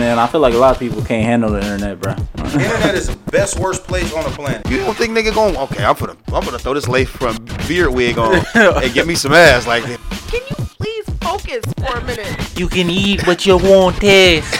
man. 0.00 0.18
I 0.18 0.26
feel 0.26 0.40
like 0.40 0.54
a 0.54 0.58
lot 0.58 0.72
of 0.74 0.80
people 0.80 1.02
can't 1.04 1.24
handle 1.24 1.50
the 1.50 1.58
internet, 1.60 2.00
bro. 2.00 2.12
Internet 2.38 2.94
is 2.94 3.08
the 3.08 3.16
best 3.30 3.58
worst 3.60 3.84
place 3.84 4.12
on 4.14 4.24
the 4.24 4.30
planet. 4.30 4.68
You 4.68 4.78
don't 4.78 4.96
think 4.96 5.16
nigga 5.16 5.32
going? 5.32 5.56
Okay, 5.56 5.84
I'm 5.84 5.94
gonna 5.94 6.16
I'm 6.28 6.44
gonna 6.44 6.58
throw 6.58 6.74
this 6.74 6.88
lace 6.88 7.08
from 7.08 7.36
beard 7.68 7.92
wig 7.94 8.18
on 8.18 8.42
and 8.54 8.92
get 8.94 9.06
me 9.06 9.14
some 9.14 9.32
ass 9.32 9.66
like 9.66 9.84
that. 9.84 10.00
Can 10.28 10.40
you 10.48 10.56
please 10.80 11.04
focus 11.20 11.62
for 11.78 11.96
a 11.98 12.04
minute? 12.04 12.58
You 12.58 12.66
can 12.68 12.88
eat 12.90 13.26
what 13.26 13.46
you 13.46 13.58
want, 13.58 13.96
Tess. 13.96 14.50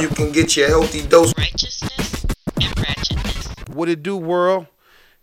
You 0.00 0.08
can 0.08 0.32
get 0.32 0.56
your 0.56 0.68
healthy 0.68 1.06
dose. 1.06 1.32
righteousness 1.36 2.24
and 2.56 2.74
ratchetness. 2.76 3.68
What 3.74 3.88
it 3.88 4.02
do, 4.02 4.16
world? 4.16 4.66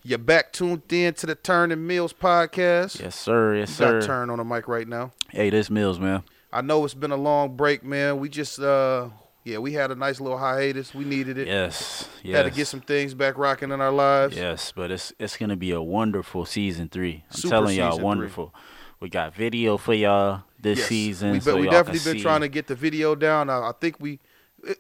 You're 0.04 0.20
back 0.20 0.54
tuned 0.54 0.84
in 0.94 1.16
to 1.16 1.26
the 1.26 1.36
Turn 1.36 1.72
and 1.72 1.86
Mills 1.86 2.14
podcast. 2.14 3.02
Yes, 3.02 3.16
sir. 3.16 3.56
Yes, 3.56 3.72
You 3.80 3.86
got 3.86 4.04
sir. 4.04 4.08
Turn 4.08 4.30
on 4.30 4.38
the 4.38 4.46
mic 4.46 4.68
right 4.68 4.88
now. 4.88 5.12
Hey, 5.32 5.50
this 5.50 5.70
Mills, 5.70 6.00
man. 6.00 6.24
I 6.54 6.62
know 6.62 6.86
it's 6.86 6.94
been 6.94 7.12
a 7.12 7.18
long 7.18 7.58
break, 7.58 7.84
man. 7.84 8.20
We 8.20 8.30
just 8.30 8.60
uh 8.60 9.10
yeah, 9.48 9.58
we 9.60 9.72
had 9.74 9.92
a 9.92 9.96
nice 9.96 10.20
little 10.20 10.38
hiatus. 10.38 10.94
We 10.94 11.06
needed 11.06 11.38
it. 11.38 11.48
Yes. 11.48 12.10
Yes. 12.22 12.36
Had 12.36 12.44
to 12.44 12.52
get 12.52 12.68
some 12.68 12.82
things 12.82 13.14
back 13.14 13.38
rocking 13.38 13.72
in 13.72 13.80
our 13.80 13.92
lives. 13.92 14.36
Yes, 14.36 14.74
but 14.76 14.92
it's 14.92 15.14
it's 15.20 15.38
gonna 15.38 15.56
be 15.56 15.72
a 15.72 15.82
wonderful 15.82 16.46
season 16.46 16.90
three. 16.90 17.24
I'm 17.32 17.36
Super 17.38 17.50
telling 17.50 17.78
y'all, 17.78 17.92
season 17.92 18.00
three. 18.02 18.06
wonderful. 18.06 18.54
We 19.00 19.10
got 19.10 19.34
video 19.36 19.78
for 19.78 19.94
y'all 19.94 20.44
this 20.60 20.80
Yes. 20.80 20.88
season. 20.88 21.32
We, 21.32 21.40
so 21.40 21.56
we 21.58 21.70
definitely 21.70 22.00
been 22.04 22.18
see. 22.18 22.22
trying 22.24 22.42
to 22.42 22.50
get 22.50 22.68
the 22.68 22.76
video 22.76 23.16
down. 23.16 23.50
I, 23.50 23.70
I 23.70 23.72
think 23.80 24.00
we 24.00 24.20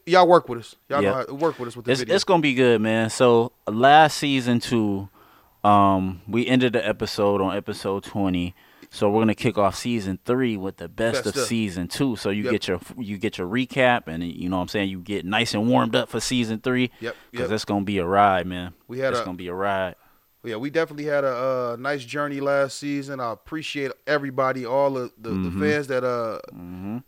y'all 0.06 0.28
work 0.28 0.50
with 0.50 0.60
us. 0.60 0.76
Y'all 0.90 1.04
how 1.04 1.34
work 1.34 1.58
with 1.60 1.70
us 1.70 1.76
with 1.78 1.86
the 1.86 1.92
It's 1.92 2.02
video. 2.02 2.16
it's 2.16 2.24
gonna 2.24 2.42
be 2.42 2.54
good, 2.54 2.82
man. 2.82 3.10
So 3.10 3.54
last 3.68 4.18
season 4.18 4.60
two, 4.60 5.08
um, 5.64 6.22
we 6.28 6.46
ended 6.48 6.74
the 6.74 6.86
episode 6.86 7.42
on 7.42 7.56
episode 7.56 8.04
twenty. 8.04 8.54
So 8.90 9.10
we're 9.10 9.22
gonna 9.22 9.36
kick 9.36 9.58
off 9.58 9.76
season 9.76 10.18
three 10.26 10.56
with 10.58 10.78
the 10.78 10.88
best, 10.88 11.26
Best 11.26 11.36
of 11.38 11.44
season 11.44 11.88
two. 11.88 12.16
So 12.16 12.30
you 12.30 12.44
Yep. 12.44 12.52
get 12.52 12.68
your 12.68 12.80
you 12.98 13.18
get 13.18 13.38
your 13.38 13.48
recap, 13.48 14.08
and 14.08 14.24
you 14.24 14.48
know 14.50 14.56
what 14.58 14.62
I'm 14.64 14.68
saying 14.70 14.90
you 14.90 15.00
get 15.02 15.26
nice 15.26 15.54
and 15.54 15.68
warmed 15.68 15.96
up 15.96 16.10
for 16.10 16.20
season 16.20 16.60
three. 16.60 16.90
Yep, 17.02 17.16
Because 17.32 17.50
yep. 17.50 17.56
it's 17.56 17.66
gonna 17.66 17.84
be 17.86 17.98
a 17.98 18.06
ride, 18.06 18.48
man. 18.48 18.74
We 18.88 19.00
had 19.00 19.12
it's 19.14 19.22
a- 19.22 19.26
gonna 19.26 19.38
be 19.38 19.48
a 19.50 19.54
ride. 19.54 19.96
Yeah, 20.44 20.56
we 20.56 20.70
definitely 20.70 21.06
had 21.06 21.26
a 21.26 21.28
uh, 21.74 21.78
nice 21.78 22.06
journey 22.06 22.40
last 22.40 22.78
season. 22.78 23.20
I 23.20 23.34
appreciate 23.34 23.92
everybody, 24.06 24.66
all 24.66 24.92
the, 24.92 25.12
Mm-hmm. 25.22 25.60
the 25.60 25.66
fans 25.68 25.88
that 25.88 26.06
uh 26.06 26.40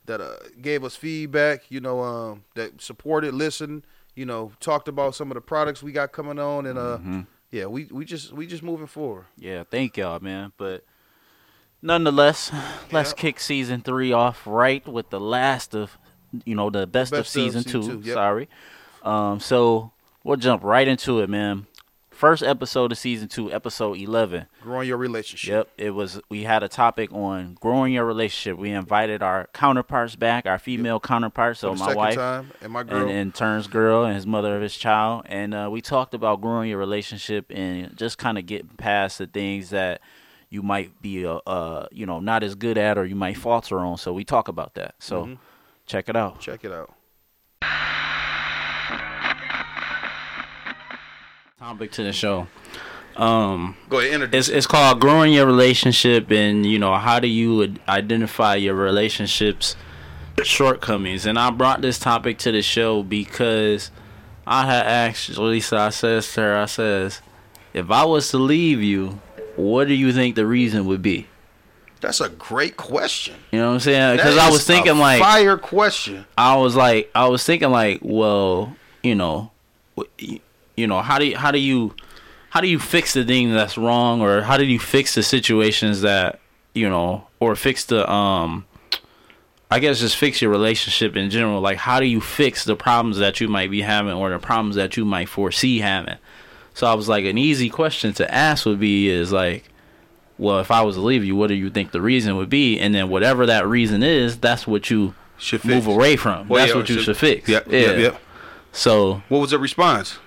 that 0.06 0.20
uh, 0.20 0.36
gave 0.62 0.84
us 0.84 0.96
feedback. 0.98 1.72
You 1.72 1.80
know, 1.80 2.02
um, 2.02 2.44
that 2.56 2.82
supported, 2.82 3.34
listened. 3.34 3.86
You 4.16 4.26
know, 4.26 4.52
talked 4.60 4.90
about 4.90 5.16
some 5.16 5.32
of 5.32 5.36
the 5.36 5.42
products 5.42 5.82
we 5.82 5.94
got 5.94 6.12
coming 6.12 6.40
on, 6.40 6.66
and 6.66 6.78
uh, 6.78 6.98
Mm-hmm. 6.98 7.22
yeah, 7.52 7.68
we 7.68 7.86
we 7.86 8.04
just 8.04 8.34
we 8.34 8.46
just 8.46 8.64
moving 8.64 8.88
forward. 8.88 9.26
Yeah, 9.38 9.64
thank 9.70 9.96
y'all, 9.96 10.20
man. 10.20 10.52
But 10.58 10.84
nonetheless, 11.82 12.52
let's 12.92 13.14
kick 13.14 13.40
season 13.40 13.82
three 13.82 14.12
off 14.12 14.46
right 14.46 14.86
with 14.88 15.10
the 15.10 15.20
last 15.20 15.76
of, 15.76 15.98
you 16.46 16.56
know, 16.56 16.70
the 16.70 16.86
best, 16.88 17.12
of 17.14 17.20
Best 17.20 17.28
of 17.36 17.42
season, 17.42 17.64
season 17.64 17.82
two. 17.82 18.02
two, 18.02 18.08
yep. 18.08 18.14
Sorry. 18.14 18.50
Um, 19.04 19.40
so 19.40 19.92
we'll 20.24 20.38
jump 20.38 20.64
right 20.64 20.88
into 20.88 21.20
it, 21.20 21.30
man. 21.30 21.66
First 22.12 22.44
episode 22.44 22.92
of 22.92 22.98
season 22.98 23.30
two, 23.30 23.50
episode 23.50 23.98
eleven. 23.98 24.48
Growing 24.62 24.90
your 24.90 24.98
relationship. 24.98 25.50
Yep, 25.50 25.70
it 25.78 25.92
was. 25.92 26.20
We 26.28 26.44
had 26.44 26.64
a 26.64 26.68
topic 26.68 27.14
on 27.14 27.56
growing 27.62 27.94
your 27.94 28.04
relationship. 28.04 28.58
We 28.60 28.72
invited 28.72 29.24
our 29.24 29.48
counterparts 29.54 30.18
back, 30.18 30.46
our 30.46 30.60
female 30.60 31.00
counterparts. 31.00 31.62
For 31.62 31.78
So 31.78 31.86
my 31.86 31.96
wife, 31.96 32.18
and 32.62 32.74
my 32.74 32.84
girl. 32.84 33.04
and 33.04 33.10
in 33.10 33.32
turns 33.32 33.68
girl 33.68 34.04
and 34.04 34.16
his 34.16 34.28
mother 34.28 34.54
of 34.58 34.62
his 34.62 34.76
child 34.76 35.28
and 35.28 35.54
uh, 35.54 35.70
we 35.72 35.80
talked 35.80 36.14
about 36.14 36.42
growing 36.42 36.70
your 36.70 36.78
relationship 36.78 37.46
and 37.56 37.96
just 37.96 38.18
kind 38.18 38.38
of 38.38 38.46
getting 38.46 38.68
past 38.76 39.20
the 39.20 39.28
things 39.28 39.70
that 39.70 40.02
you 40.50 40.62
might 40.64 41.02
be 41.02 41.26
uh, 41.26 41.36
uh 41.46 41.88
you 41.92 42.06
know 42.06 42.20
not 42.20 42.44
as 42.44 42.56
good 42.56 42.78
at 42.78 42.98
or 42.98 43.06
you 43.06 43.16
might 43.16 43.38
falter 43.38 43.80
on 43.80 43.98
so 43.98 44.12
we 44.14 44.24
talk 44.24 44.48
about 44.48 44.74
that 44.76 44.96
so 45.00 45.24
Mm-hmm. 45.26 45.34
check 45.86 46.10
it 46.10 46.16
out 46.16 46.40
Check 46.40 46.64
it 46.66 46.72
out. 46.72 46.94
topic 51.60 51.92
to 51.92 52.04
the 52.04 52.14
show 52.14 52.48
um 53.18 53.76
Go 53.90 54.00
ahead, 54.00 54.14
introduce. 54.14 54.48
it's 54.48 54.58
it's 54.58 54.68
called 54.68 55.00
growing 55.02 55.34
your 55.34 55.46
relationship 55.46 56.32
and 56.32 56.66
you 56.66 56.80
know 56.80 56.96
how 56.96 57.20
do 57.20 57.28
you 57.28 57.76
identify 57.88 58.56
your 58.56 58.76
relationships 58.76 59.76
shortcomings 60.44 61.26
and 61.26 61.38
i 61.38 61.50
brought 61.50 61.82
this 61.82 62.00
topic 62.00 62.38
to 62.38 62.52
the 62.52 62.62
show 62.62 63.04
because 63.04 63.92
i 64.48 64.66
had 64.66 64.86
asked 64.86 65.38
lisa 65.38 65.76
i 65.78 65.90
says 65.90 66.32
to 66.34 66.40
her 66.42 66.58
i 66.58 66.66
says 66.66 67.22
if 67.74 67.92
i 67.92 68.06
was 68.06 68.30
to 68.30 68.38
leave 68.38 68.82
you 68.82 69.20
what 69.60 69.88
do 69.88 69.94
you 69.94 70.12
think 70.14 70.36
the 70.36 70.46
reason 70.46 70.86
would 70.86 71.02
be 71.02 71.28
That's 72.02 72.22
a 72.22 72.30
great 72.30 72.78
question. 72.78 73.36
you 73.52 73.60
know 73.60 73.68
what 73.68 73.74
i'm 73.76 73.80
saying 73.80 74.16
because 74.18 74.38
i 74.38 74.50
was 74.50 74.66
thinking 74.66 74.98
like 74.98 75.20
fire 75.20 75.58
question. 75.58 76.26
I 76.38 76.56
was 76.58 76.76
like, 76.76 77.12
I 77.14 77.28
was 77.28 77.44
thinking 77.44 77.72
like, 77.72 78.00
well, 78.02 78.76
you 79.04 79.16
know, 79.16 79.52
you 80.76 80.88
know, 80.88 81.02
how 81.02 81.20
do 81.20 81.26
you, 81.26 81.38
how 81.38 81.52
do 81.52 81.60
you, 81.60 81.94
how 82.52 82.62
do 82.62 82.68
you 82.68 82.80
fix 82.80 83.14
the 83.14 83.24
thing 83.26 83.54
that's 83.54 83.78
wrong, 83.78 84.22
or 84.22 84.42
how 84.42 84.58
do 84.58 84.66
you 84.66 84.80
fix 84.80 85.14
the 85.16 85.24
situations 85.24 86.02
that, 86.02 86.40
you 86.74 86.90
know, 86.90 87.28
or 87.40 87.56
fix 87.56 87.86
the, 87.86 88.10
um, 88.10 88.66
I 89.70 89.80
guess 89.80 90.00
just 90.00 90.16
fix 90.18 90.42
your 90.42 90.50
relationship 90.52 91.16
in 91.16 91.30
general. 91.30 91.62
Like, 91.62 91.78
how 91.78 92.00
do 92.00 92.06
you 92.06 92.22
fix 92.22 92.64
the 92.64 92.76
problems 92.76 93.18
that 93.18 93.40
you 93.40 93.48
might 93.48 93.70
be 93.70 93.82
having, 93.82 94.14
or 94.14 94.30
the 94.30 94.40
problems 94.40 94.76
that 94.76 94.98
you 94.98 95.06
might 95.06 95.30
foresee 95.30 95.80
having? 95.80 96.18
So 96.74 96.88
I 96.88 96.94
was 96.94 97.10
like, 97.10 97.26
an 97.26 97.38
easy 97.38 97.70
question 97.70 98.14
to 98.14 98.34
ask 98.34 98.66
would 98.66 98.80
be 98.80 99.10
is 99.10 99.32
like, 99.32 99.66
well, 100.38 100.60
if 100.60 100.72
I 100.72 100.82
was 100.84 100.96
to 100.96 101.02
leave 101.02 101.26
you, 101.26 101.36
what 101.36 101.48
do 101.48 101.54
you 101.56 101.70
think 101.70 101.92
the 101.92 102.02
reason 102.02 102.38
would 102.38 102.50
be? 102.50 102.80
And 102.80 102.96
then 102.96 103.10
whatever 103.10 103.46
that 103.48 103.68
reason 103.68 104.04
is, 104.04 104.38
that's 104.40 104.66
what 104.66 104.90
you 104.90 105.14
Should 105.38 105.66
move 105.66 105.84
fix. 105.84 105.96
away 105.96 106.16
from. 106.16 106.48
Well, 106.48 106.60
That's 106.62 106.72
yeah, 106.72 106.78
what 106.78 106.90
you 106.90 106.96
should- 106.96 107.04
should 107.06 107.18
fix. 107.18 107.50
Yep, 107.50 107.68
yeah. 107.70 107.80
yep, 107.80 107.98
yep. 108.00 108.22
So, 108.72 109.22
What 109.28 109.40
was 109.40 109.50
the 109.52 109.60
response? 109.60 110.18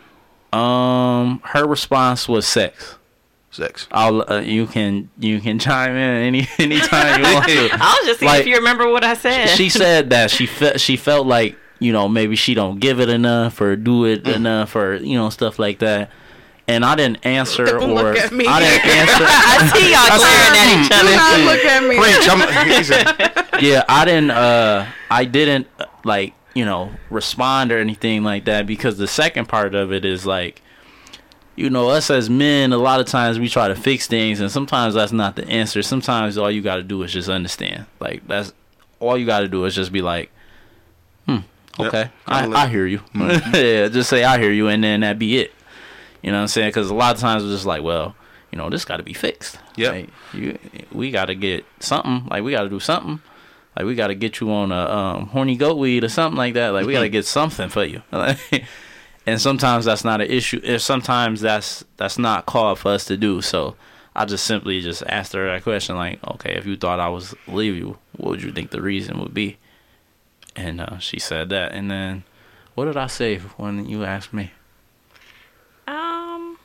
um, 0.52 1.40
her 1.44 1.66
response 1.66 2.28
was 2.28 2.46
sex. 2.46 2.96
Sex. 3.50 3.86
I'll 3.92 4.24
uh, 4.32 4.40
you 4.40 4.66
can 4.66 5.10
you 5.18 5.38
can 5.40 5.58
chime 5.58 5.90
in 5.92 5.96
any 6.34 6.48
anytime 6.58 7.22
you 7.22 7.34
want 7.34 7.46
to. 7.48 7.68
I 7.72 7.98
was 8.00 8.06
just 8.06 8.20
seeing 8.20 8.30
Like, 8.32 8.40
if 8.40 8.46
you 8.46 8.56
remember 8.56 8.88
what 8.90 9.04
I 9.04 9.12
said. 9.14 9.48
She 9.48 9.68
said 9.68 10.10
that 10.10 10.30
she 10.30 10.46
felt 10.46 10.80
she 10.80 10.96
felt 10.96 11.26
like 11.26 11.56
you 11.78 11.92
know 11.92 12.08
maybe 12.08 12.34
she 12.34 12.54
don't 12.54 12.80
give 12.80 12.98
it 12.98 13.10
enough 13.10 13.60
or 13.60 13.76
do 13.76 14.06
it 14.06 14.24
Mm. 14.24 14.36
enough 14.36 14.74
or 14.74 14.94
you 14.96 15.16
know 15.18 15.28
stuff 15.30 15.58
like 15.58 15.80
that. 15.80 16.10
And 16.72 16.86
I 16.86 16.94
didn't 16.94 17.24
answer 17.26 17.66
Don't 17.66 17.90
or 17.90 17.94
look 17.94 18.16
at 18.16 18.32
me. 18.32 18.46
I 18.46 18.60
didn't 18.60 18.86
answer. 18.98 19.24
I 19.28 19.70
see 19.74 19.92
y'all 19.92 20.18
glaring 20.18 20.56
at 20.56 20.68
each 20.80 20.88
Do 20.88 20.94
other. 20.96 21.16
not 21.16 21.40
look 21.52 21.64
at 21.64 21.82
me. 21.84 21.96
Preach. 21.98 22.28
I'm, 23.52 23.60
he 23.60 23.68
yeah, 23.68 23.84
I 23.88 24.04
didn't. 24.06 24.30
Uh, 24.30 24.86
I 25.10 25.24
didn't 25.26 25.68
uh, 25.78 25.86
like 26.04 26.32
you 26.54 26.64
know 26.64 26.92
respond 27.10 27.72
or 27.72 27.78
anything 27.78 28.24
like 28.24 28.46
that 28.46 28.66
because 28.66 28.96
the 28.98 29.06
second 29.06 29.48
part 29.48 29.74
of 29.74 29.92
it 29.92 30.04
is 30.06 30.24
like, 30.24 30.62
you 31.56 31.68
know, 31.68 31.90
us 31.90 32.10
as 32.10 32.30
men, 32.30 32.72
a 32.72 32.78
lot 32.78 33.00
of 33.00 33.06
times 33.06 33.38
we 33.38 33.48
try 33.48 33.68
to 33.68 33.74
fix 33.74 34.06
things, 34.06 34.40
and 34.40 34.50
sometimes 34.50 34.94
that's 34.94 35.12
not 35.12 35.36
the 35.36 35.46
answer. 35.48 35.82
Sometimes 35.82 36.38
all 36.38 36.50
you 36.50 36.62
got 36.62 36.76
to 36.76 36.82
do 36.82 37.02
is 37.02 37.12
just 37.12 37.28
understand. 37.28 37.84
Like 38.00 38.26
that's 38.26 38.52
all 38.98 39.18
you 39.18 39.26
got 39.26 39.40
to 39.40 39.48
do 39.48 39.64
is 39.66 39.74
just 39.74 39.92
be 39.92 40.00
like, 40.00 40.30
hmm, 41.26 41.38
okay, 41.78 42.08
Kinda 42.26 42.56
I, 42.56 42.64
I 42.64 42.68
hear 42.68 42.86
you. 42.86 43.00
yeah, 43.14 43.88
just 43.88 44.08
say 44.08 44.24
I 44.24 44.38
hear 44.38 44.52
you, 44.52 44.68
and 44.68 44.82
then 44.82 45.00
that 45.00 45.18
be 45.18 45.38
it. 45.38 45.52
You 46.22 46.30
know 46.30 46.38
what 46.38 46.42
I'm 46.42 46.48
saying? 46.48 46.68
Because 46.68 46.90
a 46.90 46.94
lot 46.94 47.14
of 47.14 47.20
times 47.20 47.42
it's 47.42 47.52
just 47.52 47.66
like, 47.66 47.82
well, 47.82 48.14
you 48.50 48.58
know, 48.58 48.70
this 48.70 48.84
got 48.84 48.98
to 48.98 49.02
be 49.02 49.14
fixed. 49.14 49.58
Yeah, 49.76 49.90
Like, 49.90 50.10
you, 50.32 50.58
we 50.92 51.10
got 51.10 51.26
to 51.26 51.34
get 51.34 51.64
something. 51.80 52.26
Like 52.30 52.44
we 52.44 52.52
got 52.52 52.62
to 52.62 52.68
do 52.68 52.80
something. 52.80 53.20
Like 53.76 53.86
we 53.86 53.94
got 53.94 54.08
to 54.08 54.14
get 54.14 54.40
you 54.40 54.52
on 54.52 54.70
a 54.70 54.90
um, 54.90 55.26
horny 55.28 55.56
goat 55.56 55.78
weed 55.78 56.04
or 56.04 56.08
something 56.08 56.36
like 56.36 56.54
that. 56.54 56.68
Like 56.68 56.86
we 56.86 56.92
got 56.92 57.00
to 57.00 57.08
get 57.08 57.24
something 57.24 57.70
for 57.70 57.84
you. 57.84 58.02
and 59.26 59.40
sometimes 59.40 59.86
that's 59.86 60.04
not 60.04 60.20
an 60.20 60.30
issue. 60.30 60.60
If 60.62 60.82
sometimes 60.82 61.40
that's 61.40 61.82
that's 61.96 62.18
not 62.18 62.44
called 62.44 62.78
for 62.78 62.90
us 62.90 63.06
to 63.06 63.16
do. 63.16 63.40
So 63.40 63.76
I 64.14 64.26
just 64.26 64.44
simply 64.44 64.82
just 64.82 65.02
asked 65.06 65.32
her 65.32 65.46
that 65.46 65.62
question. 65.62 65.96
Like, 65.96 66.22
okay, 66.34 66.54
if 66.54 66.66
you 66.66 66.76
thought 66.76 67.00
I 67.00 67.08
was 67.08 67.34
leave 67.48 67.76
you, 67.76 67.96
what 68.16 68.30
would 68.30 68.42
you 68.42 68.52
think 68.52 68.70
the 68.70 68.82
reason 68.82 69.18
would 69.20 69.32
be? 69.32 69.56
And 70.54 70.82
uh, 70.82 70.98
she 70.98 71.18
said 71.18 71.48
that. 71.48 71.72
And 71.72 71.90
then 71.90 72.24
what 72.74 72.84
did 72.84 72.98
I 72.98 73.06
say 73.06 73.38
when 73.38 73.86
you 73.86 74.04
asked 74.04 74.34
me? 74.34 74.52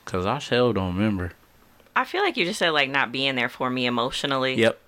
Cause 0.07 0.25
I 0.25 0.39
still 0.39 0.71
don't 0.73 0.95
remember. 0.95 1.33
I 1.95 2.05
feel 2.05 2.21
like 2.23 2.37
you 2.37 2.45
just 2.45 2.59
said 2.59 2.69
like 2.71 2.89
not 2.89 3.11
being 3.11 3.35
there 3.35 3.49
for 3.49 3.69
me 3.69 3.85
emotionally. 3.85 4.55
Yep. 4.55 4.79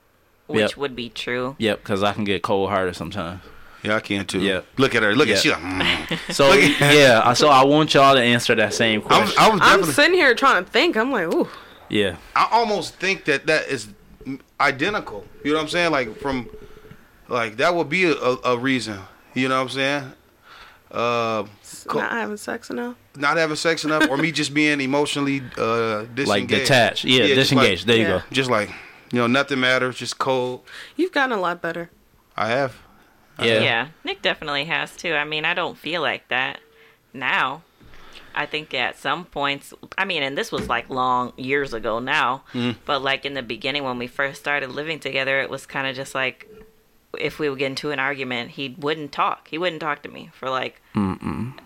Which 0.47 0.59
yep. 0.71 0.77
would 0.77 0.95
be 0.95 1.09
true. 1.09 1.55
Yep. 1.59 1.83
Cause 1.83 2.01
I 2.03 2.13
can 2.13 2.23
get 2.23 2.41
cold 2.41 2.69
hearted 2.69 2.95
sometimes. 2.95 3.41
yeah, 3.83 3.95
I 3.95 3.99
can 3.99 4.25
too. 4.25 4.39
Yeah. 4.39 4.61
Look 4.77 4.95
at 4.95 5.03
her. 5.03 5.13
Look 5.15 5.27
at 5.27 5.35
Yeah. 5.35 5.39
she. 5.41 5.49
Like, 5.51 5.59
mm. 5.59 6.33
So 6.33 6.53
yeah. 6.53 7.21
I- 7.23 7.33
So 7.33 7.49
I 7.49 7.63
want 7.65 7.93
y'all 7.93 8.15
to 8.15 8.21
answer 8.21 8.55
that 8.55 8.73
same 8.73 9.01
I 9.01 9.03
question. 9.03 9.25
was, 9.27 9.37
I 9.37 9.49
was 9.49 9.61
I'm 9.61 9.83
sitting 9.93 10.13
here 10.15 10.33
trying 10.35 10.63
to 10.63 10.71
think. 10.71 10.95
I'm 10.97 11.11
like, 11.11 11.33
ooh. 11.33 11.47
yeah. 11.89 12.15
I 12.35 12.47
almost 12.51 12.95
think 12.95 13.25
that 13.25 13.45
that 13.47 13.67
is 13.67 13.89
identical. 14.59 15.25
You 15.43 15.51
know 15.51 15.57
what 15.57 15.63
I'm 15.63 15.69
saying? 15.69 15.91
Like 15.91 16.17
from, 16.19 16.49
like 17.27 17.57
that 17.57 17.75
would 17.75 17.89
be 17.89 18.05
a, 18.05 18.13
a, 18.15 18.37
a 18.53 18.57
reason. 18.57 18.99
You 19.33 19.49
know 19.49 19.55
what 19.57 19.63
I'm 19.63 19.69
saying? 19.69 20.13
Uh, 20.91 21.43
Co- 21.87 21.99
Not 21.99 22.11
having 22.11 22.37
sex 22.37 22.69
enough. 22.69 22.95
Not 23.19 23.37
having 23.37 23.55
sex 23.55 23.83
enough, 23.85 24.09
or 24.09 24.17
me 24.17 24.31
just 24.31 24.53
being 24.53 24.81
emotionally 24.81 25.41
uh, 25.57 26.03
disengaged. 26.13 26.27
Like 26.27 26.47
detached. 26.47 27.05
Yeah. 27.05 27.25
just 27.27 27.35
disengaged. 27.35 27.81
like- 27.81 27.87
there 27.87 27.97
you 27.97 28.01
Yeah. 28.13 28.19
go. 28.19 28.23
Just 28.31 28.49
like 28.49 28.69
you 29.11 29.19
know, 29.19 29.27
nothing 29.27 29.59
matters. 29.59 29.97
Just 29.97 30.17
cold. 30.19 30.63
You've 30.95 31.11
gotten 31.11 31.37
a 31.37 31.41
lot 31.41 31.61
better. 31.61 31.89
I 32.37 32.47
have. 32.49 32.75
Yeah. 33.39 33.59
Yeah. 33.61 33.87
Nick 34.03 34.21
definitely 34.21 34.65
has 34.65 34.95
too. 34.95 35.13
I 35.13 35.23
mean, 35.23 35.45
I 35.45 35.53
don't 35.53 35.77
feel 35.77 36.01
like 36.01 36.27
that 36.29 36.59
now. 37.13 37.61
I 38.35 38.45
think 38.45 38.73
at 38.73 38.97
some 38.97 39.25
points, 39.25 39.73
I 39.97 40.05
mean, 40.05 40.23
and 40.23 40.37
this 40.37 40.51
was 40.51 40.69
like 40.69 40.89
long 40.89 41.33
years 41.35 41.73
ago 41.73 41.99
now, 41.99 42.43
but 42.85 43.01
like 43.01 43.25
in 43.25 43.33
the 43.33 43.41
beginning 43.41 43.83
when 43.83 43.97
we 43.97 44.07
first 44.07 44.39
started 44.39 44.71
living 44.71 44.99
together, 44.99 45.41
it 45.41 45.49
was 45.49 45.65
kind 45.65 45.87
of 45.87 45.95
just 45.95 46.13
like 46.13 46.47
if 47.17 47.39
we 47.39 47.49
would 47.49 47.59
get 47.59 47.67
into 47.67 47.91
an 47.91 47.99
argument, 47.99 48.51
he 48.51 48.75
wouldn't 48.79 49.11
talk. 49.11 49.47
He 49.47 49.57
wouldn't 49.57 49.81
talk 49.81 50.03
to 50.03 50.09
me 50.09 50.29
for 50.33 50.49
like 50.49 50.81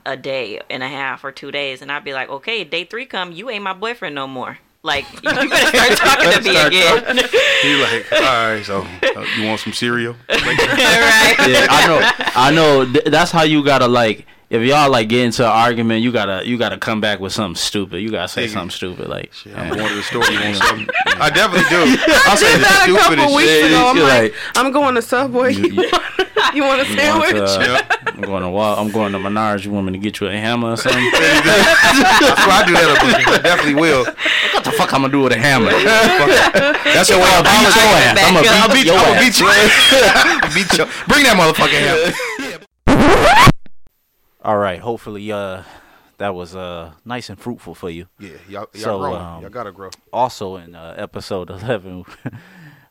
a 0.06 0.18
day 0.18 0.62
and 0.70 0.84
a 0.84 0.88
half 0.88 1.24
or 1.24 1.32
two 1.32 1.52
days, 1.52 1.82
and 1.82 1.92
I'd 1.92 2.04
be 2.04 2.14
like, 2.14 2.30
"Okay, 2.30 2.64
day 2.64 2.86
three 2.86 3.06
come, 3.06 3.32
you 3.32 3.50
ain't 3.50 3.64
my 3.64 3.74
boyfriend 3.74 4.16
no 4.16 4.28
more." 4.28 4.60
Like 4.84 5.06
you 5.14 5.22
better 5.22 5.48
start 5.48 5.92
talking 5.98 6.32
to 6.32 6.42
me 6.42 6.52
Start 6.52 6.68
again, 6.68 7.18
He 7.62 7.82
like, 7.82 8.12
all 8.12 8.20
right, 8.22 8.64
so 8.66 8.82
uh, 8.82 9.26
you 9.38 9.48
want 9.48 9.62
some 9.62 9.72
cereal? 9.72 10.16
Like, 10.28 10.44
right? 10.44 11.36
yeah, 11.48 11.68
I 11.70 11.88
know. 11.88 12.12
I 12.36 12.52
know. 12.52 12.92
Th- 12.92 13.06
that's 13.06 13.32
how 13.32 13.44
you 13.44 13.64
gotta 13.64 13.88
like. 13.88 14.26
If 14.54 14.62
y'all 14.62 14.92
like 14.92 15.10
get 15.10 15.26
into 15.26 15.44
an 15.44 15.50
argument, 15.50 16.04
you 16.04 16.12
gotta 16.12 16.48
you 16.48 16.60
gotta 16.60 16.78
come 16.78 17.02
back 17.02 17.20
with 17.20 17.34
something 17.34 17.56
stupid. 17.56 18.02
You 18.02 18.12
gotta 18.12 18.28
say 18.28 18.46
Nigga. 18.46 18.50
something 18.54 18.70
stupid 18.70 19.08
like. 19.10 19.32
I'm 19.48 19.74
eh. 19.74 19.76
going 19.76 19.90
to 19.90 19.96
the 19.96 20.04
store. 20.04 20.24
You 20.30 20.40
want 20.40 20.56
something? 20.58 20.88
I 21.20 21.30
definitely 21.32 21.70
do. 21.70 21.82
I 22.30 22.36
say 22.36 22.52
did 22.54 22.62
the 22.62 23.00
stupidest 23.02 23.34
shit. 23.40 23.66
ago. 23.72 23.88
I'm 23.90 23.98
like, 23.98 24.22
like- 24.22 24.34
I'm 24.56 24.72
going 24.72 24.94
to 24.96 25.02
Subway. 25.02 25.54
You- 25.54 25.70
you- 25.84 25.90
You 26.54 26.62
want 26.64 26.82
a 26.82 26.86
You 26.86 26.98
want 26.98 27.24
sandwich? 27.26 27.32
to, 27.34 27.44
uh, 27.46 27.66
Yeah. 27.66 27.96
I'm 28.06 28.22
going 28.22 28.44
to 28.44 28.50
Wal- 28.50 28.78
I'm 28.78 28.92
going 28.92 29.12
to 29.14 29.18
Menards. 29.18 29.66
You 29.66 29.72
want 29.72 29.88
me 29.88 29.94
to 29.94 29.98
get 29.98 30.20
you 30.20 30.28
a 30.28 30.32
hammer 30.34 30.72
or 30.74 30.78
something? 30.78 31.02
That's 31.12 32.46
why 32.46 32.62
I 32.62 32.64
do 32.68 32.74
that. 32.74 33.26
I 33.28 33.38
definitely 33.42 33.74
will. 33.82 34.04
what 34.06 34.64
the 34.64 34.72
fuck 34.72 34.94
I'm 34.94 35.02
gonna 35.02 35.12
do 35.12 35.22
with 35.22 35.32
a 35.34 35.38
hammer? 35.40 35.72
That's 36.94 37.10
your 37.10 37.18
way 37.20 37.26
I'll 37.32 37.42
of 37.42 37.50
beat 37.50 37.74
your 37.74 37.90
ass. 37.98 38.20
I'm 38.22 38.34
gonna 38.38 38.70
beat 38.70 38.86
beat 38.86 38.86
your 38.86 39.02
ass. 39.02 39.18
beat 39.24 39.40
you. 39.40 39.48
I'll 39.50 40.54
beat 40.54 40.72
you. 40.78 40.86
Bring 41.08 41.24
that 41.26 41.34
motherfucking 41.40 41.82
hammer. 41.82 42.14
All 44.44 44.58
right. 44.58 44.80
Hopefully, 44.80 45.32
uh, 45.32 45.64
that 46.18 46.36
was 46.36 46.56
uh 46.56 46.94
nice 47.06 47.30
and 47.30 47.40
fruitful 47.40 47.76
for 47.76 47.90
you. 47.90 48.08
Yeah, 48.20 48.32
y'all, 48.48 48.68
y'all 48.74 48.82
So, 48.82 49.00
growing. 49.00 49.22
um, 49.22 49.42
y'all 49.42 49.50
gotta 49.50 49.72
grow. 49.72 49.90
also 50.12 50.58
in 50.58 50.76
uh, 50.76 50.96
episode 50.98 51.50
11 51.50 52.06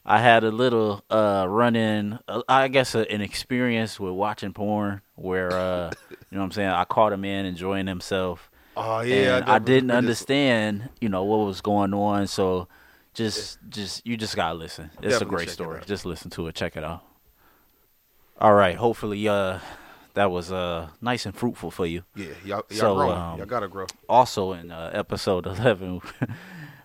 i 0.04 0.18
had 0.18 0.42
a 0.42 0.50
little 0.50 1.04
uh 1.10 1.46
run-in 1.48 2.18
uh, 2.26 2.42
i 2.48 2.66
guess 2.66 2.96
a, 2.96 3.08
an 3.08 3.20
experience 3.20 4.00
with 4.00 4.12
watching 4.12 4.52
porn 4.52 5.00
where 5.14 5.52
uh 5.52 5.92
you 6.10 6.16
know 6.32 6.38
what 6.40 6.44
i'm 6.46 6.50
saying 6.50 6.68
i 6.68 6.82
caught 6.84 7.12
a 7.12 7.16
man 7.16 7.46
enjoying 7.46 7.86
himself 7.86 8.50
Oh 8.76 9.00
yeah. 9.02 9.36
and 9.36 9.44
I, 9.44 9.60
didn't 9.60 9.92
understand 9.92 10.88
you 11.00 11.08
know 11.08 11.22
what 11.22 11.46
was 11.46 11.60
going 11.60 11.94
on 11.94 12.26
so 12.26 12.66
just 13.14 13.58
just 13.68 14.04
you 14.04 14.16
just 14.16 14.34
gotta 14.34 14.54
listen 14.58 14.90
it's 15.00 15.20
a 15.20 15.24
great 15.24 15.42
check 15.42 15.48
it 15.50 15.52
story 15.52 15.80
just 15.86 16.04
listen 16.04 16.30
to 16.32 16.48
it 16.48 16.56
check 16.56 16.76
it 16.76 16.82
out 16.82 17.04
all 18.40 18.54
right 18.54 18.76
hopefully 18.76 19.28
uh 19.28 19.60
that 20.14 20.30
was 20.30 20.52
uh 20.52 20.88
nice 21.00 21.26
and 21.26 21.34
fruitful 21.34 21.70
for 21.70 21.86
you. 21.86 22.02
Yeah, 22.14 22.26
y'all, 22.44 22.62
y'all 22.70 22.78
So, 22.78 22.94
growing. 22.96 23.18
um, 23.18 23.38
y'all 23.38 23.46
gotta 23.46 23.68
grow. 23.68 23.86
also 24.08 24.52
in 24.52 24.70
uh, 24.70 24.90
episode 24.92 25.46
11 25.52 26.00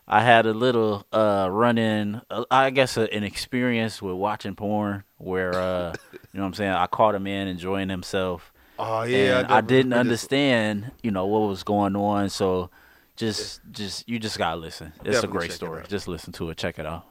i 0.10 0.22
had 0.22 0.46
a 0.46 0.54
little 0.54 1.06
uh 1.12 1.50
run-in 1.52 2.22
uh, 2.32 2.46
i 2.50 2.70
guess 2.70 2.96
an 2.96 3.26
experience 3.26 4.02
with 4.02 4.16
watching 4.16 4.56
porn 4.56 5.04
where 5.18 5.54
uh 5.54 5.94
you 6.14 6.20
know 6.36 6.42
what 6.44 6.48
i'm 6.48 6.54
saying? 6.54 6.72
I 6.72 6.88
caught 6.88 7.16
a 7.16 7.20
man 7.20 7.48
enjoying 7.50 7.90
himself. 7.90 8.54
Oh 8.80 9.02
yeah, 9.04 9.40
and 9.40 9.48
I, 9.48 9.62
definitely 9.62 9.76
didn't 9.76 9.90
this. 9.90 10.00
understand 10.00 10.92
you 11.04 11.12
know 11.12 11.26
what 11.26 11.40
was 11.50 11.64
going 11.64 11.96
on. 11.96 12.30
So 12.30 12.70
just 13.18 13.60
just 13.72 14.08
you 14.08 14.20
just 14.20 14.38
gotta 14.38 14.62
listen. 14.62 14.94
It's 15.04 15.24
a 15.24 15.28
great 15.28 15.52
story. 15.52 15.84
just 15.90 16.08
listen 16.08 16.32
to 16.34 16.52
it. 16.52 16.58
Check 16.58 16.78
it 16.80 16.86
out 16.86 17.04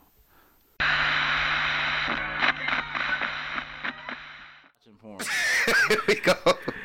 we 6.09 6.15
go. 6.17 6.35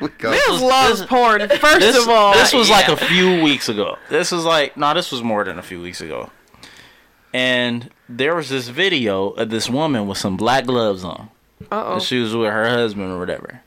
We 0.00 0.08
go. 0.08 0.30
This 0.30 0.60
loves 0.60 1.00
this- 1.00 1.08
porn. 1.08 1.48
First 1.48 1.80
this, 1.80 1.96
of 2.02 2.08
all, 2.08 2.32
this 2.34 2.52
was 2.52 2.68
like 2.70 2.88
a 2.88 2.96
few 2.96 3.42
weeks 3.42 3.68
ago. 3.68 3.96
This 4.10 4.30
was 4.32 4.44
like 4.44 4.76
no, 4.76 4.92
this 4.94 5.10
was 5.12 5.22
more 5.22 5.44
than 5.44 5.58
a 5.58 5.62
few 5.62 5.80
weeks 5.80 6.00
ago. 6.00 6.30
And 7.34 7.90
there 8.08 8.34
was 8.34 8.48
this 8.50 8.68
video 8.68 9.30
of 9.30 9.48
this 9.50 9.70
woman 9.70 10.06
with 10.06 10.18
some 10.18 10.36
black 10.36 10.66
gloves 10.66 11.02
on. 11.04 11.30
uh 11.70 11.94
oh. 11.94 12.00
she 12.00 12.18
was 12.18 12.34
with 12.36 12.50
her 12.50 12.68
husband 12.68 13.10
or 13.10 13.18
whatever. 13.18 13.62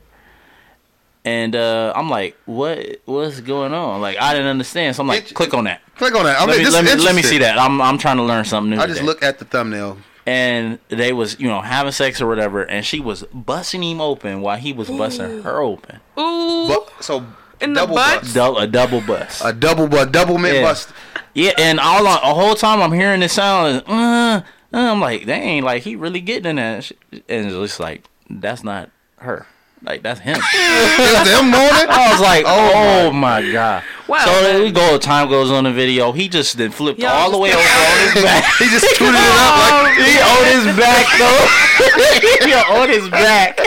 And 1.24 1.56
uh, 1.56 1.92
I'm 1.96 2.08
like, 2.08 2.36
what? 2.46 3.00
What's 3.04 3.40
going 3.40 3.74
on? 3.74 4.00
Like, 4.00 4.16
I 4.20 4.32
didn't 4.32 4.46
understand. 4.46 4.94
So 4.94 5.02
I'm 5.02 5.08
like, 5.08 5.24
Int- 5.24 5.34
click 5.34 5.54
on 5.54 5.64
that. 5.64 5.80
Click 5.96 6.14
on 6.14 6.22
that. 6.24 6.36
I 6.36 6.44
Let 6.44 6.48
mean, 6.50 6.58
me 6.58 6.64
this 6.66 6.74
let 6.74 6.84
me, 6.84 7.04
let 7.04 7.14
me 7.16 7.22
see 7.22 7.38
that. 7.38 7.58
I'm 7.58 7.82
I'm 7.82 7.98
trying 7.98 8.18
to 8.18 8.22
learn 8.22 8.44
something 8.44 8.70
new. 8.70 8.76
I 8.80 8.86
just 8.86 8.98
today. 8.98 9.06
look 9.06 9.22
at 9.24 9.40
the 9.40 9.44
thumbnail. 9.44 9.98
And 10.26 10.78
they 10.88 11.12
was 11.12 11.38
you 11.40 11.46
know 11.48 11.60
having 11.60 11.92
sex 11.92 12.20
or 12.20 12.26
whatever, 12.26 12.62
and 12.62 12.84
she 12.84 13.00
was 13.00 13.22
busting 13.32 13.82
him 13.82 14.00
open 14.00 14.40
while 14.42 14.58
he 14.58 14.72
was 14.72 14.88
busting 14.88 15.42
her 15.42 15.60
open. 15.60 16.00
Ooh. 16.18 16.66
Bu- 16.68 16.86
so 17.02 17.24
In 17.60 17.72
the 17.72 17.80
double 17.80 17.94
butt? 17.94 18.20
bust. 18.22 18.34
Dou- 18.34 18.56
a 18.56 18.66
double 18.66 19.00
bust. 19.00 19.42
A 19.44 19.52
double 19.52 19.88
bust, 19.88 20.12
double 20.12 20.38
mint 20.38 20.56
Yeah. 20.56 20.62
bust. 20.62 20.88
Yeah, 21.34 21.52
and 21.58 21.78
all 21.78 22.06
on, 22.06 22.14
the 22.22 22.34
whole 22.34 22.54
time 22.54 22.80
I'm 22.80 22.92
hearing 22.92 23.20
this 23.20 23.34
sound, 23.34 23.82
and, 23.86 23.88
uh, 23.88 24.42
uh, 24.72 24.92
I'm 24.92 25.00
like, 25.00 25.26
dang, 25.26 25.62
like 25.62 25.82
he 25.82 25.94
really 25.94 26.20
getting 26.20 26.50
in 26.50 26.56
that, 26.56 26.90
and 27.12 27.46
it's 27.46 27.54
just 27.54 27.78
like 27.80 28.04
that's 28.30 28.64
not 28.64 28.90
her, 29.18 29.46
like 29.82 30.02
that's 30.02 30.20
him. 30.20 30.36
Is 30.36 31.24
them 31.28 31.54
on 31.54 31.74
it? 31.76 31.88
I 31.88 32.10
was 32.10 32.20
like, 32.20 32.44
Oh 32.46 32.72
oh, 32.74 33.12
my 33.12 33.42
god. 33.52 33.84
Wow. 34.08 34.24
So 34.24 34.30
then 34.42 34.62
we 34.62 34.70
go, 34.70 34.98
time 34.98 35.28
goes 35.28 35.50
on 35.50 35.64
the 35.64 35.72
video. 35.72 36.12
He 36.12 36.28
just 36.28 36.56
then 36.56 36.70
flipped 36.70 37.00
Y'all 37.00 37.30
the 37.30 37.38
way 37.38 37.50
over 37.50 37.58
on 37.58 38.14
his 38.14 38.22
back. 38.22 38.44
He 38.58 38.66
just 38.66 38.96
tooted 38.96 39.14
it 39.14 39.20
up 39.20 39.82
like 39.82 39.96
he 40.06 40.18
on 40.20 40.44
his 40.46 40.66
back 40.76 41.06
though. 41.18 42.46
he 42.46 42.54
on 42.54 42.88
his 42.88 43.08
back, 43.10 43.58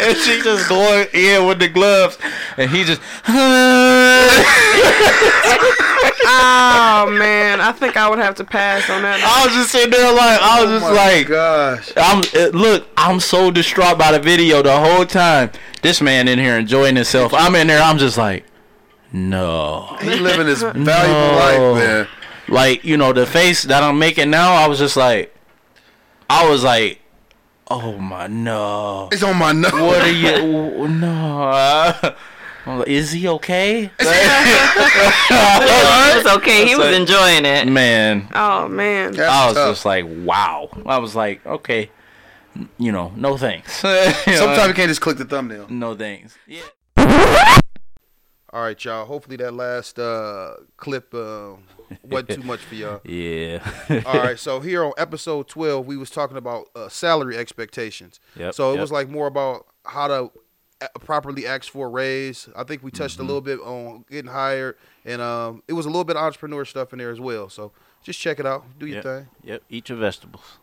and 0.00 0.16
she 0.16 0.40
just 0.42 0.68
going 0.68 1.08
in 1.12 1.46
with 1.46 1.58
the 1.58 1.68
gloves, 1.68 2.18
and 2.56 2.70
he 2.70 2.84
just. 2.84 3.00
Oh 6.22 7.16
man, 7.18 7.60
I 7.60 7.72
think 7.72 7.96
I 7.96 8.08
would 8.08 8.18
have 8.18 8.34
to 8.36 8.44
pass 8.44 8.88
on 8.90 9.02
that. 9.02 9.20
I 9.22 9.46
was 9.46 9.54
just 9.54 9.70
sitting 9.70 9.90
there 9.90 10.12
like 10.12 10.40
I 10.40 10.62
was 10.64 10.70
Oh 10.70 10.78
just 10.78 10.92
my 10.92 11.16
like 11.16 11.28
gosh. 11.28 11.92
I'm 11.96 12.22
uh, 12.34 12.48
look, 12.56 12.88
I'm 12.96 13.20
so 13.20 13.50
distraught 13.50 13.98
by 13.98 14.12
the 14.12 14.18
video 14.20 14.62
the 14.62 14.78
whole 14.78 15.06
time. 15.06 15.50
This 15.82 16.00
man 16.00 16.28
in 16.28 16.38
here 16.38 16.58
enjoying 16.58 16.96
himself. 16.96 17.32
I'm 17.32 17.54
in 17.54 17.66
there. 17.68 17.82
I'm 17.82 17.96
just 17.98 18.18
like, 18.18 18.44
no. 19.12 19.96
He 20.00 20.14
living 20.16 20.46
his 20.46 20.62
valuable 20.62 20.84
No. 20.84 21.72
life, 21.74 21.84
man. 21.84 22.08
Like 22.48 22.84
you 22.84 22.96
know 22.96 23.12
the 23.12 23.26
face 23.26 23.62
that 23.64 23.82
I'm 23.82 23.98
making 23.98 24.30
now. 24.30 24.54
I 24.54 24.66
was 24.68 24.78
just 24.78 24.96
like, 24.96 25.34
I 26.28 26.48
was 26.50 26.62
like, 26.64 27.00
oh 27.70 27.96
my 27.98 28.26
no. 28.26 29.08
It's 29.10 29.22
on 29.22 29.36
my 29.38 29.52
nose. 29.52 29.72
What 29.72 30.02
are 30.02 30.10
you? 30.10 30.88
No. 30.88 31.94
I'm 32.66 32.78
like, 32.80 32.88
Is 32.88 33.12
he 33.12 33.26
okay? 33.28 33.90
It 35.32 36.24
was 36.24 36.36
okay. 36.36 36.66
He 36.66 36.74
was 36.76 36.86
like- 36.86 36.94
enjoying 37.00 37.44
it. 37.44 37.66
Man, 37.68 38.28
Oh 38.34 38.68
man. 38.68 39.12
That's 39.12 39.30
I 39.32 39.46
was 39.46 39.54
tough. 39.56 39.70
just 39.72 39.84
like, 39.84 40.04
wow. 40.08 40.68
I 40.86 40.98
was 40.98 41.14
like, 41.14 41.44
okay, 41.46 41.90
you 42.78 42.92
know, 42.92 43.12
no 43.16 43.36
thanks. 43.36 43.82
You 43.84 43.90
know, 44.34 44.38
Sometimes 44.38 44.68
you 44.68 44.74
can't 44.74 44.88
just 44.88 45.00
click 45.00 45.16
the 45.18 45.24
thumbnail. 45.24 45.66
no 45.68 45.94
thanks. 45.94 46.36
Yeah. 46.46 46.62
All 48.52 48.62
right, 48.62 48.84
y'all. 48.84 49.04
Hopefully 49.06 49.36
that 49.36 49.54
last 49.54 49.96
uh, 50.00 50.54
clip 50.76 51.14
uh, 51.14 51.52
wasn't 52.02 52.30
too 52.30 52.42
much 52.42 52.58
for 52.60 52.74
y'all. 52.74 53.00
Yeah. 53.04 53.60
All 54.04 54.18
right, 54.18 54.36
so 54.38 54.58
here 54.58 54.84
on 54.84 54.92
episode 54.98 55.46
12, 55.46 55.86
we 55.86 55.96
was 55.96 56.10
talking 56.10 56.36
about 56.36 56.66
uh, 56.74 56.88
salary 56.88 57.36
expectations. 57.36 58.18
Yep, 58.34 58.54
so 58.54 58.70
it 58.70 58.74
yep. 58.74 58.80
was 58.80 58.90
like 58.90 59.08
more 59.08 59.28
about 59.28 59.66
how 59.86 60.08
to 60.08 60.14
a- 60.24 60.30
properly 61.04 61.46
asked 61.46 61.70
for 61.70 61.86
a 61.86 61.90
raise. 61.90 62.48
I 62.56 62.64
think 62.64 62.82
we 62.82 62.90
touched 62.90 63.14
Mm-hmm. 63.18 63.22
a 63.22 63.26
little 63.26 63.40
bit 63.40 63.60
on 63.60 64.04
getting 64.10 64.30
hired, 64.30 64.76
and 65.04 65.20
um, 65.20 65.62
it 65.68 65.72
was 65.74 65.86
a 65.86 65.88
little 65.88 66.04
bit 66.04 66.16
of 66.16 66.22
entrepreneur 66.24 66.64
stuff 66.64 66.92
in 66.92 66.98
there 66.98 67.10
as 67.10 67.20
well. 67.20 67.48
So 67.48 67.72
just 68.02 68.18
check 68.18 68.40
it 68.40 68.46
out. 68.46 68.64
Do 68.78 68.86
your 68.86 68.96
Yep. 68.96 69.04
thing. 69.04 69.26
Yep. 69.44 69.62
Eat 69.68 69.88
your 69.88 69.98
vegetables. 69.98 70.58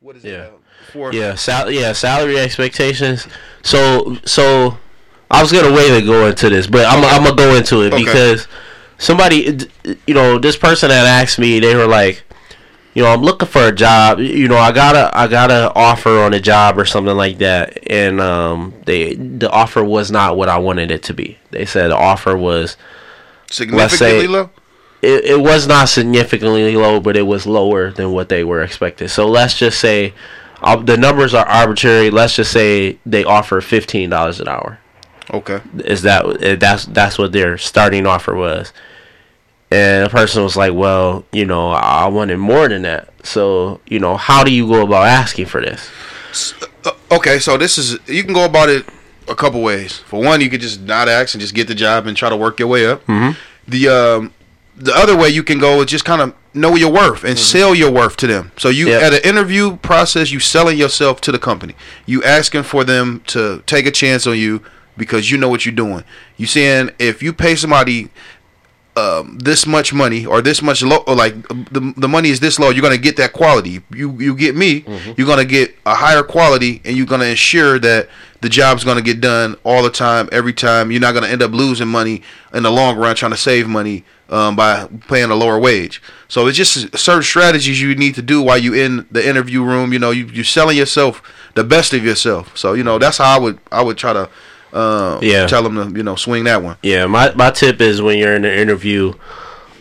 What 0.00 0.14
is 0.16 0.24
Yeah. 0.24 0.50
Yeah, 1.12 1.34
sal- 1.34 1.70
yeah, 1.70 1.92
salary 1.92 2.38
expectations. 2.38 3.26
So, 3.62 4.16
so 4.24 4.78
I 5.30 5.42
was 5.42 5.50
gonna 5.50 5.72
wait 5.72 5.88
to 5.88 6.02
go 6.06 6.26
into 6.26 6.48
this, 6.48 6.66
but 6.68 6.86
I'm 6.86 7.04
I'm 7.04 7.24
gonna 7.24 7.34
go 7.34 7.54
into 7.56 7.82
it 7.82 7.92
Okay. 7.92 8.04
because 8.04 8.46
somebody, 8.98 9.58
you 10.06 10.14
know, 10.14 10.38
this 10.38 10.56
person 10.56 10.90
that 10.90 11.04
asked 11.04 11.38
me, 11.40 11.58
they 11.58 11.74
were 11.74 11.86
like, 11.88 12.22
you 12.98 13.04
know, 13.04 13.12
I'm 13.12 13.22
looking 13.22 13.46
for 13.46 13.62
a 13.62 13.70
job. 13.70 14.18
You 14.18 14.48
know, 14.48 14.56
I 14.56 14.72
got 14.72 14.96
a 14.96 15.16
I 15.16 15.28
got 15.28 15.52
an 15.52 15.70
offer 15.76 16.18
on 16.18 16.34
a 16.34 16.40
job 16.40 16.76
or 16.76 16.84
something 16.84 17.16
like 17.16 17.38
that, 17.38 17.78
and 17.88 18.20
um, 18.20 18.74
they 18.86 19.14
the 19.14 19.48
offer 19.48 19.84
was 19.84 20.10
not 20.10 20.36
what 20.36 20.48
I 20.48 20.58
wanted 20.58 20.90
it 20.90 21.04
to 21.04 21.14
be. 21.14 21.38
They 21.52 21.64
said 21.64 21.92
the 21.92 21.96
offer 21.96 22.36
was 22.36 22.76
significantly 23.52 24.22
say- 24.22 24.26
low. 24.26 24.50
it, 25.00 25.24
it 25.26 25.40
was 25.40 25.68
not 25.68 25.88
significantly 25.88 26.74
low, 26.74 26.98
but 26.98 27.16
it 27.16 27.22
was 27.22 27.46
lower 27.46 27.92
than 27.92 28.10
what 28.10 28.30
they 28.30 28.42
were 28.42 28.62
expected. 28.62 29.10
So 29.10 29.28
let's 29.28 29.56
just 29.56 29.78
say 29.78 30.12
uh, 30.60 30.74
the 30.74 30.96
numbers 30.96 31.34
are 31.34 31.46
arbitrary. 31.46 32.10
Let's 32.10 32.34
just 32.34 32.50
say 32.50 32.98
they 33.06 33.22
offer 33.22 33.60
fifteen 33.60 34.10
dollars 34.10 34.40
an 34.40 34.48
hour. 34.48 34.80
Okay. 35.32 35.60
Is 35.84 36.02
that 36.02 36.42
eh, 36.42 36.56
that's 36.56 36.84
that's 36.86 37.16
what 37.16 37.30
their 37.30 37.58
starting 37.58 38.08
offer 38.08 38.34
was? 38.34 38.72
And 39.70 40.06
the 40.06 40.10
person 40.10 40.42
was 40.42 40.56
like, 40.56 40.72
"Well, 40.72 41.24
you 41.32 41.44
know, 41.44 41.70
I 41.72 42.06
wanted 42.06 42.38
more 42.38 42.68
than 42.68 42.82
that." 42.82 43.12
So 43.22 43.80
you 43.86 43.98
know, 43.98 44.16
how 44.16 44.44
do 44.44 44.52
you 44.52 44.66
go 44.66 44.82
about 44.82 45.06
asking 45.06 45.46
for 45.46 45.60
this? 45.60 45.90
Uh, 46.84 46.92
okay, 47.12 47.38
so 47.38 47.56
this 47.58 47.76
is 47.78 47.98
you 48.06 48.24
can 48.24 48.32
go 48.32 48.44
about 48.44 48.68
it 48.70 48.86
a 49.28 49.34
couple 49.34 49.60
ways. 49.62 49.98
For 49.98 50.22
one, 50.22 50.40
you 50.40 50.48
could 50.48 50.60
just 50.62 50.80
not 50.80 51.08
ask 51.08 51.34
and 51.34 51.40
just 51.40 51.54
get 51.54 51.68
the 51.68 51.74
job 51.74 52.06
and 52.06 52.16
try 52.16 52.30
to 52.30 52.36
work 52.36 52.58
your 52.58 52.68
way 52.68 52.86
up. 52.86 53.04
Mm-hmm. 53.06 53.38
The 53.68 53.88
um, 53.88 54.32
the 54.74 54.94
other 54.94 55.16
way 55.16 55.28
you 55.28 55.42
can 55.42 55.58
go 55.58 55.80
is 55.80 55.86
just 55.86 56.04
kind 56.04 56.22
of 56.22 56.34
know 56.54 56.74
your 56.74 56.90
worth 56.90 57.24
and 57.24 57.38
sell 57.38 57.74
your 57.74 57.90
worth 57.90 58.16
to 58.16 58.26
them. 58.26 58.52
So 58.56 58.68
you 58.70 58.88
Yep. 58.88 59.02
at 59.02 59.14
an 59.14 59.20
interview 59.22 59.76
process, 59.76 60.30
you 60.30 60.40
selling 60.40 60.78
yourself 60.78 61.20
to 61.22 61.32
the 61.32 61.38
company. 61.38 61.74
You 62.06 62.22
asking 62.24 62.62
for 62.62 62.84
them 62.84 63.22
to 63.26 63.62
take 63.66 63.86
a 63.86 63.90
chance 63.90 64.26
on 64.26 64.38
you 64.38 64.62
because 64.96 65.30
you 65.30 65.36
know 65.38 65.48
what 65.48 65.66
you're 65.66 65.74
doing. 65.74 66.04
You 66.36 66.46
saying 66.46 66.90
if 66.98 67.22
you 67.22 67.32
pay 67.32 67.54
somebody 67.54 68.10
um, 68.98 69.38
this 69.38 69.66
much 69.66 69.92
money 69.92 70.26
or 70.26 70.42
this 70.42 70.60
much 70.62 70.82
low, 70.82 70.98
or 71.06 71.14
like 71.14 71.34
the 71.48 71.92
the 71.96 72.08
money 72.08 72.30
is 72.30 72.40
this 72.40 72.58
low, 72.58 72.70
you're 72.70 72.82
gonna 72.82 72.98
get 73.08 73.16
that 73.16 73.32
quality. 73.32 73.80
You 73.94 74.06
you 74.18 74.34
get 74.36 74.54
me, 74.56 74.84
you're 75.16 75.26
gonna 75.26 75.44
get 75.44 75.76
a 75.86 75.94
higher 75.94 76.22
quality, 76.22 76.80
and 76.84 76.96
you're 76.96 77.06
gonna 77.06 77.26
ensure 77.26 77.78
that 77.80 78.08
the 78.40 78.48
job's 78.48 78.84
gonna 78.84 79.02
get 79.02 79.20
done 79.20 79.56
all 79.64 79.82
the 79.82 79.90
time, 79.90 80.28
every 80.32 80.52
time. 80.52 80.90
You're 80.90 81.00
not 81.00 81.14
gonna 81.14 81.28
end 81.28 81.42
up 81.42 81.52
losing 81.52 81.88
money 81.88 82.22
in 82.54 82.62
the 82.62 82.70
long 82.70 82.96
run 82.96 83.14
trying 83.16 83.32
to 83.32 83.36
save 83.50 83.66
money 83.68 84.04
um, 84.30 84.56
by 84.56 84.86
paying 85.08 85.30
a 85.30 85.34
lower 85.34 85.58
wage. 85.58 86.02
So 86.28 86.46
it's 86.46 86.56
just 86.56 86.96
certain 86.98 87.22
strategies 87.22 87.80
you 87.80 87.94
need 87.94 88.14
to 88.16 88.22
do 88.22 88.42
while 88.42 88.58
you 88.58 88.74
in 88.74 89.06
the 89.10 89.26
interview 89.26 89.62
room. 89.62 89.92
You 89.92 89.98
know, 89.98 90.10
you 90.10 90.26
you're 90.26 90.44
selling 90.44 90.76
yourself 90.76 91.22
the 91.54 91.64
best 91.64 91.92
of 91.92 92.04
yourself. 92.04 92.56
So 92.56 92.74
you 92.74 92.84
know 92.84 92.98
that's 92.98 93.18
how 93.18 93.36
I 93.36 93.38
would 93.38 93.58
I 93.70 93.82
would 93.82 93.96
try 93.98 94.12
to. 94.12 94.28
Uh, 94.72 95.18
Yeah. 95.22 95.46
tell 95.46 95.62
them 95.62 95.76
to 95.92 95.96
you 95.96 96.02
know 96.02 96.16
swing 96.16 96.44
that 96.44 96.62
one. 96.62 96.76
Yeah, 96.82 97.06
my 97.06 97.32
my 97.34 97.50
tip 97.50 97.80
is 97.80 98.02
when 98.02 98.18
you're 98.18 98.34
in 98.34 98.44
an 98.44 98.58
interview, 98.58 99.14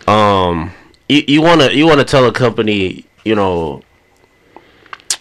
um, 0.07 0.71
you 1.09 1.23
you 1.27 1.41
wanna 1.41 1.71
you 1.71 1.85
wanna 1.85 2.03
tell 2.05 2.25
a 2.25 2.31
company, 2.31 3.05
you 3.25 3.35
know, 3.35 3.81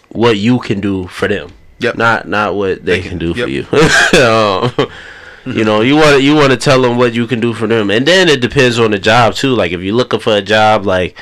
what 0.09 0.37
you 0.37 0.59
can 0.59 0.79
do 0.79 1.07
for 1.07 1.27
them. 1.27 1.49
Yep. 1.79 1.95
Not 1.97 2.27
not 2.27 2.55
what 2.55 2.83
they, 2.85 2.99
They 2.99 3.01
can, 3.01 3.19
can- 3.19 3.19
do 3.19 3.33
for 3.33 3.47
you. 3.47 3.65
Um, 4.21 5.53
you 5.55 5.63
know, 5.63 5.79
you 5.81 5.95
want 5.95 6.17
to 6.17 6.21
you 6.21 6.35
want 6.35 6.51
to 6.51 6.57
tell 6.57 6.81
them 6.81 6.97
what 6.97 7.13
you 7.13 7.25
can 7.25 7.39
do 7.39 7.53
for 7.53 7.67
them, 7.67 7.89
and 7.89 8.05
then 8.05 8.27
it 8.27 8.41
depends 8.41 8.79
on 8.79 8.91
the 8.91 8.99
job 8.99 9.33
too. 9.33 9.53
Like 9.55 9.71
if 9.71 9.79
you're 9.81 9.95
looking 9.95 10.19
for 10.19 10.35
a 10.35 10.41
job, 10.41 10.85
like 10.85 11.17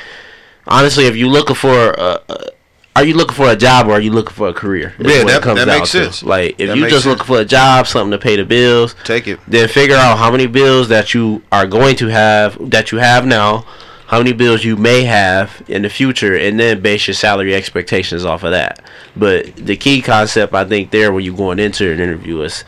honestly, 0.66 1.04
if 1.06 1.14
you're 1.14 1.28
looking 1.28 1.54
for 1.54 1.90
a, 1.90 2.20
a 2.28 2.50
are 2.96 3.04
you 3.04 3.14
looking 3.14 3.34
for 3.36 3.48
a 3.50 3.56
job 3.56 3.86
or 3.86 3.92
are 3.92 4.00
you 4.00 4.10
looking 4.10 4.34
for 4.34 4.48
a 4.48 4.54
career? 4.54 4.94
Yeah, 4.98 5.22
that- 5.24 5.42
comes 5.42 5.60
that 5.60 5.68
makes 5.68 5.92
to. 5.92 6.04
sense. 6.04 6.22
Like 6.22 6.56
if 6.58 6.68
That 6.68 6.76
you 6.76 6.82
just 6.88 7.04
sense. 7.04 7.06
looking 7.06 7.26
for 7.26 7.40
a 7.40 7.44
job, 7.44 7.86
something 7.86 8.10
to 8.10 8.18
pay 8.18 8.36
the 8.36 8.44
bills, 8.44 8.94
Take 9.04 9.28
it. 9.28 9.38
then 9.46 9.68
figure 9.68 9.96
out 9.96 10.18
how 10.18 10.30
many 10.30 10.46
bills 10.46 10.88
that 10.88 11.14
you 11.14 11.42
are 11.52 11.66
going 11.66 11.94
to 11.96 12.06
have 12.08 12.56
that 12.70 12.90
you 12.92 12.98
have 12.98 13.26
now, 13.26 13.66
how 14.06 14.18
many 14.18 14.32
bills 14.32 14.64
you 14.64 14.76
may 14.76 15.04
have 15.04 15.62
in 15.68 15.82
the 15.82 15.90
future, 15.90 16.34
and 16.34 16.58
then 16.58 16.80
base 16.80 17.06
your 17.06 17.14
salary 17.14 17.54
expectations 17.54 18.24
off 18.24 18.42
of 18.44 18.52
that. 18.52 18.80
But 19.14 19.54
the 19.56 19.76
key 19.76 20.00
concept 20.00 20.54
I 20.54 20.64
think 20.64 20.90
there 20.90 21.12
when 21.12 21.22
you're 21.24 21.36
going 21.36 21.58
into 21.58 21.90
an 21.92 22.00
interview 22.00 22.40
is 22.42 22.64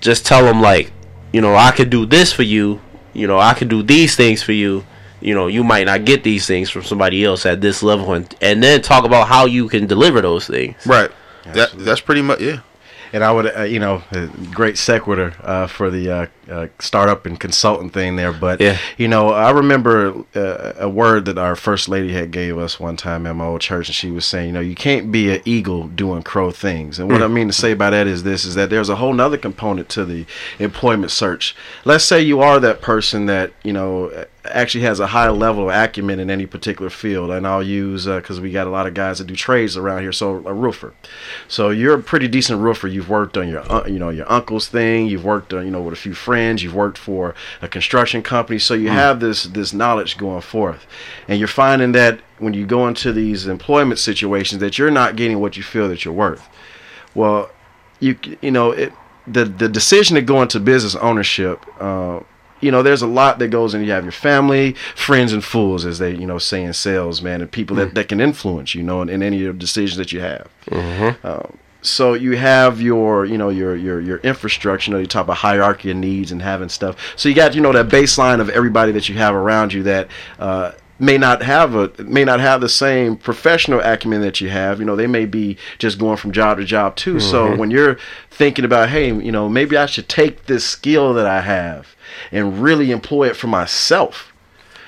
just 0.00 0.26
tell 0.26 0.44
them 0.44 0.60
like, 0.60 0.90
you 1.32 1.40
know, 1.40 1.54
I 1.54 1.70
could 1.70 1.90
do 1.90 2.06
this 2.06 2.32
for 2.32 2.42
you, 2.42 2.80
you 3.12 3.26
know, 3.26 3.38
I 3.38 3.54
could 3.54 3.68
do 3.68 3.82
these 3.82 4.16
things 4.16 4.42
for 4.42 4.52
you. 4.52 4.84
You 5.24 5.34
know, 5.34 5.46
you 5.46 5.64
might 5.64 5.86
not 5.86 6.04
get 6.04 6.22
these 6.22 6.46
things 6.46 6.68
from 6.68 6.84
somebody 6.84 7.24
else 7.24 7.46
at 7.46 7.60
this 7.60 7.82
level, 7.82 8.12
and, 8.12 8.32
and 8.42 8.62
then 8.62 8.82
talk 8.82 9.04
about 9.04 9.26
how 9.26 9.46
you 9.46 9.68
can 9.68 9.86
deliver 9.86 10.20
those 10.20 10.46
things. 10.46 10.86
Right. 10.86 11.10
That 11.54 11.72
that's 11.72 12.00
pretty 12.00 12.22
much 12.22 12.40
yeah. 12.40 12.60
And 13.12 13.22
I 13.22 13.30
would, 13.30 13.56
uh, 13.56 13.62
you 13.62 13.78
know, 13.78 14.02
great 14.52 14.76
sequitur 14.76 15.34
uh, 15.40 15.66
for 15.66 15.88
the 15.88 16.10
uh, 16.10 16.26
uh, 16.50 16.66
startup 16.78 17.26
and 17.26 17.38
consultant 17.38 17.92
thing 17.92 18.16
there. 18.16 18.32
But 18.32 18.60
Yeah. 18.60 18.78
you 18.98 19.08
know, 19.08 19.30
I 19.30 19.50
remember 19.50 20.24
uh, 20.34 20.72
a 20.78 20.88
word 20.88 21.24
that 21.26 21.38
our 21.38 21.56
first 21.56 21.88
lady 21.88 22.12
had 22.12 22.30
gave 22.30 22.58
us 22.58 22.78
one 22.78 22.96
time 22.96 23.26
at 23.26 23.36
my 23.36 23.46
old 23.46 23.60
church, 23.60 23.88
and 23.88 23.94
she 23.94 24.10
was 24.10 24.24
saying, 24.24 24.48
you 24.48 24.52
know, 24.52 24.60
you 24.60 24.74
can't 24.74 25.10
be 25.12 25.30
an 25.34 25.42
eagle 25.44 25.88
doing 25.88 26.22
crow 26.22 26.50
things. 26.50 26.98
And 26.98 27.10
what 27.10 27.22
I 27.22 27.28
mean 27.28 27.46
to 27.46 27.52
say 27.52 27.74
by 27.74 27.90
that 27.90 28.06
is 28.06 28.22
this: 28.22 28.44
is 28.44 28.54
that 28.54 28.70
there's 28.70 28.88
a 28.88 28.96
whole 28.96 29.12
nother 29.12 29.38
component 29.38 29.88
to 29.90 30.04
the 30.04 30.26
employment 30.58 31.10
search. 31.12 31.54
Let's 31.84 32.04
say 32.04 32.20
you 32.20 32.40
are 32.40 32.60
that 32.60 32.80
person 32.80 33.26
that 33.26 33.52
you 33.62 33.72
know 33.72 34.26
actually 34.46 34.84
has 34.84 35.00
a 35.00 35.06
high 35.08 35.30
level 35.30 35.70
of 35.70 35.74
acumen 35.74 36.20
in 36.20 36.30
any 36.30 36.44
particular 36.44 36.90
field, 36.90 37.30
and 37.30 37.46
I'll 37.46 37.62
use 37.62 38.04
because 38.04 38.40
we 38.40 38.52
got 38.52 38.66
a 38.66 38.70
lot 38.70 38.86
of 38.86 38.92
guys 38.92 39.18
that 39.18 39.26
do 39.26 39.34
trades 39.34 39.76
around 39.76 40.02
here. 40.02 40.12
So 40.12 40.42
a 40.46 40.52
roofer. 40.52 40.92
So 41.48 41.70
you're 41.70 41.94
a 41.94 42.02
pretty 42.02 42.28
decent 42.28 42.60
roofer. 42.60 42.86
You've 42.88 43.08
worked 43.08 43.38
on 43.38 43.48
your, 43.48 43.60
uh, 43.72 43.86
you 43.86 43.98
know, 43.98 44.10
your 44.10 44.30
uncle's 44.30 44.68
thing. 44.68 45.06
You've 45.06 45.24
worked, 45.24 45.54
on, 45.54 45.64
you 45.64 45.70
know, 45.70 45.80
with 45.80 45.94
a 45.94 45.96
few 45.96 46.12
friends. 46.14 46.33
You've 46.62 46.74
worked 46.74 46.98
for 46.98 47.34
a 47.62 47.68
construction 47.68 48.22
company. 48.22 48.58
So 48.58 48.74
you 48.74 48.88
have 48.88 49.20
this 49.20 49.44
this 49.44 49.72
knowledge 49.72 50.16
going 50.16 50.42
forth, 50.42 50.86
and 51.28 51.38
you're 51.38 51.48
finding 51.48 51.92
that 51.92 52.20
when 52.38 52.54
you 52.54 52.66
go 52.66 52.86
into 52.88 53.12
these 53.12 53.46
employment 53.46 53.98
situations 53.98 54.60
that 54.60 54.78
you're 54.78 54.90
not 54.90 55.16
getting 55.16 55.40
what 55.40 55.56
you 55.56 55.62
feel 55.62 55.88
that 55.88 56.04
you're 56.04 56.14
worth. 56.14 56.48
Well, 57.14 57.50
you 58.00 58.18
you 58.40 58.50
know 58.50 58.72
it 58.72 58.92
the 59.26 59.44
the 59.44 59.68
decision 59.68 60.14
to 60.16 60.22
go 60.22 60.42
into 60.42 60.60
business 60.60 60.94
ownership. 60.96 61.64
Uh, 61.80 62.20
you 62.60 62.70
know, 62.70 62.82
there's 62.82 63.02
a 63.02 63.06
lot 63.06 63.38
that 63.40 63.48
goes 63.48 63.74
in. 63.74 63.84
You 63.84 63.90
have 63.90 64.04
your 64.04 64.12
family, 64.12 64.72
friends, 64.94 65.34
and 65.34 65.44
fools, 65.44 65.84
as 65.84 65.98
they, 65.98 66.14
you 66.14 66.26
know, 66.26 66.38
say 66.38 66.64
in 66.64 66.72
sales, 66.72 67.20
man, 67.20 67.42
and 67.42 67.50
people 67.52 67.76
that, 67.76 67.94
that 67.94 68.08
can 68.08 68.22
influence 68.22 68.74
you, 68.74 68.82
know, 68.82 69.02
in, 69.02 69.10
in 69.10 69.22
any 69.22 69.44
of 69.44 69.54
the 69.54 69.58
decisions 69.58 69.98
that 69.98 70.12
you 70.12 70.20
have. 70.20 70.48
Um, 71.24 71.58
so 71.84 72.14
you 72.14 72.36
have 72.36 72.80
your, 72.80 73.24
you 73.24 73.38
know, 73.38 73.50
your 73.50 73.76
your 73.76 74.00
your 74.00 74.18
infrastructure. 74.18 74.90
You 74.90 74.96
know, 74.96 75.00
you 75.00 75.06
talk 75.06 75.24
about 75.24 75.36
hierarchy 75.36 75.90
of 75.90 75.96
needs 75.96 76.32
and 76.32 76.40
having 76.42 76.68
stuff. 76.68 76.96
So 77.16 77.28
you 77.28 77.34
got, 77.34 77.54
you 77.54 77.60
know, 77.60 77.72
that 77.72 77.88
baseline 77.88 78.40
of 78.40 78.48
everybody 78.48 78.92
that 78.92 79.08
you 79.08 79.16
have 79.16 79.34
around 79.34 79.72
you 79.72 79.82
that. 79.84 80.08
Uh, 80.38 80.72
may 80.96 81.18
not 81.18 81.42
have 81.42 81.74
a 81.74 81.90
may 82.04 82.24
not 82.24 82.38
have 82.38 82.60
the 82.60 82.68
same 82.68 83.16
professional 83.16 83.80
acumen 83.80 84.20
that 84.20 84.40
you 84.40 84.48
have 84.48 84.78
you 84.78 84.84
know 84.84 84.94
they 84.94 85.08
may 85.08 85.26
be 85.26 85.56
just 85.76 85.98
going 85.98 86.16
from 86.16 86.30
job 86.30 86.56
to 86.56 86.64
job 86.64 86.94
too 86.94 87.18
so 87.18 87.56
when 87.56 87.68
you're 87.68 87.98
thinking 88.30 88.64
about 88.64 88.88
hey 88.88 89.08
you 89.08 89.32
know 89.32 89.48
maybe 89.48 89.76
i 89.76 89.86
should 89.86 90.08
take 90.08 90.46
this 90.46 90.64
skill 90.64 91.12
that 91.12 91.26
i 91.26 91.40
have 91.40 91.96
and 92.30 92.62
really 92.62 92.92
employ 92.92 93.26
it 93.26 93.34
for 93.34 93.48
myself 93.48 94.32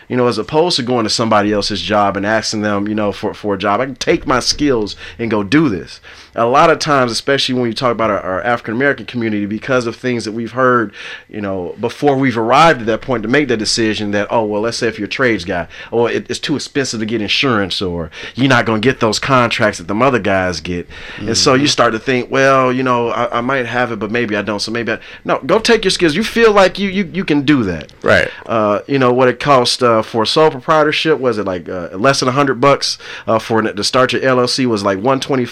you 0.08 0.16
know, 0.16 0.28
as 0.28 0.38
opposed 0.38 0.76
to 0.76 0.82
going 0.82 1.04
to 1.04 1.10
somebody 1.10 1.52
else's 1.52 1.82
job 1.82 2.16
and 2.16 2.24
asking 2.24 2.62
them, 2.62 2.86
you 2.86 2.94
know, 2.94 3.12
for, 3.12 3.34
for 3.34 3.54
a 3.54 3.58
job. 3.58 3.80
I 3.80 3.86
can 3.86 3.96
take 3.96 4.26
my 4.26 4.40
skills 4.40 4.96
and 5.18 5.30
go 5.30 5.42
do 5.42 5.68
this. 5.68 6.00
A 6.36 6.46
lot 6.46 6.70
of 6.70 6.78
times, 6.78 7.10
especially 7.10 7.54
when 7.54 7.66
you 7.66 7.72
talk 7.74 7.92
about 7.92 8.10
our, 8.10 8.20
our 8.20 8.42
African 8.42 8.74
American 8.74 9.06
community, 9.06 9.46
because 9.46 9.86
of 9.86 9.96
things 9.96 10.24
that 10.24 10.32
we've 10.32 10.52
heard, 10.52 10.92
you 11.28 11.40
know, 11.40 11.74
before 11.80 12.16
we've 12.16 12.38
arrived 12.38 12.80
at 12.80 12.86
that 12.86 13.02
point 13.02 13.22
to 13.22 13.28
make 13.28 13.48
that 13.48 13.56
decision 13.56 14.10
that, 14.12 14.28
oh, 14.30 14.44
well, 14.44 14.60
let's 14.62 14.76
say 14.76 14.86
if 14.86 14.98
you're 14.98 15.06
a 15.06 15.08
trades 15.08 15.44
guy, 15.44 15.66
or 15.90 16.10
it, 16.10 16.30
it's 16.30 16.38
too 16.38 16.54
expensive 16.54 17.00
to 17.00 17.06
get 17.06 17.20
insurance, 17.20 17.80
or 17.82 18.10
you're 18.34 18.48
not 18.48 18.66
going 18.66 18.80
to 18.80 18.86
get 18.86 19.00
those 19.00 19.18
contracts 19.18 19.78
that 19.78 19.88
the 19.88 19.96
other 19.96 20.18
guys 20.18 20.60
get. 20.60 20.86
And 21.18 21.36
so 21.36 21.54
you 21.54 21.66
start 21.66 21.92
to 21.94 21.98
think, 21.98 22.30
well, 22.30 22.72
you 22.72 22.82
know, 22.82 23.08
I, 23.08 23.38
I 23.38 23.40
might 23.40 23.66
have 23.66 23.90
it, 23.90 23.98
but 23.98 24.10
maybe 24.10 24.36
I 24.36 24.42
don't. 24.42 24.60
So 24.60 24.70
maybe 24.70 24.92
I, 24.92 25.00
no, 25.24 25.40
go 25.40 25.58
take 25.58 25.84
your 25.84 25.90
skills. 25.90 26.14
You 26.14 26.22
feel 26.22 26.52
like 26.52 26.78
you, 26.78 26.90
you, 26.90 27.10
you 27.12 27.24
can 27.24 27.42
do 27.44 27.64
that 27.64 27.92
Right. 28.02 28.28
uh, 28.44 28.82
you 28.86 28.98
know 28.98 29.12
what 29.12 29.28
it 29.28 29.40
cost 29.40 29.82
uh, 29.82 30.02
for 30.02 30.26
sole 30.26 30.50
proprietorship 30.50 31.18
was 31.18 31.38
it 31.38 31.44
like 31.44 31.68
uh, 31.68 31.88
less 31.96 32.20
than 32.20 32.28
hundred 32.28 32.60
bucks 32.60 32.98
uh, 33.26 33.38
for 33.38 33.62
to 33.62 33.84
start 33.84 34.12
your 34.12 34.22
LLC 34.22 34.66
was 34.66 34.82
like 34.82 34.98
one 34.98 35.18
twenty 35.20 35.46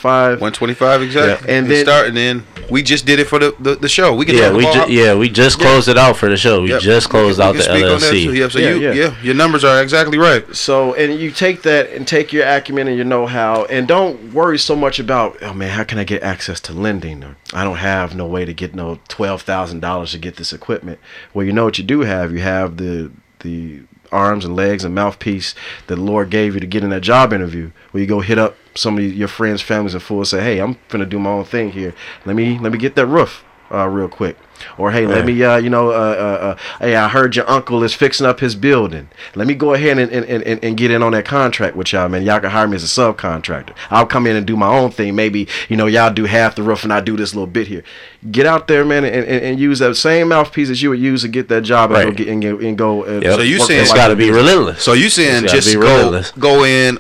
five. 0.75 1.01
One 1.01 1.09
twenty 1.11 1.13
five 1.15 1.25
exactly. 1.39 1.49
Yeah, 1.53 1.57
and 1.57 1.65
And 1.67 1.71
then- 1.73 1.85
starting 1.85 1.85
start 1.85 2.09
and 2.09 2.17
then 2.17 2.71
we 2.71 2.83
just 2.83 3.05
did 3.05 3.19
it 3.21 3.27
for 3.27 3.39
the 3.39 3.55
the, 3.61 3.75
the 3.77 3.89
show. 3.89 4.15
We 4.15 4.25
can 4.25 4.37
Yeah, 4.37 4.49
talk 4.49 4.57
we 4.59 4.65
about 4.65 4.87
ju- 4.89 4.93
yeah 4.95 5.15
we 5.15 5.29
just 5.29 5.59
closed 5.59 5.87
it 5.89 5.99
out 5.99 6.17
for 6.17 6.29
the 6.29 6.37
show. 6.37 6.63
We 6.63 6.71
Yep. 6.71 6.81
just 6.81 7.09
closed 7.11 7.39
We 7.39 7.45
out 7.45 7.49
can 7.51 7.57
the 7.59 7.63
speak 7.65 7.85
on 7.85 8.01
that 8.01 8.13
LLC. 8.13 8.25
too. 8.25 8.35
Yeah, 8.35 8.49
so 8.49 8.59
Yeah, 8.59 8.71
you, 8.71 8.81
yeah. 8.81 8.93
yeah. 8.93 9.15
your 9.23 9.35
numbers 9.35 9.65
are 9.65 9.83
exactly 9.83 10.17
right. 10.19 10.45
So 10.57 10.95
and 10.95 11.19
you 11.21 11.31
take 11.31 11.63
that 11.63 11.91
and 11.91 12.07
take 12.09 12.33
your 12.33 12.47
acumen 12.47 12.89
and 12.89 12.97
your 12.97 13.05
know 13.05 13.27
how 13.27 13.65
and 13.67 13.87
don't 13.87 14.33
worry 14.33 14.59
so 14.59 14.75
much 14.75 14.99
about 14.99 15.37
oh 15.43 15.53
man 15.53 15.71
how 15.71 15.85
can 15.85 15.99
I 15.99 16.05
get 16.05 16.23
access 16.23 16.59
to 16.61 16.73
lending 16.73 17.23
or 17.23 17.37
I 17.53 17.65
don't 17.65 17.77
have 17.77 18.15
no 18.15 18.27
way 18.27 18.45
to 18.45 18.53
get 18.55 18.75
no 18.75 18.99
twelve 19.09 19.43
thousand 19.43 19.81
dollars 19.81 20.13
to 20.13 20.19
get 20.19 20.37
this 20.37 20.53
equipment. 20.53 20.99
Well, 21.35 21.45
you 21.47 21.53
know 21.53 21.65
what 21.65 21.77
you 21.79 21.85
do 21.85 22.01
have. 22.01 22.33
You 22.33 22.39
have 22.41 22.79
the 22.79 23.11
the 23.41 23.81
arms 24.13 24.45
and 24.45 24.55
legs 24.55 24.85
and 24.85 24.95
mouthpiece 24.95 25.55
that 25.89 25.97
the 25.97 26.01
Lord 26.01 26.31
gave 26.31 26.55
you 26.55 26.61
to 26.61 26.67
get 26.67 26.85
in 26.85 26.91
that 26.91 27.03
job 27.03 27.33
interview. 27.33 27.73
Where 27.91 28.01
you 28.01 28.07
go 28.07 28.21
hit 28.21 28.39
up 28.39 28.57
some 28.75 28.99
of 28.99 29.05
your 29.05 29.29
friends, 29.29 29.63
families, 29.63 29.95
and 29.95 30.03
fools. 30.03 30.31
Say, 30.31 30.43
hey, 30.43 30.61
I'm 30.61 30.77
gonna 30.89 31.07
do 31.07 31.19
my 31.19 31.31
own 31.31 31.45
thing 31.45 31.73
here. 31.73 31.95
Let 32.25 32.37
me 32.37 32.59
let 32.59 32.73
me 32.73 32.79
get 32.79 32.95
that 32.97 33.07
roof 33.07 33.45
uh, 33.73 33.87
real 33.89 34.09
quick. 34.09 34.37
Or 34.79 34.93
hey, 34.93 35.05
let 35.07 35.27
me 35.27 35.43
uh, 35.43 35.57
you 35.57 35.69
know 35.69 35.91
uh, 35.91 35.93
uh, 35.93 36.45
uh, 36.45 36.57
hey, 36.79 36.95
I 36.95 37.09
heard 37.09 37.35
your 37.35 37.49
uncle 37.51 37.83
is 37.83 37.93
fixing 37.93 38.25
up 38.25 38.39
his 38.39 38.55
building. 38.55 39.09
Let 39.35 39.49
me 39.49 39.55
go 39.55 39.75
ahead 39.75 39.99
and, 39.99 40.11
and, 40.13 40.25
and, 40.25 40.63
and 40.65 40.77
get 40.77 40.93
in 40.93 41.03
on 41.03 41.11
that 41.13 41.25
contract 41.25 41.75
with 41.77 41.93
y'all, 41.93 42.09
man. 42.09 42.23
Y'all 42.23 42.39
can 42.41 42.51
hire 42.51 42.69
me 42.69 42.77
as 42.77 42.85
a 42.85 42.87
subcontractor. 42.87 43.75
I'll 43.91 44.07
come 44.07 44.27
in 44.29 44.37
and 44.37 44.47
do 44.47 44.57
my 44.57 44.69
own 44.69 44.91
thing. 44.93 45.17
Maybe 45.17 45.49
you 45.69 45.77
know 45.77 45.87
y'all 45.87 46.13
do 46.13 46.25
half 46.27 46.55
the 46.55 46.63
roof 46.63 46.85
and 46.85 46.93
I 46.93 47.01
do 47.01 47.17
this 47.17 47.35
little 47.35 47.49
bit 47.49 47.67
here. 47.67 47.83
Get 48.31 48.47
out 48.47 48.69
there, 48.69 48.85
man, 48.85 49.05
and, 49.05 49.15
and, 49.27 49.45
and 49.45 49.61
use 49.61 49.81
that 49.81 49.97
same 49.97 50.29
mouthpiece 50.29 50.69
that 50.69 50.81
you 50.81 50.91
would 50.91 51.01
use 51.01 51.23
to 51.23 51.29
get 51.29 51.49
that 51.49 51.63
job 51.63 51.91
and 51.91 52.11
go 52.11 52.17
get 52.17 52.29
and, 52.29 52.43
go- 52.43 52.59
and 52.59 52.79
go. 52.79 53.05
Uh, 53.05 53.21
Yep. 53.23 53.35
So 53.37 53.43
you 53.43 53.59
work 53.59 53.69
saying- 53.69 53.83
it's 53.83 53.93
got 53.93 54.09
to 54.09 54.17
be 54.17 54.31
relentless. 54.31 54.83
So 54.83 54.93
you 54.93 55.09
saying 55.11 55.43
just 55.49 55.69
go 55.75 56.11
go 56.39 56.65
in 56.65 56.99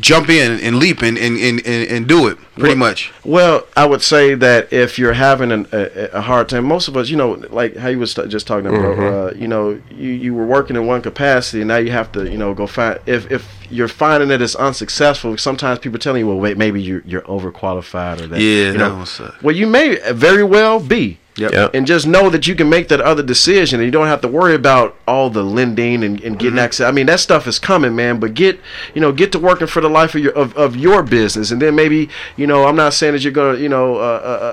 jump 0.00 0.28
in 0.28 0.60
and 0.60 0.76
leap 0.76 1.02
and 1.02 1.18
and, 1.18 1.36
and, 1.38 1.66
and, 1.66 1.90
and 1.90 2.08
do 2.08 2.28
it 2.28 2.38
pretty 2.54 2.74
much. 2.74 3.12
Well, 3.24 3.66
I 3.76 3.86
would 3.86 4.02
say 4.02 4.34
that 4.34 4.72
if 4.72 4.98
you're 4.98 5.12
having 5.14 5.50
an, 5.52 5.66
a, 5.72 6.16
a 6.18 6.20
hard 6.20 6.48
time, 6.48 6.64
most 6.64 6.88
of 6.88 6.96
us, 6.96 7.08
you 7.08 7.16
know, 7.16 7.32
like 7.50 7.76
how 7.76 7.88
you 7.88 7.98
was 7.98 8.14
just 8.14 8.46
talking 8.46 8.66
about, 8.66 8.98
uh, 8.98 9.34
you 9.34 9.48
know, 9.48 9.80
you, 9.90 10.10
you 10.10 10.34
were 10.34 10.46
working 10.46 10.76
in 10.76 10.86
one 10.86 11.02
capacity, 11.02 11.60
and 11.60 11.68
now 11.68 11.76
you 11.76 11.90
have 11.90 12.12
to, 12.12 12.30
you 12.30 12.38
know, 12.38 12.54
go 12.54 12.66
find. 12.66 13.00
If 13.06 13.30
if 13.30 13.48
you're 13.70 13.88
finding 13.88 14.28
that 14.28 14.40
it's 14.40 14.54
unsuccessful, 14.54 15.36
sometimes 15.36 15.78
people 15.80 15.98
telling 15.98 16.20
you, 16.20 16.28
well, 16.28 16.38
wait, 16.38 16.56
maybe 16.56 16.80
you're 16.80 17.02
you're 17.04 17.22
overqualified 17.22 18.20
or 18.20 18.26
that. 18.28 18.40
Yeah, 18.40 18.72
you 18.72 18.78
know, 18.78 18.96
one 18.96 19.06
suck. 19.06 19.42
well, 19.42 19.54
you 19.54 19.66
may 19.66 19.96
very 20.12 20.44
well 20.44 20.80
be. 20.80 21.18
Yep. 21.36 21.52
Yep. 21.52 21.74
And 21.74 21.84
just 21.86 22.06
know 22.06 22.30
that 22.30 22.46
you 22.46 22.54
can 22.54 22.68
make 22.68 22.86
that 22.88 23.00
other 23.00 23.22
decision, 23.22 23.80
and 23.80 23.86
you 23.86 23.90
don't 23.90 24.06
have 24.06 24.20
to 24.20 24.28
worry 24.28 24.54
about 24.54 24.96
all 25.08 25.30
the 25.30 25.42
lending 25.42 26.04
and, 26.04 26.20
and 26.22 26.38
getting 26.38 26.60
access. 26.60 26.86
I 26.86 26.92
mean, 26.92 27.06
that 27.06 27.18
stuff 27.18 27.48
is 27.48 27.58
coming, 27.58 27.96
man. 27.96 28.20
But 28.20 28.34
get, 28.34 28.60
you 28.94 29.00
know, 29.00 29.10
get 29.10 29.32
to 29.32 29.40
working 29.40 29.66
for 29.66 29.80
the 29.80 29.88
life 29.88 30.14
of 30.14 30.22
your 30.22 30.32
of, 30.34 30.56
of 30.56 30.76
your 30.76 31.02
business, 31.02 31.50
and 31.50 31.60
then 31.60 31.74
maybe, 31.74 32.08
you 32.36 32.46
know, 32.46 32.66
I'm 32.66 32.76
not 32.76 32.94
saying 32.94 33.14
that 33.14 33.22
you're 33.22 33.32
gonna, 33.32 33.58
you 33.58 33.68
know, 33.68 33.96
uh, 33.96 33.98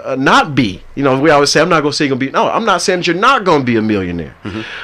uh, 0.05 0.09
uh, 0.09 0.15
not 0.15 0.55
be. 0.55 0.81
You 0.95 1.03
know, 1.03 1.19
we 1.19 1.29
always 1.29 1.51
say 1.51 1.61
I'm 1.61 1.69
not 1.69 1.81
gonna 1.81 1.93
say 1.93 2.05
you're 2.05 2.09
gonna 2.17 2.19
be. 2.19 2.31
No, 2.31 2.49
I'm 2.49 2.65
not 2.65 2.81
saying 2.81 3.01
that 3.01 3.07
you're 3.07 3.15
not 3.15 3.43
gonna 3.43 3.63
be 3.63 3.75
a 3.75 3.81
millionaire. 3.81 4.35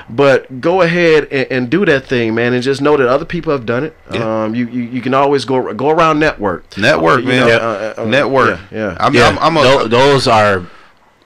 But 0.09 0.61
go 0.61 0.81
ahead 0.83 1.27
and, 1.31 1.51
and 1.51 1.69
do 1.69 1.85
that 1.85 2.05
thing, 2.05 2.35
man, 2.35 2.53
and 2.53 2.61
just 2.61 2.81
know 2.81 2.95
that 2.97 3.07
other 3.07 3.25
people 3.25 3.51
have 3.51 3.65
done 3.65 3.83
it. 3.83 3.95
Yeah. 4.13 4.43
Um, 4.43 4.53
you, 4.55 4.67
you 4.67 4.83
you 4.83 5.01
can 5.01 5.13
always 5.13 5.45
go 5.45 5.73
go 5.73 5.89
around 5.89 6.19
network. 6.19 6.77
Network, 6.77 7.21
You 7.21 7.27
man. 7.27 7.47
know, 7.47 7.55
uh, 7.57 7.93
uh, 7.97 8.01
uh, 8.01 8.05
Network. 8.05 8.59
Yeah. 8.71 8.77
yeah. 8.91 8.97
I'm, 8.99 9.13
yeah, 9.13 9.27
I'm, 9.29 9.39
I'm 9.39 9.57
a, 9.57 9.61
tho- 9.63 9.87
those 9.87 10.27
are 10.27 10.63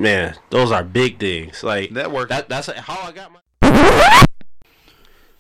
man, 0.02 0.36
those 0.50 0.72
are 0.72 0.84
big 0.84 1.20
things. 1.20 1.64
Like 1.64 1.92
Network. 1.92 2.30
That, 2.30 2.50
that's 2.50 2.68
how 2.68 3.08
I 3.08 3.12
got 3.12 3.32
my. 3.32 3.40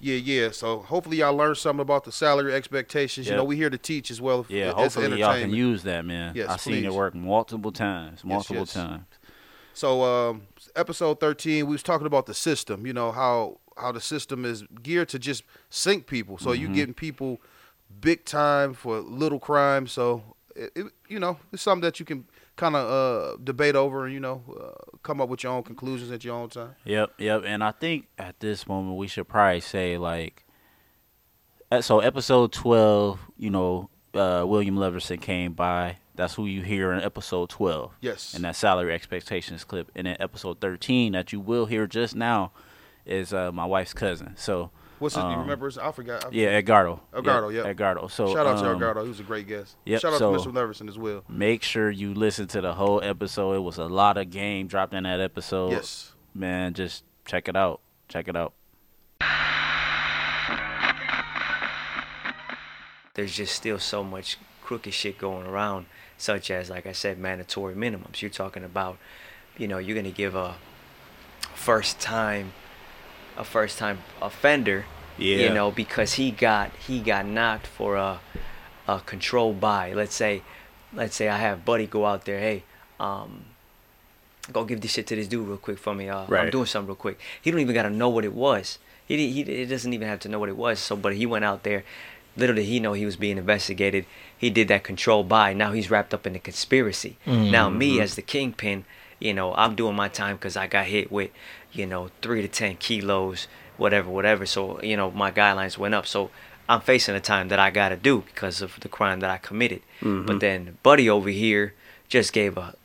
Yeah, 0.03 0.15
yeah. 0.15 0.49
So 0.51 0.79
hopefully 0.79 1.17
y'all 1.17 1.35
learned 1.35 1.57
something 1.57 1.81
about 1.81 2.05
the 2.05 2.11
salary 2.11 2.53
expectations. 2.53 3.27
You 3.27 3.35
know, 3.35 3.43
we 3.43 3.55
here 3.55 3.69
to 3.69 3.77
teach 3.77 4.09
as 4.09 4.19
well. 4.19 4.45
Yeah, 4.49 4.71
hopefully 4.71 5.19
y'all 5.19 5.39
can 5.39 5.53
use 5.53 5.83
that, 5.83 6.05
man. 6.05 6.33
Yes, 6.35 6.49
I've 6.49 6.61
seen 6.61 6.85
it 6.85 6.93
work 6.93 7.13
multiple 7.13 7.71
times, 7.71 8.23
multiple 8.23 8.57
yes. 8.57 8.73
times. 8.73 9.05
So, 9.73 10.03
um, 10.03 10.47
episode 10.75 11.19
thirteen, 11.19 11.67
we 11.67 11.73
was 11.73 11.83
talking 11.83 12.07
about 12.07 12.25
the 12.25 12.33
system. 12.33 12.85
You 12.87 12.93
know 12.93 13.11
how 13.11 13.59
how 13.77 13.91
the 13.91 14.01
system 14.01 14.43
is 14.43 14.63
geared 14.83 15.09
to 15.09 15.19
just 15.19 15.43
sink 15.69 16.07
people. 16.07 16.37
So 16.37 16.49
Mm-hmm. 16.49 16.61
you 16.61 16.67
getting 16.69 16.93
people 16.93 17.39
big 17.99 18.25
time 18.25 18.73
for 18.73 18.99
little 18.99 19.39
crime. 19.39 19.87
So 19.87 20.23
it, 20.55 20.71
it, 20.75 20.85
you 21.07 21.19
know 21.19 21.37
it's 21.53 21.61
something 21.61 21.83
that 21.83 21.99
you 21.99 22.05
can 22.05 22.25
kind 22.61 22.75
of 22.75 22.87
uh, 22.87 23.37
debate 23.43 23.75
over 23.75 24.05
and 24.05 24.13
you 24.13 24.19
know 24.19 24.43
uh, 24.47 24.97
come 25.01 25.19
up 25.19 25.29
with 25.29 25.41
your 25.41 25.51
own 25.51 25.63
conclusions 25.63 26.11
at 26.11 26.23
your 26.23 26.35
own 26.35 26.47
time. 26.47 26.75
Yep, 26.85 27.13
yep. 27.17 27.41
And 27.43 27.63
I 27.63 27.71
think 27.71 28.07
at 28.19 28.39
this 28.39 28.67
moment 28.67 28.97
we 28.97 29.07
should 29.07 29.27
probably 29.27 29.61
say 29.61 29.97
like, 29.97 30.45
uh, 31.71 31.81
so 31.81 32.01
episode 32.01 32.51
twelve, 32.51 33.19
you 33.35 33.49
know, 33.49 33.89
uh, 34.13 34.45
William 34.47 34.75
Leverson 34.75 35.19
came 35.19 35.53
by. 35.53 35.97
That's 36.13 36.35
who 36.35 36.45
you 36.45 36.61
hear 36.61 36.91
in 36.91 37.01
episode 37.01 37.49
twelve. 37.49 37.93
Yes. 37.99 38.35
In 38.35 38.43
that 38.43 38.55
salary 38.55 38.93
expectations 38.93 39.63
clip, 39.63 39.89
and 39.95 40.05
then 40.05 40.17
episode 40.19 40.61
thirteen 40.61 41.13
that 41.13 41.33
you 41.33 41.39
will 41.39 41.65
hear 41.65 41.87
just 41.87 42.15
now 42.15 42.51
is 43.07 43.33
uh, 43.33 43.51
my 43.51 43.65
wife's 43.65 43.95
cousin. 43.95 44.35
So 44.37 44.69
What's 45.01 45.15
it? 45.15 45.19
you 45.19 45.25
um, 45.25 45.39
remember? 45.39 45.65
his- 45.65 45.79
I 45.79 45.91
forgot. 45.91 46.25
I 46.25 46.29
yeah, 46.31 46.49
Edgardo. 46.49 47.01
Edgardo, 47.11 47.49
yeah. 47.49 47.65
Edgardo. 47.65 48.07
So 48.07 48.31
Shout 48.33 48.45
out 48.45 48.59
to 48.59 48.65
um, 48.69 48.75
Edgardo. 48.75 49.01
He 49.01 49.09
was 49.09 49.19
a 49.19 49.23
great 49.23 49.47
guest. 49.47 49.75
yep, 49.83 49.99
Shout 49.99 50.13
out 50.13 50.19
so- 50.19 50.37
to 50.37 50.39
Mr. 50.39 50.53
Leverson 50.53 50.87
as 50.87 50.97
well. 50.97 51.23
Make 51.27 51.63
sure 51.63 51.89
you 51.89 52.13
listen 52.13 52.45
to 52.49 52.61
the 52.61 52.75
whole 52.75 53.01
episode. 53.03 53.53
It 53.55 53.59
was 53.61 53.79
a 53.79 53.85
lot 53.85 54.17
of 54.17 54.29
game 54.29 54.67
dropped 54.67 54.93
in 54.93 55.03
that 55.03 55.19
episode. 55.19 55.71
Yes. 55.71 56.11
Man, 56.35 56.75
just 56.75 57.03
check 57.25 57.47
it 57.49 57.55
out. 57.55 57.81
Check 58.09 58.27
it 58.27 58.35
out. 58.35 58.53
there's 63.13 63.35
just 63.35 63.55
still 63.55 63.79
so 63.79 64.03
much 64.03 64.37
crooked 64.61 64.93
shit 64.93 65.17
going 65.17 65.45
around, 65.45 65.85
such 66.17 66.51
as, 66.51 66.69
like 66.69 66.85
I 66.85 66.91
said, 66.91 67.17
mandatory 67.17 67.75
minimums. 67.75 68.21
You're 68.21 68.31
talking 68.31 68.63
about, 68.63 68.97
you 69.57 69.67
know, 69.67 69.77
you're 69.79 69.95
gonna 69.95 70.11
give 70.11 70.35
a 70.35 70.55
first 71.53 71.99
time, 71.99 72.53
a 73.41 73.43
first 73.43 73.77
time 73.79 73.97
offender, 74.21 74.85
Yeah. 75.17 75.37
you 75.37 75.49
know, 75.53 75.71
because 75.71 76.13
he 76.13 76.31
got 76.31 76.71
he 76.87 76.99
got 77.01 77.25
knocked 77.25 77.67
for 77.67 77.95
a 77.97 78.19
a 78.87 78.99
control 79.01 79.51
buy. 79.53 79.93
Let's 79.93 80.15
say, 80.15 80.43
let's 80.93 81.15
say 81.15 81.27
I 81.27 81.37
have 81.37 81.65
Buddy 81.65 81.87
go 81.87 82.05
out 82.05 82.25
there, 82.25 82.39
hey, 82.39 82.63
um, 82.99 83.45
go 84.51 84.63
give 84.63 84.81
this 84.81 84.91
shit 84.93 85.07
to 85.07 85.15
this 85.15 85.27
dude 85.27 85.47
real 85.47 85.57
quick 85.57 85.79
for 85.79 85.93
me. 85.95 86.07
Uh, 86.09 86.25
I'm 86.29 86.49
doing 86.51 86.65
something 86.65 86.87
real 86.87 86.95
quick. 86.95 87.19
He 87.41 87.51
don't 87.51 87.59
even 87.59 87.73
gotta 87.75 87.89
know 87.89 88.09
what 88.09 88.25
it 88.25 88.33
was. 88.33 88.77
He 89.07 89.17
he 89.31 89.43
he 89.43 89.65
doesn't 89.65 89.91
even 89.93 90.07
have 90.07 90.19
to 90.21 90.29
know 90.29 90.39
what 90.39 90.49
it 90.49 90.57
was. 90.57 90.79
So, 90.79 90.95
but 90.95 91.15
he 91.15 91.25
went 91.25 91.45
out 91.45 91.63
there. 91.63 91.83
Little 92.37 92.55
did 92.55 92.63
he 92.65 92.79
know 92.79 92.93
he 92.93 93.05
was 93.05 93.17
being 93.17 93.37
investigated. 93.37 94.05
He 94.37 94.49
did 94.49 94.69
that 94.69 94.83
control 94.85 95.23
buy. 95.25 95.51
Now 95.53 95.73
he's 95.73 95.91
wrapped 95.91 96.13
up 96.13 96.25
in 96.25 96.31
the 96.33 96.39
conspiracy. 96.39 97.17
Now 97.25 97.69
me 97.69 97.99
as 97.99 98.15
the 98.15 98.21
kingpin, 98.21 98.85
you 99.21 99.33
know, 99.33 99.53
I'm 99.53 99.75
doing 99.75 99.95
my 99.95 100.09
time 100.09 100.35
because 100.35 100.57
I 100.57 100.67
got 100.67 100.85
hit 100.85 101.11
with, 101.11 101.31
you 101.71 101.85
know, 101.85 102.09
three 102.21 102.41
to 102.41 102.47
ten 102.47 102.75
kilos, 102.75 103.47
whatever, 103.77 104.09
whatever. 104.09 104.45
So 104.45 104.81
you 104.81 104.97
know, 104.97 105.11
my 105.11 105.31
guidelines 105.31 105.77
went 105.77 105.93
up. 105.93 106.05
So 106.05 106.31
I'm 106.67 106.81
facing 106.81 107.13
the 107.13 107.21
time 107.21 107.47
that 107.49 107.59
I 107.59 107.69
got 107.69 107.89
to 107.89 107.95
do 107.95 108.21
because 108.21 108.61
of 108.61 108.79
the 108.81 108.89
crime 108.89 109.19
that 109.21 109.29
I 109.29 109.37
committed. 109.37 109.81
But 110.25 110.39
then 110.39 110.77
Buddy 110.83 111.09
over 111.09 111.29
here 111.29 111.73
just 112.09 112.33
gave 112.33 112.57
a 112.57 112.75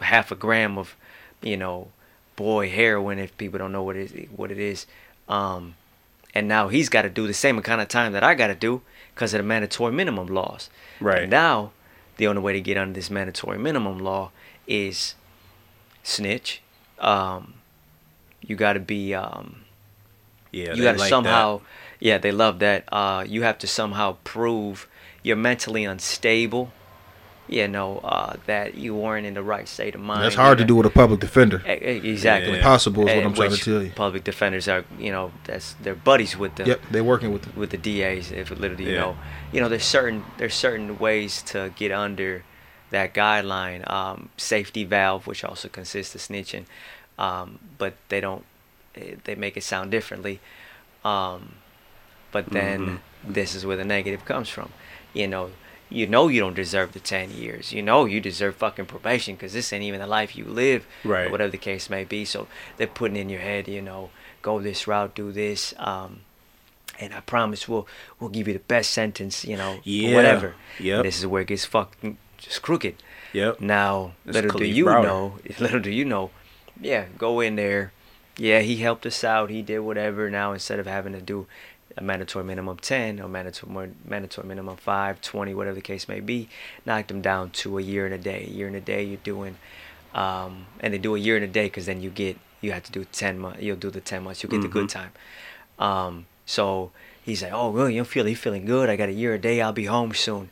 half 0.00 0.30
a 0.30 0.34
gram 0.34 0.76
of, 0.76 0.96
you 1.42 1.56
know, 1.56 1.88
boy 2.36 2.68
heroin 2.68 3.18
if 3.18 3.36
people 3.36 3.58
don't 3.58 3.72
know 3.72 3.82
what 3.82 3.96
it 3.96 4.12
is, 4.12 4.28
what 4.30 4.50
it 4.50 4.58
is. 4.58 4.86
Um, 5.28 5.76
and 6.34 6.48
now 6.48 6.68
he's 6.68 6.88
got 6.88 7.02
to 7.02 7.10
do 7.10 7.26
the 7.26 7.34
same 7.34 7.60
kind 7.62 7.80
of 7.80 7.88
time 7.88 8.12
that 8.12 8.24
I 8.24 8.34
got 8.34 8.48
to 8.48 8.54
do 8.54 8.82
because 9.14 9.32
of 9.34 9.38
the 9.38 9.44
mandatory 9.44 9.92
minimum 9.92 10.26
laws. 10.26 10.68
Right. 11.00 11.22
And 11.22 11.30
now, 11.30 11.70
the 12.16 12.26
only 12.26 12.42
way 12.42 12.52
to 12.52 12.60
get 12.60 12.76
under 12.76 12.92
this 12.92 13.10
mandatory 13.10 13.58
minimum 13.58 13.98
law 13.98 14.30
is 14.66 15.14
snitch. 16.04 16.62
Um, 17.00 17.54
you 18.40 18.54
got 18.54 18.74
to 18.74 18.80
be. 18.80 19.12
Um, 19.14 19.64
Yeah, 20.52 20.74
you 20.74 20.84
got 20.84 20.98
to 20.98 21.08
somehow. 21.08 21.62
Yeah, 21.98 22.18
they 22.18 22.30
love 22.30 22.60
that. 22.60 22.84
Uh, 22.92 23.24
you 23.26 23.42
have 23.42 23.58
to 23.58 23.66
somehow 23.66 24.18
prove 24.22 24.86
you're 25.24 25.36
mentally 25.36 25.84
unstable. 25.84 26.70
You 27.46 27.68
know 27.68 27.98
uh, 27.98 28.36
that 28.46 28.74
you 28.74 28.94
weren't 28.94 29.26
in 29.26 29.34
the 29.34 29.42
right 29.42 29.68
state 29.68 29.94
of 29.94 30.00
mind. 30.00 30.22
That's 30.24 30.34
hard 30.34 30.56
to 30.58 30.64
do 30.64 30.76
with 30.76 30.86
a 30.86 30.90
public 30.90 31.20
defender. 31.20 31.60
Exactly. 31.66 32.52
Yeah. 32.52 32.56
Impossible 32.58 33.02
is 33.02 33.06
what 33.08 33.16
And 33.16 33.26
I'm 33.26 33.34
trying 33.34 33.50
to 33.50 33.56
tell 33.58 33.82
you. 33.82 33.90
Public 33.90 34.24
defenders 34.24 34.66
are, 34.66 34.84
you 34.98 35.12
know, 35.12 35.30
that's 35.44 35.74
they're 35.82 35.94
buddies 35.94 36.38
with 36.38 36.54
the 36.54 36.64
Yep, 36.64 36.80
they're 36.90 37.04
working 37.04 37.32
with 37.34 37.46
it. 37.48 37.54
with 37.54 37.68
the 37.70 37.76
DAs. 37.76 38.32
If 38.32 38.50
literally, 38.50 38.86
you 38.86 38.96
know, 38.96 39.16
you 39.52 39.60
know, 39.60 39.68
there's 39.68 39.84
certain 39.84 40.24
there's 40.38 40.54
certain 40.54 40.98
ways 40.98 41.42
to 41.52 41.70
get 41.76 41.92
under 41.92 42.44
that 42.90 43.14
guideline. 43.14 43.88
Um, 43.90 44.28
safety 44.36 44.84
valve, 44.84 45.26
which 45.26 45.44
also 45.44 45.68
consists 45.68 46.14
of 46.14 46.20
snitching, 46.20 46.64
um, 47.18 47.58
but 47.78 47.94
they 48.08 48.20
don't. 48.20 48.44
eh, 48.94 49.16
They 49.24 49.34
make 49.34 49.56
it 49.56 49.62
sound 49.64 49.90
differently. 49.90 50.40
Um, 51.04 51.56
but 52.32 52.50
then 52.50 52.80
Mm-hmm. 52.80 53.32
this 53.32 53.54
is 53.54 53.64
where 53.66 53.76
the 53.76 53.84
negative 53.84 54.24
comes 54.24 54.48
from. 54.48 54.72
You 55.12 55.28
know, 55.28 55.50
you 55.90 56.06
know 56.06 56.28
you 56.28 56.40
don't 56.40 56.54
deserve 56.56 56.92
the 56.92 56.98
10 57.00 57.30
years. 57.30 57.72
You 57.72 57.82
know 57.82 58.04
you 58.06 58.20
deserve 58.20 58.56
fucking 58.56 58.86
probation 58.86 59.34
because 59.36 59.52
this 59.52 59.72
ain't 59.72 59.84
even 59.84 60.00
the 60.00 60.06
life 60.06 60.34
you 60.36 60.44
live. 60.44 60.86
Right. 61.04 61.26
Or 61.26 61.30
whatever 61.30 61.50
the 61.50 61.58
case 61.58 61.88
may 61.90 62.04
be. 62.04 62.24
So 62.24 62.48
they're 62.76 62.86
putting 62.86 63.16
in 63.16 63.28
your 63.28 63.40
head, 63.40 63.68
you 63.68 63.82
know, 63.82 64.10
go 64.42 64.60
this 64.60 64.86
route, 64.88 65.14
do 65.14 65.30
this. 65.30 65.74
Um, 65.78 66.20
and 67.00 67.12
I 67.14 67.20
promise 67.20 67.68
we'll 67.68 67.86
we'll 68.18 68.30
give 68.30 68.46
you 68.48 68.54
the 68.54 68.60
best 68.60 68.90
sentence, 68.90 69.44
you 69.44 69.56
know, 69.56 69.80
Yeah. 69.84 70.14
whatever. 70.14 70.54
Yeah. 70.80 71.02
This 71.02 71.18
is 71.18 71.26
where 71.26 71.42
it 71.42 71.48
gets 71.48 71.64
fucking 71.64 72.18
just 72.44 72.62
crooked. 72.62 72.96
Yep. 73.32 73.60
Now, 73.60 74.14
That's 74.24 74.36
little 74.36 74.58
do 74.58 74.64
you 74.64 74.84
know, 74.84 75.38
little 75.58 75.80
do 75.80 75.90
you 75.90 76.04
know, 76.04 76.30
yeah, 76.80 77.06
go 77.18 77.40
in 77.40 77.56
there. 77.56 77.92
Yeah, 78.36 78.60
he 78.60 78.76
helped 78.76 79.06
us 79.06 79.22
out. 79.22 79.50
He 79.50 79.62
did 79.62 79.80
whatever. 79.80 80.28
Now, 80.28 80.52
instead 80.52 80.78
of 80.78 80.86
having 80.86 81.12
to 81.12 81.20
do 81.20 81.46
a 81.96 82.02
mandatory 82.02 82.44
minimum 82.44 82.78
10 82.78 83.20
or 83.20 83.28
mandatory, 83.28 83.90
mandatory 84.04 84.46
minimum 84.46 84.76
5, 84.76 85.20
20, 85.20 85.54
whatever 85.54 85.74
the 85.76 85.80
case 85.80 86.08
may 86.08 86.20
be, 86.20 86.48
knocked 86.84 87.10
him 87.10 87.20
down 87.20 87.50
to 87.50 87.78
a 87.78 87.82
year 87.82 88.04
and 88.04 88.14
a 88.14 88.18
day. 88.18 88.44
A 88.48 88.50
year 88.50 88.66
and 88.66 88.76
a 88.76 88.80
day, 88.80 89.04
you're 89.04 89.18
doing, 89.18 89.56
um, 90.14 90.66
and 90.80 90.92
they 90.92 90.98
do 90.98 91.14
a 91.14 91.18
year 91.18 91.36
and 91.36 91.44
a 91.44 91.48
day 91.48 91.66
because 91.66 91.86
then 91.86 92.02
you 92.02 92.10
get, 92.10 92.36
you 92.60 92.72
have 92.72 92.82
to 92.84 92.92
do 92.92 93.04
10 93.04 93.38
months. 93.38 93.62
You'll 93.62 93.76
do 93.76 93.90
the 93.90 94.00
10 94.00 94.24
months. 94.24 94.42
You'll 94.42 94.50
get 94.50 94.62
the 94.62 94.68
good 94.68 94.88
time. 94.88 95.12
Um, 95.78 96.26
so 96.46 96.90
he's 97.22 97.42
like, 97.42 97.52
oh, 97.52 97.70
well, 97.70 97.88
you 97.88 98.04
feel 98.04 98.26
you 98.26 98.36
feeling 98.36 98.64
good. 98.64 98.88
I 98.88 98.96
got 98.96 99.08
a 99.08 99.12
year 99.12 99.34
a 99.34 99.38
day. 99.38 99.60
I'll 99.60 99.72
be 99.72 99.84
home 99.84 100.12
soon. 100.14 100.50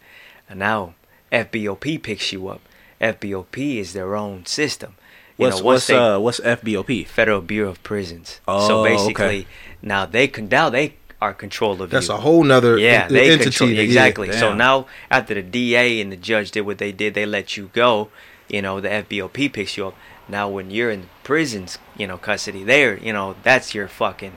And 0.49 0.61
now 0.61 0.95
FBOP 1.33 2.03
picks 2.03 2.33
you 2.33 2.49
up. 2.49 2.61
FBOP 3.01 3.79
is 3.79 3.93
their 3.95 4.15
own 4.15 4.47
system. 4.47 4.95
You 5.39 5.47
What's 5.47 5.59
know, 5.59 5.65
once 5.65 5.75
what's 5.75 5.87
they- 5.89 5.97
uh 5.97 6.19
what's 6.19 6.41
FBOP? 6.41 7.07
Federal 7.07 7.41
Bureau 7.41 7.71
of 7.71 7.83
Prisons. 7.83 8.41
Oh, 8.47 8.69
so 8.69 8.81
okay. 8.81 8.95
basically, 8.95 9.47
now 9.81 10.07
they 10.07 10.29
can 10.29 10.49
now 10.49 10.69
they 10.69 10.95
are 11.21 11.31
in 11.31 11.37
control 11.37 11.81
of 11.81 11.91
That's 11.91 12.09
you. 12.09 12.15
a 12.15 12.19
whole 12.19 12.45
nother 12.45 12.77
yeah, 12.79 13.05
en- 13.05 13.13
they 13.13 13.31
entity. 13.31 13.45
control 13.45 13.69
that- 13.71 13.77
yeah. 13.77 13.83
exactly. 13.83 14.33
So 14.33 14.55
now 14.55 14.87
after 15.11 15.35
the 15.35 15.43
DA 15.43 16.01
and 16.01 16.13
the 16.13 16.17
judge 16.17 16.51
did 16.51 16.63
what 16.63 16.79
they 16.79 16.93
did, 16.93 17.15
they 17.15 17.27
let 17.27 17.57
you 17.57 17.71
go. 17.73 18.09
You 18.49 18.61
know, 18.61 18.81
the 18.81 18.89
FBOP 18.91 19.53
picks 19.53 19.77
you 19.77 19.89
up. 19.89 19.95
Now 20.29 20.49
when 20.49 20.71
you're 20.71 20.91
in 20.91 21.09
prisons, 21.25 21.79
you 21.97 22.07
know, 22.07 22.19
custody 22.19 22.63
there, 22.63 22.99
you 22.99 23.13
know, 23.13 23.35
that's 23.43 23.75
your 23.75 23.89
fucking 23.89 24.33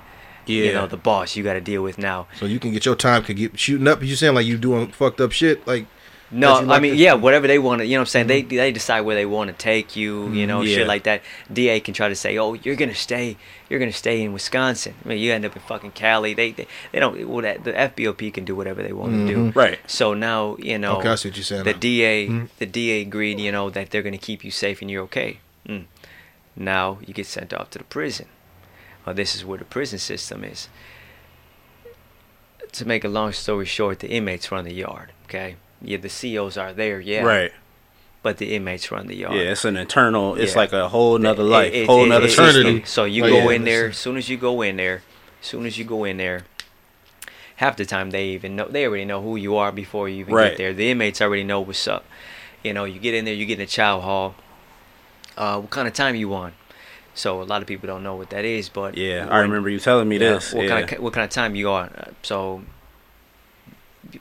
you 0.47 0.71
know 0.73 0.85
the 0.85 0.95
boss 0.97 1.35
you 1.35 1.43
got 1.43 1.53
to 1.53 1.61
deal 1.61 1.81
with 1.81 1.97
now. 1.97 2.27
So 2.39 2.45
you 2.45 2.59
can 2.59 2.71
get 2.71 2.85
your 2.85 2.95
time 2.95 3.23
could 3.23 3.35
get 3.35 3.59
shooting 3.59 3.87
up. 3.87 4.01
You 4.03 4.15
saying 4.15 4.33
like 4.35 4.45
you 4.45 4.57
doing 4.57 4.87
fucked 4.87 5.19
up 5.19 5.31
shit 5.31 5.65
like 5.67 5.87
No, 6.31 6.55
That 6.55 6.65
you 6.65 6.71
I 6.71 6.79
mean, 6.79 6.95
yeah, 6.95 7.13
whatever 7.13 7.47
they 7.47 7.59
want 7.59 7.79
to, 7.79 7.85
you 7.85 7.93
know 7.93 8.01
what 8.01 8.07
I'm 8.07 8.25
saying? 8.25 8.27
They 8.27 8.41
they 8.41 8.71
decide 8.71 9.01
where 9.01 9.15
they 9.15 9.27
want 9.27 9.49
to 9.51 9.55
take 9.55 9.95
you, 9.95 10.27
mm, 10.27 10.35
you 10.35 10.47
know, 10.47 10.61
yeah. 10.61 10.77
shit 10.77 10.87
like 10.87 11.03
that. 11.03 11.21
DA 11.53 11.79
can 11.79 11.93
try 11.93 12.09
to 12.09 12.15
say, 12.15 12.37
"Oh, 12.37 12.53
you're 12.53 12.75
going 12.75 12.89
to 12.89 12.95
stay 12.95 13.37
you're 13.69 13.79
going 13.79 13.91
to 13.91 13.97
stay 13.97 14.23
in 14.23 14.33
Wisconsin." 14.33 14.95
I 15.05 15.09
mean, 15.09 15.19
you 15.19 15.31
end 15.31 15.45
up 15.45 15.55
in 15.55 15.61
fucking 15.61 15.91
Cali. 15.91 16.33
They 16.33 16.51
they, 16.51 16.67
they 16.91 16.99
don't 16.99 17.27
well, 17.27 17.43
that, 17.43 17.63
the 17.63 17.73
FBOP 17.73 18.33
can 18.33 18.43
do 18.43 18.55
whatever 18.55 18.81
they 18.81 18.91
want 18.91 19.11
to 19.13 19.27
do. 19.27 19.37
Mm-hmm. 19.37 19.59
Right. 19.59 19.79
So 19.85 20.15
now, 20.15 20.57
you 20.57 20.79
know, 20.79 20.97
Okay, 20.97 21.09
I 21.09 21.15
see 21.15 21.29
what 21.29 21.37
you're 21.37 21.43
saying 21.43 21.63
the 21.63 21.73
now. 21.73 21.79
DA 21.79 22.27
mm-hmm. 22.27 22.45
the 22.57 22.65
DA 22.65 23.01
agreed, 23.01 23.39
you 23.39 23.51
know, 23.51 23.69
that 23.69 23.91
they're 23.91 24.03
going 24.03 24.13
to 24.13 24.25
keep 24.25 24.43
you 24.43 24.51
safe 24.51 24.81
and 24.81 24.89
you're 24.89 25.03
okay. 25.03 25.39
Mm. 25.67 25.85
Now 26.55 26.99
you 27.05 27.13
get 27.13 27.27
sent 27.27 27.53
off 27.53 27.69
to 27.71 27.77
the 27.77 27.85
prison. 27.85 28.27
Well, 29.05 29.13
this 29.13 29.35
is 29.35 29.45
where 29.45 29.59
the 29.59 29.65
prison 29.65 29.99
system 29.99 30.43
is. 30.43 30.69
To 32.71 32.85
make 32.85 33.03
a 33.03 33.07
long 33.07 33.31
story 33.31 33.65
short, 33.65 33.99
the 33.99 34.09
inmates 34.09 34.51
run 34.51 34.65
the 34.65 34.73
yard. 34.73 35.11
Okay, 35.25 35.55
yeah, 35.81 35.97
the 35.97 36.09
COs 36.09 36.57
are 36.57 36.73
there, 36.73 36.99
yeah, 36.99 37.21
Right. 37.23 37.51
but 38.23 38.37
the 38.37 38.55
inmates 38.55 38.91
run 38.91 39.07
the 39.07 39.15
yard. 39.15 39.35
Yeah, 39.35 39.51
it's 39.51 39.65
an 39.65 39.77
internal. 39.77 40.35
It's 40.35 40.53
Yeah. 40.53 40.59
like 40.59 40.73
a 40.73 40.89
whole 40.89 41.17
nother 41.17 41.43
It- 41.43 41.45
life, 41.45 41.73
it- 41.73 41.85
whole 41.87 42.05
it- 42.05 42.09
nother 42.09 42.27
it- 42.27 42.87
So 42.87 43.05
you 43.05 43.23
Oh, 43.25 43.29
go 43.29 43.49
yeah, 43.49 43.55
in 43.55 43.63
there. 43.65 43.87
As 43.89 43.97
soon 43.97 44.17
as 44.17 44.29
you 44.29 44.37
go 44.37 44.61
in 44.61 44.77
there, 44.77 45.01
as 45.41 45.47
soon 45.47 45.65
as 45.65 45.77
you 45.77 45.83
go 45.85 46.03
in 46.05 46.17
there, 46.17 46.45
half 47.57 47.77
the 47.77 47.85
time 47.85 48.11
they 48.11 48.25
even 48.27 48.55
know. 48.55 48.67
They 48.67 48.85
already 48.85 49.05
know 49.05 49.21
who 49.21 49.35
you 49.35 49.55
are 49.55 49.71
before 49.71 50.09
you 50.09 50.19
even 50.21 50.33
Right. 50.33 50.49
get 50.49 50.57
there. 50.57 50.73
The 50.73 50.91
inmates 50.91 51.21
already 51.21 51.43
know 51.43 51.61
what's 51.61 51.87
up. 51.87 52.03
You 52.63 52.73
know, 52.73 52.83
you 52.85 52.99
get 52.99 53.13
in 53.13 53.25
there, 53.25 53.33
you 53.33 53.45
get 53.45 53.59
in 53.59 53.63
a 53.63 53.67
chow 53.67 53.99
hall. 54.01 54.35
Uh, 55.37 55.59
what 55.59 55.69
kind 55.69 55.87
of 55.87 55.93
time 55.93 56.15
you 56.15 56.27
want? 56.29 56.53
So 57.13 57.41
a 57.41 57.43
lot 57.43 57.61
of 57.61 57.67
people 57.67 57.87
don't 57.87 58.03
know 58.03 58.15
what 58.15 58.29
that 58.31 58.43
is, 58.43 58.67
but 58.67 58.97
Yeah, 58.97 59.27
I 59.29 59.39
remember 59.39 59.69
you 59.69 59.79
telling 59.79 60.09
me 60.09 60.17
yeah, 60.17 60.33
this. 60.33 60.51
What 60.51 60.63
yeah. 60.63 60.69
kind 60.81 60.91
of 60.91 60.99
what 60.99 61.13
kind 61.13 61.23
of 61.23 61.29
time 61.29 61.55
you 61.55 61.69
are? 61.69 61.89
Uh, 61.97 62.05
So 62.23 62.63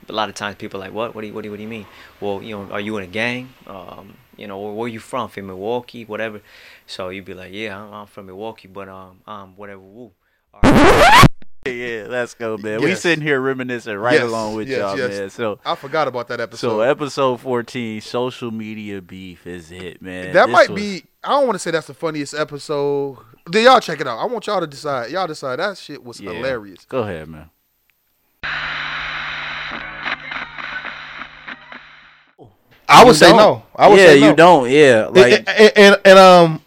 a 0.08 0.12
lot 0.12 0.28
of 0.28 0.34
times 0.34 0.56
people 0.56 0.80
are 0.80 0.84
like, 0.86 0.92
what? 0.94 1.14
What 1.14 1.20
do 1.22 1.26
you 1.28 1.34
what 1.34 1.42
do 1.42 1.48
you, 1.48 1.50
what 1.52 1.56
do 1.58 1.62
you 1.62 1.68
mean? 1.68 1.86
Well, 2.20 2.42
you 2.42 2.56
know, 2.56 2.70
are 2.72 2.80
you 2.80 2.96
in 2.98 3.04
a 3.04 3.08
gang? 3.08 3.52
Um, 3.66 4.14
you 4.36 4.46
know, 4.46 4.58
or 4.58 4.74
where 4.74 4.88
you 4.88 4.98
from? 5.00 5.28
From 5.28 5.46
Milwaukee, 5.46 6.04
whatever. 6.04 6.40
So 6.86 7.08
you'd 7.10 7.24
be 7.24 7.34
like, 7.34 7.52
yeah, 7.52 7.78
I'm, 7.80 7.92
I'm 7.92 8.06
from 8.06 8.26
Milwaukee, 8.26 8.68
but 8.68 8.88
um, 8.88 9.20
um, 9.26 9.54
whatever. 9.56 9.80
Woo. 9.80 10.12
All 10.52 10.60
right. 10.62 11.26
Yeah, 11.66 12.06
let's 12.10 12.34
go, 12.34 12.58
man. 12.58 12.82
We 12.82 12.94
sitting 12.94 13.24
here 13.24 13.40
reminiscing 13.40 13.96
right 13.96 14.14
Yes, 14.20 14.24
along 14.24 14.54
with 14.54 14.68
yes, 14.68 14.78
y'all, 14.80 14.98
yes. 14.98 15.10
man. 15.18 15.30
So, 15.30 15.58
I 15.64 15.74
forgot 15.74 16.08
about 16.08 16.28
that 16.28 16.38
episode. 16.38 16.68
so 16.68 16.80
episode 16.82 17.40
fourteen, 17.40 18.02
social 18.02 18.50
media 18.50 19.00
beef 19.00 19.46
is 19.46 19.72
it, 19.72 20.02
man. 20.02 20.34
that 20.34 20.46
This 20.46 20.52
might 20.52 20.68
was- 20.68 20.78
be. 20.82 21.04
I 21.22 21.28
don't 21.30 21.46
want 21.46 21.54
to 21.54 21.58
say 21.58 21.70
that's 21.70 21.86
the 21.86 21.94
funniest 21.94 22.34
episode. 22.34 23.16
Then 23.46 23.64
y'all 23.64 23.80
check 23.80 23.98
it 23.98 24.06
out. 24.06 24.18
I 24.18 24.26
want 24.26 24.46
y'all 24.46 24.60
to 24.60 24.66
decide. 24.66 25.10
Y'all 25.10 25.26
decide. 25.26 25.58
That 25.58 25.78
shit 25.78 26.04
was 26.04 26.20
Yeah. 26.20 26.32
hilarious. 26.32 26.84
Go 26.84 26.98
ahead, 26.98 27.28
man. 27.28 27.48
I 32.88 33.04
would 33.04 33.16
say 33.16 33.28
don't. 33.28 33.36
no. 33.36 33.62
I 33.74 33.88
would 33.88 33.98
yeah, 33.98 34.06
say 34.06 34.20
no. 34.20 34.28
you 34.28 34.36
don't. 34.36 34.70
Yeah, 34.70 35.06
like 35.06 35.48
and, 35.48 35.72
and, 35.76 36.00
and, 36.04 36.18
um 36.18 36.60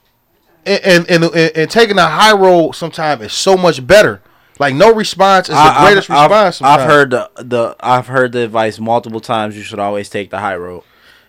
and, 0.66 1.10
and 1.10 1.24
and 1.24 1.36
and 1.36 1.72
taking 1.72 1.98
a 1.98 2.06
high 2.06 2.34
road 2.34 2.74
sometimes 2.74 3.22
is 3.22 3.34
so 3.34 3.56
much 3.58 3.86
better. 3.86 4.22
Like 4.60 4.74
no 4.74 4.94
response 4.94 5.50
is 5.50 5.56
the 5.56 5.62
I- 5.62 5.86
greatest 5.86 6.10
I've, 6.10 6.30
response. 6.32 6.62
I've, 6.62 6.80
I've 6.82 6.90
heard 6.90 7.10
the 7.12 7.30
the 7.38 7.76
I've 7.80 8.08
heard 8.08 8.32
the 8.32 8.42
advice 8.44 8.80
multiple 8.80 9.20
times. 9.20 9.56
You 9.56 9.64
should 9.64 9.80
always 9.80 10.10
take 10.10 10.30
the 10.30 10.40
high 10.40 10.56
road. 10.56 10.84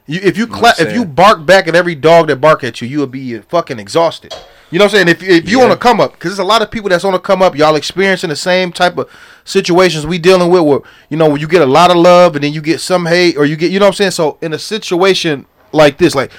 You, 0.07 0.21
if 0.23 0.39
you 0.39 0.47
know 0.47 0.59
what 0.59 0.81
if 0.81 0.93
you 0.93 1.05
bark 1.05 1.45
back 1.45 1.69
at 1.69 1.77
every 1.77 1.95
dog 1.95 2.29
that 2.29 2.37
bark 2.37 2.65
at 2.65 2.81
you, 2.81 2.89
you 2.89 2.99
will 2.99 3.07
be 3.07 3.39
fucking 3.39 3.79
exhausted. 3.79 4.35
You 4.71 4.79
know 4.79 4.85
what 4.85 4.95
I'm 4.95 5.07
saying? 5.07 5.09
If 5.09 5.23
if 5.23 5.49
you 5.49 5.59
Yeah. 5.61 5.65
on 5.67 5.71
a 5.71 5.77
come 5.77 6.01
up, 6.01 6.13
because 6.13 6.31
there's 6.33 6.39
a 6.39 6.45
lot 6.45 6.61
of 6.61 6.71
people 6.71 6.91
that's 6.91 7.05
on 7.05 7.15
a 7.15 7.19
come 7.19 7.41
up, 7.43 7.57
y'all 7.57 7.75
experiencing 7.77 8.29
the 8.31 8.37
same 8.37 8.71
type 8.71 8.99
of 8.99 9.09
situations 9.45 10.07
we 10.07 10.19
dealing 10.19 10.51
with. 10.51 10.63
Where 10.63 10.81
you 11.09 11.17
know 11.17 11.35
you 11.37 11.49
get 11.49 11.63
a 11.63 11.67
lot 11.67 11.91
of 11.91 11.97
love 11.97 12.35
and 12.35 12.45
then 12.45 12.53
you 12.53 12.61
get 12.61 12.81
some 12.81 13.07
hate, 13.07 13.37
or 13.39 13.47
you 13.47 13.57
get 13.57 13.71
you 13.71 13.79
know 13.79 13.87
what 13.87 13.91
I'm 13.91 13.95
saying. 13.95 14.11
So 14.13 14.37
in 14.43 14.53
a 14.53 14.59
situation 14.59 15.47
like 15.73 15.97
this, 15.99 16.15
like 16.15 16.31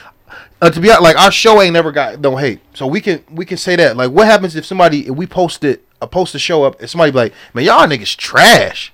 uh, 0.62 0.70
to 0.70 0.80
be 0.80 0.90
honest, 0.90 1.02
like 1.04 1.18
our 1.18 1.32
show 1.32 1.62
ain't 1.62 1.74
never 1.74 1.92
got 1.92 2.20
no 2.20 2.36
hate, 2.36 2.60
so 2.76 2.86
we 2.86 3.02
can 3.02 3.24
we 3.32 3.46
can 3.46 3.58
say 3.58 3.76
that. 3.78 3.98
Like 3.98 4.12
what 4.12 4.28
happens 4.28 4.56
if 4.56 4.66
somebody 4.66 5.08
if 5.08 5.16
we 5.16 5.26
posted 5.26 5.80
a 6.02 6.08
post 6.08 6.36
a 6.36 6.40
show 6.40 6.64
up 6.64 6.80
and 6.80 6.90
somebody 6.90 7.12
be 7.12 7.18
like, 7.18 7.34
man, 7.54 7.66
y'all 7.66 7.88
niggas 7.88 8.16
trash. 8.16 8.94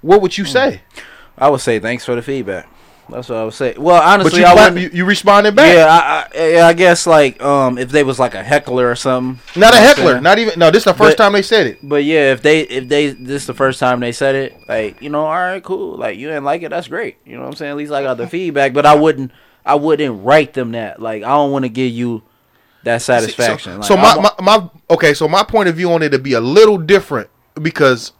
What 0.00 0.20
would 0.22 0.34
Hmm. 0.36 0.42
you 0.42 0.46
say? 0.46 0.80
I 1.36 1.48
would 1.48 1.60
say 1.60 1.80
thanks 1.80 2.04
for 2.04 2.14
the 2.14 2.22
feedback. 2.22 2.68
That's 3.10 3.28
what 3.28 3.38
I 3.38 3.44
would 3.44 3.52
say. 3.54 3.74
Well, 3.76 4.00
honestly, 4.02 4.40
you, 4.40 4.46
I 4.46 4.52
clap- 4.54 4.72
wouldn't. 4.72 4.92
you 4.94 4.98
you 4.98 5.04
responded 5.04 5.54
back. 5.54 5.74
Yeah, 5.74 5.86
I, 5.86 6.38
I, 6.38 6.48
yeah, 6.52 6.66
I 6.66 6.72
guess 6.72 7.06
like 7.06 7.42
um, 7.42 7.76
if 7.76 7.90
they 7.90 8.02
was 8.02 8.18
like 8.18 8.34
a 8.34 8.42
heckler 8.42 8.90
or 8.90 8.96
something. 8.96 9.40
Not 9.60 9.74
a 9.74 9.76
you 9.76 9.82
know 9.82 9.86
what 9.88 9.98
I'm 9.98 10.04
heckler. 10.06 10.20
Not 10.22 10.38
even. 10.38 10.58
No, 10.58 10.70
this 10.70 10.80
is 10.80 10.84
the 10.84 10.94
first 10.94 11.18
But- 11.18 11.22
time 11.24 11.32
they 11.34 11.42
said 11.42 11.66
it. 11.66 11.78
But 11.82 12.04
yeah, 12.04 12.32
if 12.32 12.40
they 12.40 12.60
if 12.62 12.88
they 12.88 13.08
this 13.08 13.42
is 13.42 13.46
the 13.46 13.54
first 13.54 13.78
time 13.78 14.00
they 14.00 14.12
said 14.12 14.34
it, 14.34 14.54
like 14.68 15.02
you 15.02 15.10
know, 15.10 15.26
all 15.26 15.32
right, 15.34 15.62
cool. 15.62 15.96
Like 15.98 16.16
you 16.16 16.28
didn't 16.28 16.44
like 16.44 16.62
it, 16.62 16.70
that's 16.70 16.88
great. 16.88 17.18
You 17.26 17.36
know 17.36 17.42
what 17.42 17.48
I'm 17.48 17.56
saying? 17.56 17.72
At 17.72 17.76
least 17.76 17.92
I 17.92 18.02
got 18.02 18.16
the 18.16 18.26
feedback. 18.26 18.72
But 18.72 18.86
I 18.86 18.94
wouldn't 18.94 19.32
I 19.66 19.74
wouldn't 19.74 20.24
write 20.24 20.54
them 20.54 20.72
that. 20.72 21.00
Like 21.00 21.22
I 21.22 21.28
don't 21.28 21.52
want 21.52 21.66
to 21.66 21.68
give 21.70 21.92
you 21.92 22.22
that 22.84 23.02
satisfaction. 23.02 23.82
So, 23.82 23.94
Like, 23.96 24.14
so 24.14 24.20
my, 24.20 24.30
my 24.38 24.58
my 24.58 24.70
okay. 24.90 25.12
So 25.12 25.28
my 25.28 25.42
point 25.42 25.68
of 25.68 25.76
view 25.76 25.92
on 25.92 26.02
it 26.02 26.08
to 26.10 26.18
be 26.18 26.32
a 26.32 26.40
little 26.40 26.78
different 26.78 27.28
because 27.60 28.12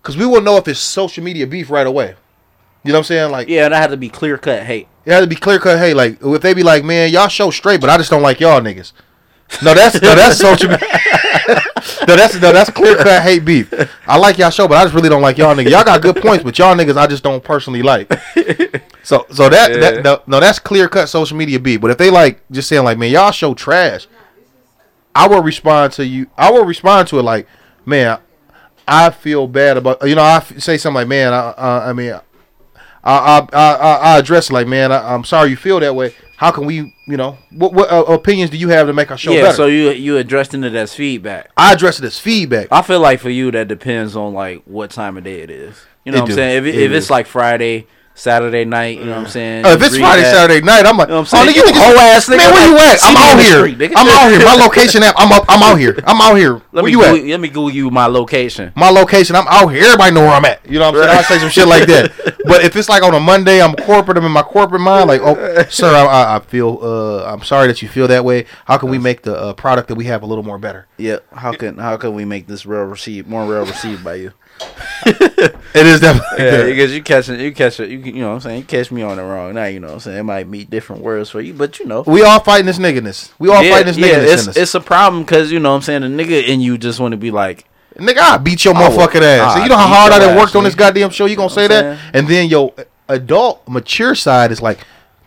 because 0.00 0.16
we 0.16 0.26
will 0.26 0.40
know 0.40 0.56
if 0.56 0.68
it's 0.68 0.78
social 0.78 1.24
media 1.24 1.46
beef 1.46 1.70
right 1.70 1.86
away. 1.86 2.14
You 2.88 2.92
know 2.92 3.00
what 3.00 3.04
I'm 3.04 3.04
saying? 3.04 3.32
Like 3.32 3.48
yeah, 3.50 3.66
and 3.66 3.74
I 3.74 3.78
had 3.78 3.90
to 3.90 3.98
be 3.98 4.08
clear 4.08 4.38
cut 4.38 4.62
hate. 4.62 4.88
it 5.04 5.12
had 5.12 5.20
to 5.20 5.26
be 5.26 5.36
clear 5.36 5.58
cut. 5.58 5.78
Hey, 5.78 5.92
like 5.92 6.16
if 6.22 6.40
they 6.40 6.54
be 6.54 6.62
like, 6.62 6.84
man, 6.84 7.10
y'all 7.10 7.28
show 7.28 7.50
straight, 7.50 7.82
but 7.82 7.90
I 7.90 7.98
just 7.98 8.08
don't 8.08 8.22
like 8.22 8.40
y'all 8.40 8.62
niggas. 8.62 8.92
No, 9.62 9.74
that's 9.74 10.00
no, 10.00 10.14
that's 10.14 10.38
social. 10.40 10.70
media. 10.70 10.88
no, 12.08 12.16
that's 12.16 12.40
no, 12.40 12.50
that's 12.50 12.70
clear 12.70 12.96
cut 12.96 13.22
hate 13.22 13.44
beef. 13.44 13.70
I 14.06 14.16
like 14.16 14.38
y'all 14.38 14.48
show, 14.48 14.66
but 14.66 14.78
I 14.78 14.84
just 14.84 14.94
really 14.94 15.10
don't 15.10 15.20
like 15.20 15.36
y'all 15.36 15.54
niggas. 15.54 15.70
Y'all 15.70 15.84
got 15.84 16.00
good 16.00 16.16
points, 16.16 16.42
but 16.42 16.58
y'all 16.58 16.74
niggas 16.74 16.96
I 16.96 17.06
just 17.06 17.22
don't 17.22 17.44
personally 17.44 17.82
like. 17.82 18.10
So 19.02 19.26
so 19.30 19.50
that, 19.50 19.70
that 19.80 20.02
no, 20.02 20.22
no, 20.26 20.40
that's 20.40 20.58
clear 20.58 20.88
cut 20.88 21.10
social 21.10 21.36
media 21.36 21.60
beef. 21.60 21.82
But 21.82 21.90
if 21.90 21.98
they 21.98 22.08
like 22.08 22.40
just 22.50 22.70
saying 22.70 22.84
like, 22.84 22.96
man, 22.96 23.10
y'all 23.10 23.32
show 23.32 23.52
trash, 23.52 24.06
I 25.14 25.28
will 25.28 25.42
respond 25.42 25.92
to 25.94 26.06
you. 26.06 26.26
I 26.38 26.50
will 26.50 26.64
respond 26.64 27.08
to 27.08 27.18
it 27.18 27.22
like, 27.22 27.46
man, 27.84 28.18
I 28.86 29.10
feel 29.10 29.46
bad 29.46 29.76
about 29.76 30.08
you 30.08 30.14
know. 30.14 30.22
I 30.22 30.36
f- 30.36 30.58
say 30.58 30.78
something 30.78 30.94
like, 30.94 31.08
man, 31.08 31.34
I 31.34 31.50
uh, 31.50 31.84
I 31.86 31.92
mean. 31.92 32.18
I 33.04 33.46
I 33.52 33.56
I, 33.56 33.94
I 34.14 34.18
address 34.18 34.50
like, 34.50 34.66
man, 34.66 34.92
I, 34.92 35.14
I'm 35.14 35.24
sorry 35.24 35.50
you 35.50 35.56
feel 35.56 35.80
that 35.80 35.94
way. 35.94 36.14
How 36.36 36.52
can 36.52 36.66
we, 36.66 36.94
you 37.06 37.16
know, 37.16 37.36
what 37.50 37.72
what 37.72 37.90
uh, 37.90 38.04
opinions 38.04 38.50
do 38.50 38.56
you 38.58 38.68
have 38.68 38.86
to 38.86 38.92
make 38.92 39.10
our 39.10 39.18
show 39.18 39.32
yeah, 39.32 39.42
better? 39.42 39.56
so 39.56 39.66
you 39.66 39.90
you 39.90 40.16
addressing 40.18 40.62
it 40.62 40.74
as 40.74 40.94
feedback. 40.94 41.50
I 41.56 41.72
address 41.72 41.98
it 41.98 42.04
as 42.04 42.18
feedback. 42.18 42.68
I 42.70 42.82
feel 42.82 43.00
like 43.00 43.18
for 43.20 43.30
you 43.30 43.50
that 43.50 43.66
depends 43.68 44.14
on 44.14 44.34
like 44.34 44.62
what 44.64 44.90
time 44.90 45.16
of 45.16 45.24
day 45.24 45.40
it 45.40 45.50
is. 45.50 45.80
You 46.04 46.12
know 46.12 46.18
It 46.18 46.20
what 46.22 46.24
I'm 46.24 46.28
do. 46.28 46.34
saying? 46.36 46.58
If, 46.58 46.64
it, 46.64 46.74
It 46.78 46.82
if 46.82 46.92
it's 46.92 47.10
like 47.10 47.26
Friday, 47.26 47.86
Saturday 48.18 48.64
night, 48.64 48.98
you 48.98 49.04
know 49.04 49.12
what 49.12 49.18
I'm 49.20 49.26
saying? 49.28 49.64
Uh, 49.64 49.68
if 49.70 49.82
it's 49.82 49.96
Friday, 49.96 50.22
that. 50.22 50.34
Saturday 50.34 50.60
night, 50.64 50.84
I'm 50.86 50.96
like, 50.96 51.06
You 51.06 51.14
know 51.14 51.20
what 51.22 51.32
I'm 51.32 51.38
oh, 51.40 51.46
saying? 51.46 51.54
nigga, 51.54 51.66
You 51.68 51.72
niggas- 51.72 51.94
hoe 51.94 52.16
ass 52.16 52.26
nigga, 52.28 52.36
man, 52.38 52.52
where 52.52 52.68
you 52.68 52.76
at? 52.76 52.98
I'm 53.02 53.16
out 53.16 53.38
here. 53.40 53.58
street. 53.76 53.92
I'm 53.96 54.08
out 54.08 54.30
here. 54.30 54.44
My 54.44 54.54
location 54.64 55.02
app. 55.04 55.14
I'm 55.16 55.30
up. 55.30 55.44
I'm 55.48 55.62
out 55.62 55.76
here. 55.78 55.96
I'm 56.04 56.20
out 56.20 56.34
here. 56.34 56.54
Let 56.72 56.82
where 56.82 56.82
me 56.84 56.90
you 56.90 56.98
Google, 56.98 57.16
at? 57.16 57.24
let 57.30 57.40
me 57.40 57.48
Google 57.48 57.70
you 57.70 57.90
my 57.90 58.06
location. 58.06 58.72
My 58.74 58.90
location. 58.90 59.36
I'm 59.36 59.46
out 59.46 59.68
here. 59.68 59.84
Everybody 59.84 60.14
know 60.14 60.22
where 60.22 60.32
I'm 60.34 60.44
at. 60.44 60.68
You 60.68 60.80
know 60.80 60.90
what 60.90 61.00
I'm 61.00 61.08
saying? 61.08 61.18
I 61.18 61.22
say 61.22 61.38
some 61.38 61.48
shit 61.50 61.68
like 61.68 61.86
that. 61.86 62.34
But 62.48 62.64
if 62.64 62.74
it's 62.76 62.88
like 62.88 63.02
on 63.02 63.12
a 63.12 63.20
Monday, 63.20 63.60
I'm 63.60 63.74
corporate. 63.76 64.16
I'm 64.16 64.24
in 64.24 64.32
my 64.32 64.40
corporate 64.42 64.80
mind. 64.80 65.06
Like, 65.06 65.20
oh, 65.22 65.34
sir, 65.68 65.94
I, 65.94 66.06
I, 66.06 66.36
I 66.36 66.40
feel. 66.40 66.78
Uh, 66.80 67.24
I'm 67.30 67.42
sorry 67.42 67.66
that 67.66 67.82
you 67.82 67.88
feel 67.88 68.08
that 68.08 68.24
way. 68.24 68.46
How 68.64 68.78
can 68.78 68.88
we 68.88 68.96
make 68.96 69.20
the 69.20 69.36
uh, 69.36 69.52
product 69.52 69.88
that 69.88 69.96
we 69.96 70.06
have 70.06 70.22
a 70.22 70.26
little 70.26 70.42
more 70.44 70.56
better? 70.56 70.86
Yeah. 70.96 71.18
How 71.34 71.52
can 71.52 71.76
how 71.76 71.98
can 71.98 72.14
we 72.14 72.24
make 72.24 72.46
this 72.46 72.64
real 72.64 72.84
received 72.84 73.28
more 73.28 73.44
real 73.44 73.66
received 73.66 74.02
by 74.02 74.14
you? 74.14 74.32
It 75.06 75.86
is 75.86 76.00
definitely. 76.00 76.28
Yeah, 76.44 76.64
because 76.64 76.94
you 76.94 77.02
catch 77.02 77.28
it, 77.28 77.40
you 77.40 77.52
catch 77.52 77.80
it, 77.80 77.90
you 77.90 77.98
you 77.98 78.20
know 78.20 78.28
what 78.28 78.34
I'm 78.34 78.40
saying. 78.40 78.58
You 78.60 78.64
catch 78.64 78.90
me 78.90 79.02
on 79.02 79.16
the 79.16 79.22
wrong 79.22 79.54
night, 79.54 79.68
you 79.68 79.80
know 79.80 79.88
what 79.88 79.94
I'm 79.94 80.00
saying. 80.00 80.18
It 80.18 80.22
might 80.22 80.48
meet 80.48 80.70
different 80.70 81.02
words 81.02 81.30
for 81.30 81.40
you, 81.40 81.52
but 81.54 81.78
you 81.78 81.86
know. 81.86 82.02
We 82.06 82.22
all 82.22 82.40
fighting 82.40 82.66
this 82.66 82.78
nigganess. 82.78 83.32
We 83.38 83.48
all 83.48 83.62
yeah, 83.62 83.70
fighting 83.72 83.86
this 83.86 83.96
yeah, 83.96 84.20
nigganess 84.20 84.48
it's 84.48 84.56
it's 84.56 84.74
a 84.74 84.80
problem 84.80 85.22
because 85.22 85.52
you 85.52 85.58
know 85.58 85.70
what 85.70 85.76
I'm 85.76 85.82
saying. 85.82 86.02
The 86.02 86.08
nigga 86.08 86.46
in 86.46 86.60
you 86.60 86.78
just 86.78 87.00
want 87.00 87.12
to 87.12 87.16
be 87.18 87.30
like, 87.30 87.66
Nigga, 87.96 88.18
I 88.18 88.36
beat 88.38 88.64
your 88.64 88.74
I 88.74 88.82
motherfucking 88.88 89.22
ass. 89.22 89.56
I 89.56 89.62
you 89.64 89.68
know 89.68 89.76
how 89.76 89.88
hard 89.88 90.12
I 90.12 90.18
done 90.20 90.36
worked 90.36 90.54
on 90.54 90.64
this 90.64 90.74
goddamn 90.74 91.10
show. 91.10 91.26
You 91.26 91.36
gonna 91.36 91.48
know 91.48 91.54
say 91.54 91.66
that? 91.66 91.98
And 92.14 92.28
then 92.28 92.48
your 92.48 92.72
adult, 93.08 93.66
mature 93.68 94.14
side 94.14 94.52
is 94.52 94.62
like, 94.62 94.78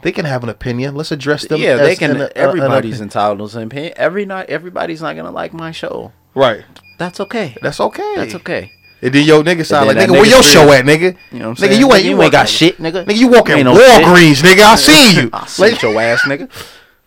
they 0.02 0.12
can 0.12 0.26
have 0.26 0.44
an 0.44 0.50
opinion. 0.50 0.96
Let's 0.96 1.12
address 1.12 1.46
them. 1.48 1.60
yeah, 1.60 1.76
they 1.78 1.96
can. 1.96 2.12
an- 2.12 2.22
an 2.22 2.30
everybody's 2.36 2.96
opinion. 2.96 3.04
entitled 3.04 3.52
to 3.52 3.58
an 3.58 3.68
opinion. 3.68 3.94
Every 3.98 4.26
night, 4.26 4.50
everybody's 4.50 5.02
not 5.02 5.16
gonna 5.16 5.32
like 5.32 5.54
my 5.54 5.72
show. 5.72 6.14
right. 6.34 6.64
That's 6.98 7.20
okay. 7.20 7.58
That's 7.64 7.80
okay. 7.80 8.14
That's 8.16 8.36
okay. 8.36 8.72
And 9.02 9.14
then 9.14 9.26
your 9.26 9.44
nigga 9.44 9.68
then 9.68 9.88
like, 9.88 9.98
nigga, 9.98 10.12
where 10.12 10.26
your 10.26 10.44
show 10.44 10.72
at, 10.72 10.86
nigga? 10.86 11.18
You 11.32 11.40
know 11.40 11.50
what 11.50 11.52
I'm 11.52 11.56
saying? 11.56 11.72
Nigga, 11.74 11.80
you 11.80 11.94
ain't 11.94 12.06
you 12.06 12.22
ain't 12.22 12.32
got 12.32 12.48
shit, 12.48 12.78
nigga. 12.78 13.06
Nigga, 13.06 13.18
you 13.18 13.28
walking 13.30 13.56
Ain't 13.56 13.66
no 13.66 13.76
shit. 13.76 14.06
Walgreens, 14.06 14.44
nigga. 14.44 14.62
I 14.62 14.76
seen 14.76 15.24
you. 15.24 15.30
I 15.34 15.46
see 15.48 15.76
your 15.82 16.00
ass, 16.00 16.22
nigga. 16.22 16.42
know 16.42 16.48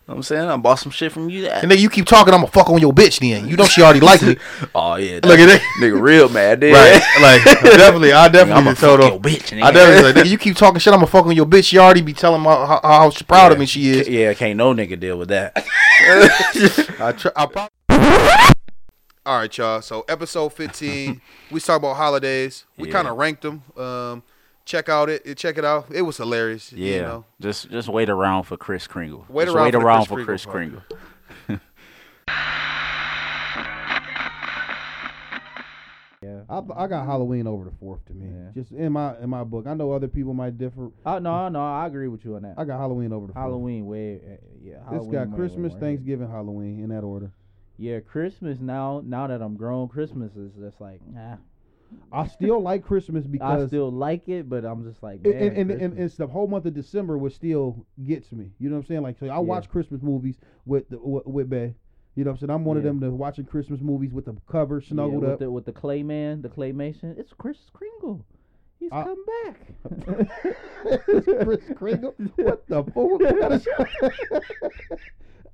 what 0.07 0.15
I'm 0.17 0.23
saying? 0.23 0.49
I 0.49 0.57
bought 0.57 0.75
some 0.75 0.91
shit 0.91 1.13
from 1.13 1.29
you. 1.29 1.43
That. 1.43 1.63
And 1.63 1.71
then 1.71 1.79
you 1.79 1.89
keep 1.89 2.05
talking, 2.05 2.33
I'm 2.33 2.41
gonna 2.41 2.51
fuck 2.51 2.69
on 2.69 2.81
your 2.81 2.91
bitch 2.91 3.19
then. 3.19 3.47
You 3.47 3.55
know 3.55 3.63
she 3.63 3.81
already 3.81 4.01
like 4.01 4.21
me. 4.21 4.35
Oh 4.75 4.95
yeah, 4.95 5.21
Look 5.23 5.39
at 5.39 5.45
that. 5.47 5.61
nigga, 5.79 6.01
real 6.01 6.27
mad, 6.27 6.59
dude. 6.59 6.73
Right. 6.73 7.01
Like 7.21 7.43
definitely, 7.45 8.11
I 8.11 8.27
definitely 8.27 8.61
I'ma 8.61 8.71
just 8.71 8.81
told 8.81 8.99
fuck 8.99 9.09
her. 9.09 9.15
your 9.15 9.19
bitch, 9.21 9.57
nigga. 9.57 9.63
I 9.63 9.71
definitely 9.71 10.11
like, 10.11 10.25
nigga, 10.25 10.31
you 10.31 10.37
keep 10.37 10.57
talking 10.57 10.79
shit, 10.79 10.91
I'm 10.93 10.99
gonna 10.99 11.07
fuck 11.07 11.25
on 11.25 11.35
your 11.35 11.45
bitch. 11.45 11.63
She 11.63 11.77
already 11.77 12.01
be 12.01 12.11
telling 12.11 12.41
my 12.41 12.53
how, 12.53 12.81
how 12.83 13.11
proud 13.25 13.53
of 13.53 13.59
me 13.59 13.65
she 13.65 13.89
is. 13.89 14.09
Yeah, 14.09 14.33
can't 14.33 14.57
no 14.57 14.73
nigga 14.73 14.99
deal 14.99 15.17
with 15.17 15.29
that. 15.29 15.53
I 16.99 17.13
try, 17.13 17.31
I 17.37 17.45
prob- 17.45 18.51
All 19.25 19.39
right, 19.39 19.57
y'all. 19.57 19.81
So 19.81 20.05
episode 20.07 20.49
15, 20.53 21.19
we 21.51 21.59
talk 21.59 21.77
about 21.77 21.95
holidays. 21.95 22.65
We 22.77 22.87
Yeah. 22.89 22.93
kind 22.93 23.07
of 23.07 23.17
ranked 23.17 23.41
them. 23.41 23.63
Um, 23.75 24.23
check 24.65 24.87
out 24.87 25.09
it. 25.09 25.35
Check 25.37 25.57
it 25.57 25.65
out. 25.65 25.87
It 25.91 26.03
was 26.03 26.17
hilarious. 26.17 26.71
Yeah, 26.71 26.95
You 26.95 27.01
know? 27.01 27.25
just 27.41 27.69
just 27.71 27.89
wait 27.89 28.09
around 28.09 28.43
for 28.43 28.55
Kris 28.57 28.85
Kringle. 28.87 29.25
Wait 29.29 29.45
Just 29.45 29.55
around 29.55 29.65
wait 29.65 29.73
for 29.73 29.79
around 29.79 30.05
Kris 30.05 30.19
for 30.19 30.25
Kris 30.25 30.45
Kringle 30.45 30.81
Kringle. 31.47 31.61
I, 36.49 36.61
I 36.75 36.87
got 36.87 37.05
Halloween 37.05 37.47
over 37.47 37.65
the 37.65 37.71
fourth 37.79 38.05
to 38.05 38.13
me. 38.13 38.29
Just 38.53 38.71
in 38.71 38.93
my 38.93 39.17
in 39.19 39.29
my 39.29 39.43
book. 39.43 39.65
I 39.67 39.73
know 39.73 39.91
other 39.91 40.07
people 40.07 40.33
might 40.33 40.57
differ. 40.57 40.89
Oh 41.05 41.19
no, 41.19 41.49
no, 41.49 41.59
I 41.61 41.87
agree 41.87 42.07
with 42.07 42.23
you 42.25 42.35
on 42.35 42.43
that. 42.43 42.55
I 42.57 42.65
got 42.65 42.79
Halloween 42.79 43.13
over 43.13 43.27
the 43.27 43.33
fourth. 43.33 43.43
Halloween 43.43 43.85
way, 43.85 44.15
uh, 44.15 44.35
yeah. 44.61 44.75
It's 44.75 44.89
Halloween 44.89 45.11
got 45.11 45.35
Christmas. 45.35 45.73
Thanksgiving, 45.75 46.29
Halloween 46.29 46.83
in 46.83 46.89
that 46.89 47.03
order. 47.03 47.31
Yeah, 47.77 47.99
Christmas 47.99 48.59
now. 48.59 49.01
Now 49.05 49.27
that 49.27 49.41
I'm 49.41 49.55
grown, 49.55 49.87
Christmas 49.87 50.35
is 50.35 50.53
just 50.59 50.79
like, 50.79 51.01
nah. 51.07 51.37
I 52.11 52.27
still 52.27 52.61
like 52.61 52.83
Christmas 52.83 53.25
because 53.31 53.63
I 53.63 53.67
still 53.67 53.91
like 53.91 54.27
it, 54.27 54.49
but 54.49 54.65
I'm 54.65 54.89
just 54.89 55.01
like, 55.03 55.21
and, 55.23 55.33
man, 55.33 55.43
and, 55.43 55.71
and, 55.71 55.81
and 55.81 55.99
it's 55.99 56.15
the 56.15 56.27
whole 56.27 56.47
month 56.47 56.65
of 56.65 56.73
December 56.73 57.17
which 57.17 57.35
still 57.35 57.85
gets 58.05 58.31
me. 58.31 58.51
You 58.59 58.69
know 58.69 58.75
what 58.75 58.81
I'm 58.83 58.87
saying? 58.87 59.01
Like 59.03 59.19
so 59.19 59.27
I 59.27 59.39
watch 59.39 59.69
Christmas 59.69 60.01
movies 60.01 60.35
with 60.65 60.89
the, 60.89 60.97
with, 60.97 61.25
with 61.25 61.49
Bay. 61.49 61.75
You 62.15 62.23
know 62.23 62.31
what 62.31 62.35
I'm 62.35 62.47
saying? 62.47 62.49
I'm 62.49 62.65
one 62.65 62.77
of 62.77 62.83
them 62.83 62.99
that 63.01 63.11
watching 63.11 63.45
Christmas 63.45 63.81
movies 63.81 64.13
with 64.13 64.25
the 64.25 64.35
cover 64.49 64.79
yeah, 64.81 64.89
snuggled 64.89 65.21
with 65.21 65.31
up. 65.31 65.39
the 65.39 65.51
with 65.51 65.65
the 65.65 65.73
Clayman, 65.73 66.41
the 66.41 66.49
Claymation. 66.49 67.17
It's 67.19 67.33
Kris 67.33 67.57
Kringle. 67.73 68.25
He's 68.79 68.89
I- 68.91 69.03
come 69.03 69.25
back. 69.43 69.59
It's 71.07 71.25
Kris 71.43 71.77
Kringle. 71.77 72.15
What 72.35 72.67
the 72.67 72.83
fuck? 72.83 73.21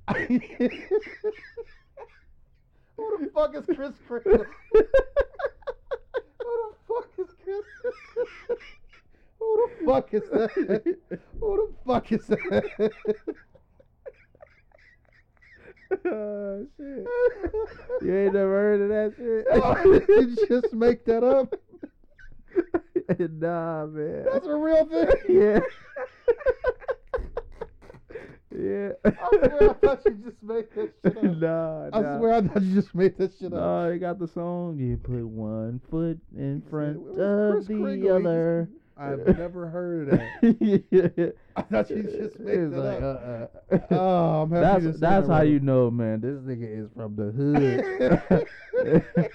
What 3.02 3.18
kind 3.18 3.26
of 3.26 3.26
Who 3.26 3.26
the 3.26 3.30
fuck 3.32 3.54
is 3.56 3.66
Kris 3.76 3.92
Kringle? 4.06 4.44
Who 6.42 6.52
the 6.62 6.74
fuck 6.88 7.08
is 7.18 7.34
Chris? 7.42 7.66
Who 9.38 9.46
the 9.56 9.84
fuck 9.86 10.14
is 10.14 10.22
that? 10.30 10.50
Who 11.40 11.56
the 11.56 11.68
fuck 11.84 12.12
is 12.12 12.26
that? 12.26 12.92
oh, 16.06 16.66
shit. 16.76 17.06
You 18.02 18.16
ain't 18.16 18.34
never 18.34 18.48
heard 18.48 18.80
of 18.82 18.88
that 18.88 19.14
shit? 19.16 19.46
Oh, 19.50 19.74
did 19.84 20.08
you 20.08 20.46
just 20.48 20.72
make 20.72 21.04
that 21.06 21.24
up? 21.24 21.54
nah, 23.18 23.86
man. 23.86 24.24
That's 24.32 24.46
a 24.46 24.56
real 24.56 24.86
thing. 24.86 25.08
yeah. 25.28 25.60
Yeah. 28.58 28.90
I 29.04 29.10
swear 29.48 29.70
I 29.70 29.74
thought 29.74 30.04
you 30.04 30.12
just 30.24 30.42
made 30.42 30.66
that 30.74 30.92
shit 31.02 31.16
up. 31.16 31.22
nah, 31.24 31.88
I 31.92 32.00
nah. 32.00 32.18
swear 32.18 32.32
I 32.34 32.40
thought 32.42 32.62
you 32.62 32.74
just 32.74 32.94
made 32.94 33.16
that 33.18 33.32
shit 33.38 33.52
up. 33.52 33.60
No, 33.60 33.90
they 33.90 33.98
got 33.98 34.18
the 34.18 34.28
song. 34.28 34.78
You 34.78 34.96
put 34.96 35.24
one 35.26 35.80
foot 35.90 36.18
in 36.36 36.62
front 36.70 36.96
of 37.18 37.52
Chris 37.54 37.66
the 37.66 37.74
Kringle. 37.74 38.18
Just- 38.18 38.26
other. 38.26 38.68
I've 39.02 39.38
never 39.38 39.68
heard 39.68 40.08
of 40.08 40.18
that. 40.18 40.86
yeah. 40.90 41.26
I 41.56 41.62
thought 41.62 41.90
you 41.90 42.02
just 42.04 42.38
made 42.40 42.54
It's 42.58 42.74
that 42.74 42.80
like, 42.80 43.02
up. 43.02 43.22
uh, 43.70 43.74
uh. 43.74 43.78
Oh, 43.90 44.42
I'm 44.42 44.50
happy 44.50 44.84
That's 44.86 45.00
that's 45.00 45.28
how 45.28 45.42
you 45.42 45.60
know, 45.60 45.90
man. 45.90 46.20
This 46.20 46.38
nigga 46.40 46.84
is 46.84 46.88
from 46.96 47.16
the 47.16 47.30
hood. 48.82 49.02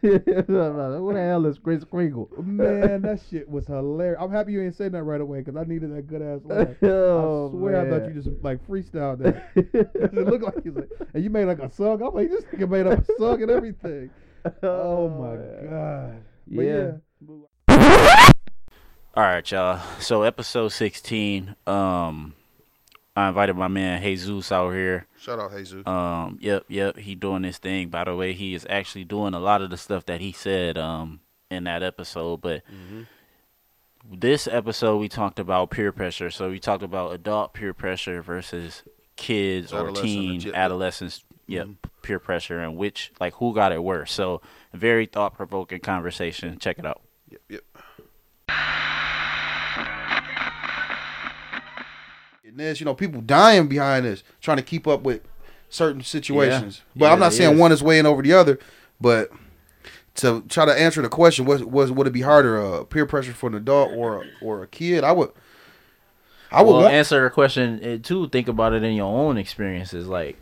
what 0.00 1.14
the 1.14 1.20
hell 1.26 1.46
is 1.46 1.58
Kris 1.58 1.84
Kringle? 1.84 2.28
Man, 2.42 3.02
that 3.02 3.20
shit 3.30 3.48
was 3.48 3.66
hilarious. 3.66 4.18
I'm 4.20 4.30
happy 4.30 4.52
you 4.52 4.62
ain't 4.62 4.76
saying 4.76 4.92
that 4.92 5.02
right 5.04 5.20
away 5.20 5.40
because 5.40 5.56
I 5.56 5.64
needed 5.64 5.94
that 5.96 6.06
good 6.06 6.22
ass 6.22 6.40
laugh. 6.44 6.68
Oh, 6.82 7.48
I 7.48 7.50
swear 7.50 7.80
I 7.80 7.90
thought 7.90 8.08
you 8.08 8.14
just 8.20 8.30
like 8.42 8.66
freestyled 8.66 9.18
that. 9.18 9.44
it 9.56 10.14
looked 10.14 10.44
like 10.44 10.64
you 10.64 10.72
like, 10.72 10.88
and 11.14 11.24
you 11.24 11.30
made 11.30 11.46
like 11.46 11.60
a 11.60 11.70
song. 11.70 12.02
I'm 12.02 12.14
like, 12.14 12.30
this 12.30 12.44
nigga 12.44 12.68
made 12.68 12.86
up 12.86 12.98
a 13.00 13.04
song 13.18 13.42
and 13.42 13.50
everything. 13.50 14.10
Oh 14.62 15.08
my 15.08 15.68
god. 15.70 16.22
But 16.46 16.62
Yeah. 16.62 16.90
All 19.16 19.22
right, 19.22 19.48
y'all. 19.48 19.80
So 20.00 20.22
episode 20.22 20.68
16. 20.68 21.54
Um, 21.68 22.34
I 23.14 23.28
invited 23.28 23.54
my 23.54 23.68
man 23.68 24.02
Jesus 24.02 24.50
out 24.50 24.70
here. 24.70 25.06
Shout 25.20 25.38
out 25.38 25.52
Jesus. 25.56 25.86
Um, 25.86 26.38
yep, 26.40 26.64
yep. 26.68 26.96
He 26.96 27.14
doing 27.14 27.42
this 27.42 27.58
thing. 27.58 27.90
By 27.90 28.02
the 28.04 28.16
way, 28.16 28.32
he 28.32 28.54
is 28.54 28.66
actually 28.68 29.04
doing 29.04 29.34
a 29.34 29.38
lot 29.38 29.62
of 29.62 29.70
the 29.70 29.76
stuff 29.76 30.06
that 30.06 30.20
he 30.20 30.32
said 30.32 30.76
um 30.76 31.20
in 31.48 31.62
that 31.64 31.84
episode. 31.84 32.40
But 32.40 32.64
this 34.10 34.48
episode, 34.48 34.96
we 34.96 35.08
talked 35.08 35.38
about 35.38 35.70
peer 35.70 35.92
pressure. 35.92 36.30
So 36.30 36.50
we 36.50 36.58
talked 36.58 36.82
about 36.82 37.12
adult 37.12 37.54
peer 37.54 37.72
pressure 37.72 38.20
versus 38.20 38.82
kids 39.14 39.72
or 39.72 39.92
teen 39.92 40.34
legit. 40.34 40.54
adolescents. 40.54 41.24
Yep, 41.46 41.68
peer 42.02 42.18
pressure 42.18 42.58
and 42.58 42.76
which 42.76 43.12
like 43.20 43.34
who 43.34 43.54
got 43.54 43.70
it 43.70 43.84
worse. 43.84 44.10
So 44.10 44.40
very 44.72 45.06
thought 45.06 45.34
provoking 45.34 45.78
conversation. 45.80 46.58
Check 46.58 46.78
it 46.80 46.86
out. 46.86 47.02
Yep, 47.30 47.40
yep. 47.48 47.62
And 52.54 52.60
there's, 52.60 52.78
you 52.78 52.86
know, 52.86 52.94
people 52.94 53.20
dying 53.20 53.66
behind 53.66 54.06
this, 54.06 54.22
trying 54.40 54.58
to 54.58 54.62
keep 54.62 54.86
up 54.86 55.02
with 55.02 55.22
certain 55.68 56.02
situations. 56.02 56.82
But 56.94 57.10
I'm 57.10 57.18
not 57.18 57.32
saying 57.32 57.54
is. 57.54 57.58
one 57.58 57.72
is 57.72 57.82
weighing 57.82 58.06
over 58.06 58.22
the 58.22 58.32
other, 58.32 58.60
but 59.00 59.32
to 60.16 60.42
try 60.48 60.64
to 60.64 60.72
answer 60.72 61.02
the 61.02 61.08
question, 61.08 61.46
was 61.46 61.64
was 61.64 61.90
would 61.90 62.06
it 62.06 62.12
be 62.12 62.20
harder, 62.20 62.64
uh, 62.64 62.84
peer 62.84 63.06
pressure 63.06 63.32
for 63.32 63.48
an 63.48 63.56
adult 63.56 63.90
or 63.92 64.22
a, 64.22 64.26
or 64.40 64.62
a 64.62 64.68
kid? 64.68 65.02
I 65.02 65.10
would, 65.10 65.32
I 66.52 66.62
would 66.62 66.70
well, 66.70 66.82
want. 66.82 66.94
answer 66.94 67.24
the 67.24 67.30
question 67.30 67.80
uh, 67.84 67.98
too. 68.00 68.28
Think 68.28 68.46
about 68.46 68.72
it 68.72 68.84
in 68.84 68.94
your 68.94 69.12
own 69.12 69.36
experiences. 69.36 70.06
Like, 70.06 70.38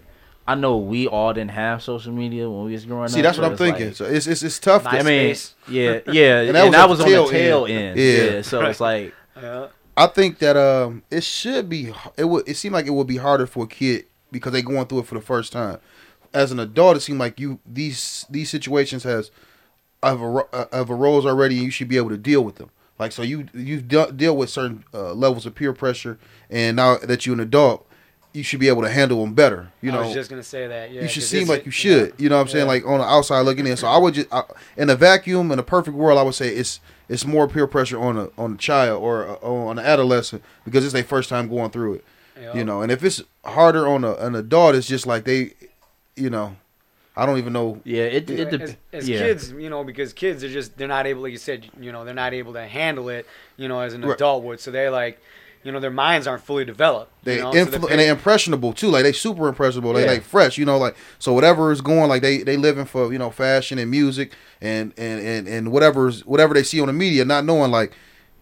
I 0.46 0.54
know 0.54 0.76
we 0.76 1.06
all 1.06 1.32
didn't 1.32 1.52
have 1.52 1.82
social 1.82 2.12
media 2.12 2.50
when 2.50 2.66
we 2.66 2.72
was 2.72 2.84
growing 2.84 3.04
up. 3.04 3.10
See, 3.10 3.22
that's 3.22 3.38
what 3.38 3.50
I'm 3.50 3.56
thinking. 3.56 3.86
like- 3.86 3.96
so 3.96 4.04
it's 4.04 4.26
it's, 4.26 4.42
it's 4.42 4.58
tough. 4.58 4.84
I 4.84 4.98
to- 4.98 5.04
mean, 5.04 5.34
yeah, 5.66 6.00
yeah, 6.12 6.40
And 6.40 6.48
and 6.48 6.56
that 6.56 6.72
that 6.72 6.88
was 6.90 6.98
was, 6.98 7.06
on 7.06 7.06
the 7.10 7.14
tail 7.14 7.28
tail 7.30 7.64
end. 7.64 7.72
end. 7.74 7.98
Yeah. 7.98 8.24
Yeah. 8.34 8.42
so 8.42 8.60
it's 8.66 8.80
like, 8.80 9.14
I 9.96 10.06
think 10.06 10.38
that 10.38 10.56
um, 10.56 11.02
it 11.10 11.22
should 11.24 11.68
be. 11.68 11.92
It 12.16 12.24
would. 12.24 12.48
It 12.48 12.56
seemed 12.56 12.72
like 12.74 12.86
it 12.86 12.90
would 12.92 13.06
be 13.06 13.18
harder 13.18 13.46
for 13.46 13.64
a 13.64 13.68
kid 13.68 14.06
because 14.30 14.52
they 14.52 14.62
going 14.62 14.86
through 14.86 15.00
it 15.00 15.06
for 15.06 15.14
the 15.14 15.20
first 15.20 15.52
time. 15.52 15.78
As 16.32 16.50
an 16.50 16.58
adult, 16.58 16.96
it 16.96 17.00
seemed 17.00 17.18
like 17.18 17.38
you 17.38 17.58
these 17.66 18.24
these 18.30 18.48
situations 18.48 19.02
has 19.04 19.30
have 20.02 20.22
ar- 20.22 20.48
uh, 20.52 20.64
have 20.72 20.90
arose 20.90 21.26
already, 21.26 21.56
and 21.56 21.64
you 21.64 21.70
should 21.70 21.88
be 21.88 21.98
able 21.98 22.08
to 22.08 22.16
deal 22.16 22.42
with 22.42 22.56
them. 22.56 22.70
Like 22.98 23.12
so, 23.12 23.22
you 23.22 23.48
you 23.52 23.82
de- 23.82 24.12
deal 24.12 24.36
with 24.36 24.48
certain 24.48 24.84
uh, 24.94 25.12
levels 25.12 25.44
of 25.44 25.54
peer 25.54 25.74
pressure, 25.74 26.18
and 26.48 26.76
now 26.76 26.96
that 26.96 27.26
you're 27.26 27.34
an 27.34 27.40
adult, 27.40 27.86
you 28.32 28.42
should 28.42 28.60
be 28.60 28.68
able 28.68 28.82
to 28.82 28.88
handle 28.88 29.20
them 29.20 29.34
better. 29.34 29.72
You 29.82 29.90
I 29.90 29.94
know, 29.94 30.00
was 30.02 30.14
just 30.14 30.30
gonna 30.30 30.42
say 30.42 30.66
that. 30.66 30.90
Yeah, 30.90 31.02
you 31.02 31.08
should 31.08 31.22
seem 31.22 31.48
like 31.48 31.66
you 31.66 31.72
should. 31.72 32.14
You 32.16 32.30
know 32.30 32.36
what 32.36 32.42
I'm 32.42 32.48
saying? 32.48 32.66
Like 32.66 32.86
on 32.86 32.98
the 32.98 33.04
outside 33.04 33.40
looking 33.42 33.66
in. 33.66 33.76
So 33.76 33.88
I 33.88 33.98
would 33.98 34.14
just 34.14 34.32
I, 34.32 34.44
in 34.78 34.88
a 34.88 34.96
vacuum 34.96 35.52
in 35.52 35.58
a 35.58 35.62
perfect 35.62 35.96
world, 35.96 36.18
I 36.18 36.22
would 36.22 36.34
say 36.34 36.48
it's 36.48 36.80
it's 37.12 37.26
more 37.26 37.46
peer 37.46 37.66
pressure 37.66 38.00
on 38.00 38.16
a 38.16 38.28
on 38.38 38.54
a 38.54 38.56
child 38.56 39.02
or 39.02 39.24
a, 39.24 39.34
on 39.40 39.78
an 39.78 39.84
adolescent 39.84 40.42
because 40.64 40.82
it's 40.84 40.94
their 40.94 41.04
first 41.04 41.28
time 41.28 41.48
going 41.48 41.70
through 41.70 41.94
it. 41.94 42.04
Yeah. 42.40 42.54
You 42.54 42.64
know, 42.64 42.80
and 42.82 42.90
if 42.90 43.04
it's 43.04 43.22
harder 43.44 43.86
on 43.86 44.04
a, 44.04 44.14
an 44.14 44.34
adult, 44.34 44.74
it's 44.74 44.88
just 44.88 45.06
like 45.06 45.24
they, 45.24 45.52
you 46.16 46.30
know, 46.30 46.56
I 47.14 47.26
don't 47.26 47.36
even 47.36 47.52
know. 47.52 47.80
yeah, 47.84 48.04
it, 48.04 48.30
it, 48.30 48.50
dep- 48.50 48.60
as, 48.62 48.76
as 48.92 49.08
yeah. 49.08 49.18
kids, 49.18 49.52
you 49.52 49.68
know, 49.68 49.84
because 49.84 50.14
kids 50.14 50.42
are 50.42 50.48
just 50.48 50.78
they're 50.78 50.88
not 50.88 51.06
able, 51.06 51.22
like 51.22 51.32
you 51.32 51.38
said, 51.38 51.68
you 51.78 51.92
know, 51.92 52.04
they're 52.06 52.14
not 52.14 52.32
able 52.32 52.54
to 52.54 52.66
handle 52.66 53.10
it, 53.10 53.26
you 53.58 53.68
know, 53.68 53.80
as 53.80 53.92
an 53.92 54.02
Right. 54.02 54.14
adult 54.14 54.42
would. 54.44 54.60
So 54.60 54.70
they're 54.70 54.90
like, 54.90 55.20
you 55.64 55.72
know, 55.72 55.80
their 55.80 55.90
minds 55.90 56.26
aren't 56.26 56.42
fully 56.42 56.64
developed. 56.64 57.12
They 57.24 57.36
you 57.36 57.42
know? 57.42 57.52
so 57.52 57.58
influ- 57.64 57.70
they're 57.70 57.90
and 57.90 58.00
they 58.00 58.08
impressionable 58.08 58.72
too. 58.72 58.88
Like 58.88 59.04
they 59.04 59.12
super 59.12 59.48
impressionable. 59.48 59.92
They 59.92 60.04
Yeah. 60.04 60.12
like 60.12 60.22
fresh. 60.22 60.58
You 60.58 60.64
know, 60.64 60.78
like 60.78 60.96
so 61.18 61.32
whatever 61.32 61.70
is 61.72 61.80
going, 61.80 62.08
like 62.08 62.22
they 62.22 62.38
they 62.38 62.56
living 62.56 62.84
for 62.84 63.12
you 63.12 63.18
know 63.18 63.30
fashion 63.30 63.78
and 63.78 63.90
music 63.90 64.32
and 64.60 64.92
and 64.96 65.20
and 65.20 65.48
and 65.48 65.72
whatever's 65.72 66.24
whatever 66.26 66.54
they 66.54 66.62
see 66.62 66.80
on 66.80 66.86
the 66.88 66.92
media, 66.92 67.24
not 67.24 67.44
knowing 67.44 67.70
like. 67.70 67.92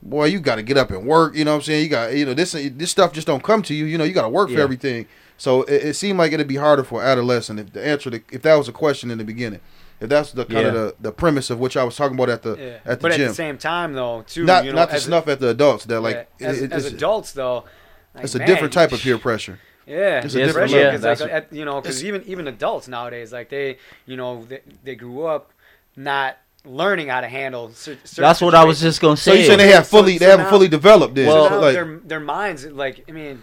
Boy, 0.03 0.25
you 0.25 0.41
got 0.41 0.55
to 0.57 0.63
get 0.63 0.79
up 0.79 0.91
and 0.91 1.07
work. 1.07 1.37
You 1.37 1.45
know 1.45 1.51
what 1.51 1.57
I'm 1.57 1.63
saying? 1.63 1.83
You 1.83 1.91
got, 1.91 2.17
you 2.17 2.25
know, 2.25 2.33
this 2.33 2.53
this 2.53 2.91
stuff 2.91 3.13
just 3.13 3.27
don't 3.27 3.43
come 3.43 3.61
to 3.65 3.75
you. 3.75 3.85
You 3.85 3.99
know, 3.99 4.05
you 4.05 4.15
got 4.15 4.23
to 4.23 4.31
work 4.31 4.49
for 4.49 4.59
everything. 4.59 5.05
So 5.37 5.63
it, 5.65 5.85
it 5.89 5.95
seemed 5.95 6.19
like 6.19 6.33
it'd 6.33 6.49
be 6.49 6.57
harder 6.57 6.85
for 6.85 7.03
adolescent 7.03 7.61
if 7.61 7.75
the 7.75 7.87
answer, 7.87 8.11
to, 8.11 8.23
if 8.33 8.41
that 8.41 8.55
was 8.55 8.67
a 8.67 8.73
question 8.73 9.11
in 9.11 9.19
the 9.19 9.25
beginning, 9.25 9.61
if 10.01 10.09
that's 10.09 10.33
the 10.33 10.45
kind 10.45 10.67
of 10.67 10.75
the, 10.75 10.95
the 11.01 11.13
premise 11.13 11.51
of 11.51 11.59
which 11.61 11.77
I 11.77 11.85
was 11.85 11.97
talking 11.97 12.17
about 12.17 12.31
at 12.31 12.43
the 12.43 12.57
yeah. 12.57 12.79
at 12.91 13.01
the 13.01 13.09
but 13.09 13.13
gym, 13.13 13.23
at 13.23 13.29
the 13.29 13.35
same 13.35 13.59
time, 13.59 13.93
though, 13.93 14.23
too, 14.27 14.45
not 14.45 14.65
you 14.65 14.73
know, 14.73 14.77
not 14.77 14.91
to 14.91 14.97
as, 14.97 15.05
snuff 15.05 15.29
at 15.29 15.41
the 15.41 15.49
adults. 15.51 15.85
That 15.85 16.01
like 16.01 16.29
yeah, 16.39 16.49
as, 16.49 16.63
it- 16.63 16.73
as 16.73 16.87
adults, 16.87 17.33
though, 17.33 17.65
like, 18.15 18.25
it's 18.25 18.35
a 18.35 18.45
different 18.45 18.73
type 18.73 18.93
of 18.93 19.01
peer 19.01 19.19
pressure. 19.19 19.59
Yeah, 19.87 20.21
It's 20.25 20.35
a 20.35 20.39
different 20.39 20.67
especially 20.71 20.79
yeah, 20.85 20.97
because, 20.97 21.21
like, 21.21 21.31
at, 21.33 21.53
you 21.53 21.65
know, 21.65 21.81
because 21.81 22.05
even 22.05 22.23
even 22.25 22.47
adults 22.47 22.87
nowadays, 22.87 23.33
like 23.33 23.49
they, 23.49 23.79
you 24.07 24.17
know, 24.17 24.45
they, 24.45 24.61
they 24.85 24.95
grew 24.95 25.27
up 25.27 25.53
not 25.97 26.37
learning 26.65 27.09
how 27.09 27.21
to 27.21 27.27
handle. 27.29 27.71
cer- 27.71 27.99
certain 28.05 28.23
That's 28.23 28.41
what 28.41 28.55
I 28.55 28.65
was 28.65 28.81
just 28.81 29.01
gonna 29.01 29.17
say. 29.17 29.31
So 29.31 29.35
say. 29.35 29.41
you 29.41 29.47
saying 29.47 29.59
they 29.59 29.73
have 29.73 29.89
fully 29.89 30.17
so 30.19 30.25
they 30.25 30.31
haven't 30.31 30.45
now- 30.47 30.51
fully 30.51 30.69
developed 30.69 31.15
then? 31.17 31.29
So 31.29 31.35
Well- 31.35 31.51
now 31.51 31.61
like, 31.61 31.75
their 31.75 31.99
their 32.05 32.21
minds, 32.21 32.67
like 32.67 33.05
I 33.09 33.13
mean, 33.13 33.41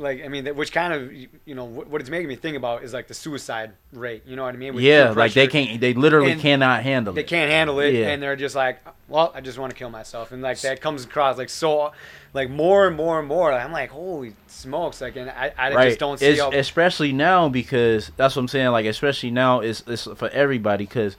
like 0.00 0.24
I 0.24 0.28
mean, 0.28 0.46
which 0.56 0.72
kind 0.72 0.92
of 0.92 1.12
you 1.12 1.28
know 1.54 1.64
what, 1.64 1.88
what 1.88 2.00
it's 2.00 2.10
making 2.10 2.28
me 2.28 2.36
think 2.36 2.56
about 2.56 2.82
is 2.82 2.92
like 2.92 3.06
the 3.06 3.14
suicide 3.14 3.72
rate. 3.92 4.22
You 4.26 4.34
know 4.34 4.42
what 4.44 4.54
I 4.54 4.58
mean? 4.58 4.74
With 4.74 4.82
yeah, 4.82 5.10
like 5.10 5.32
they 5.34 5.46
can't. 5.46 5.80
They 5.80 5.94
literally 5.94 6.34
cannot 6.36 6.82
handle 6.82 7.12
They 7.12 7.20
it. 7.20 7.24
They 7.24 7.28
can't 7.28 7.50
handle 7.50 7.78
it, 7.80 7.94
Yeah. 7.94 8.08
and 8.08 8.22
they're 8.22 8.36
just 8.36 8.54
like, 8.54 8.80
well, 9.08 9.30
I 9.34 9.40
just 9.40 9.58
want 9.58 9.70
to 9.70 9.76
kill 9.76 9.90
myself, 9.90 10.32
and 10.32 10.42
like 10.42 10.60
that 10.62 10.80
comes 10.80 11.04
across 11.04 11.38
like 11.38 11.50
so, 11.50 11.92
like 12.32 12.50
more 12.50 12.88
and 12.88 12.96
more 12.96 13.18
and 13.18 13.28
more. 13.28 13.52
I'm 13.52 13.72
like, 13.72 13.90
holy 13.90 14.34
smokes! 14.46 15.00
Like, 15.00 15.16
and 15.16 15.30
I, 15.30 15.52
I 15.56 15.74
right. 15.74 15.88
just 15.88 16.00
don't 16.00 16.18
see 16.18 16.26
It's- 16.26 16.40
how. 16.40 16.50
especially 16.58 17.12
now 17.12 17.48
because 17.48 18.10
that's 18.16 18.34
what 18.36 18.40
I'm 18.42 18.48
saying. 18.48 18.68
Like 18.70 18.86
especially 18.86 19.30
now, 19.30 19.60
it's 19.60 19.82
it's 19.86 20.04
for 20.04 20.28
everybody 20.30 20.86
because 20.86 21.16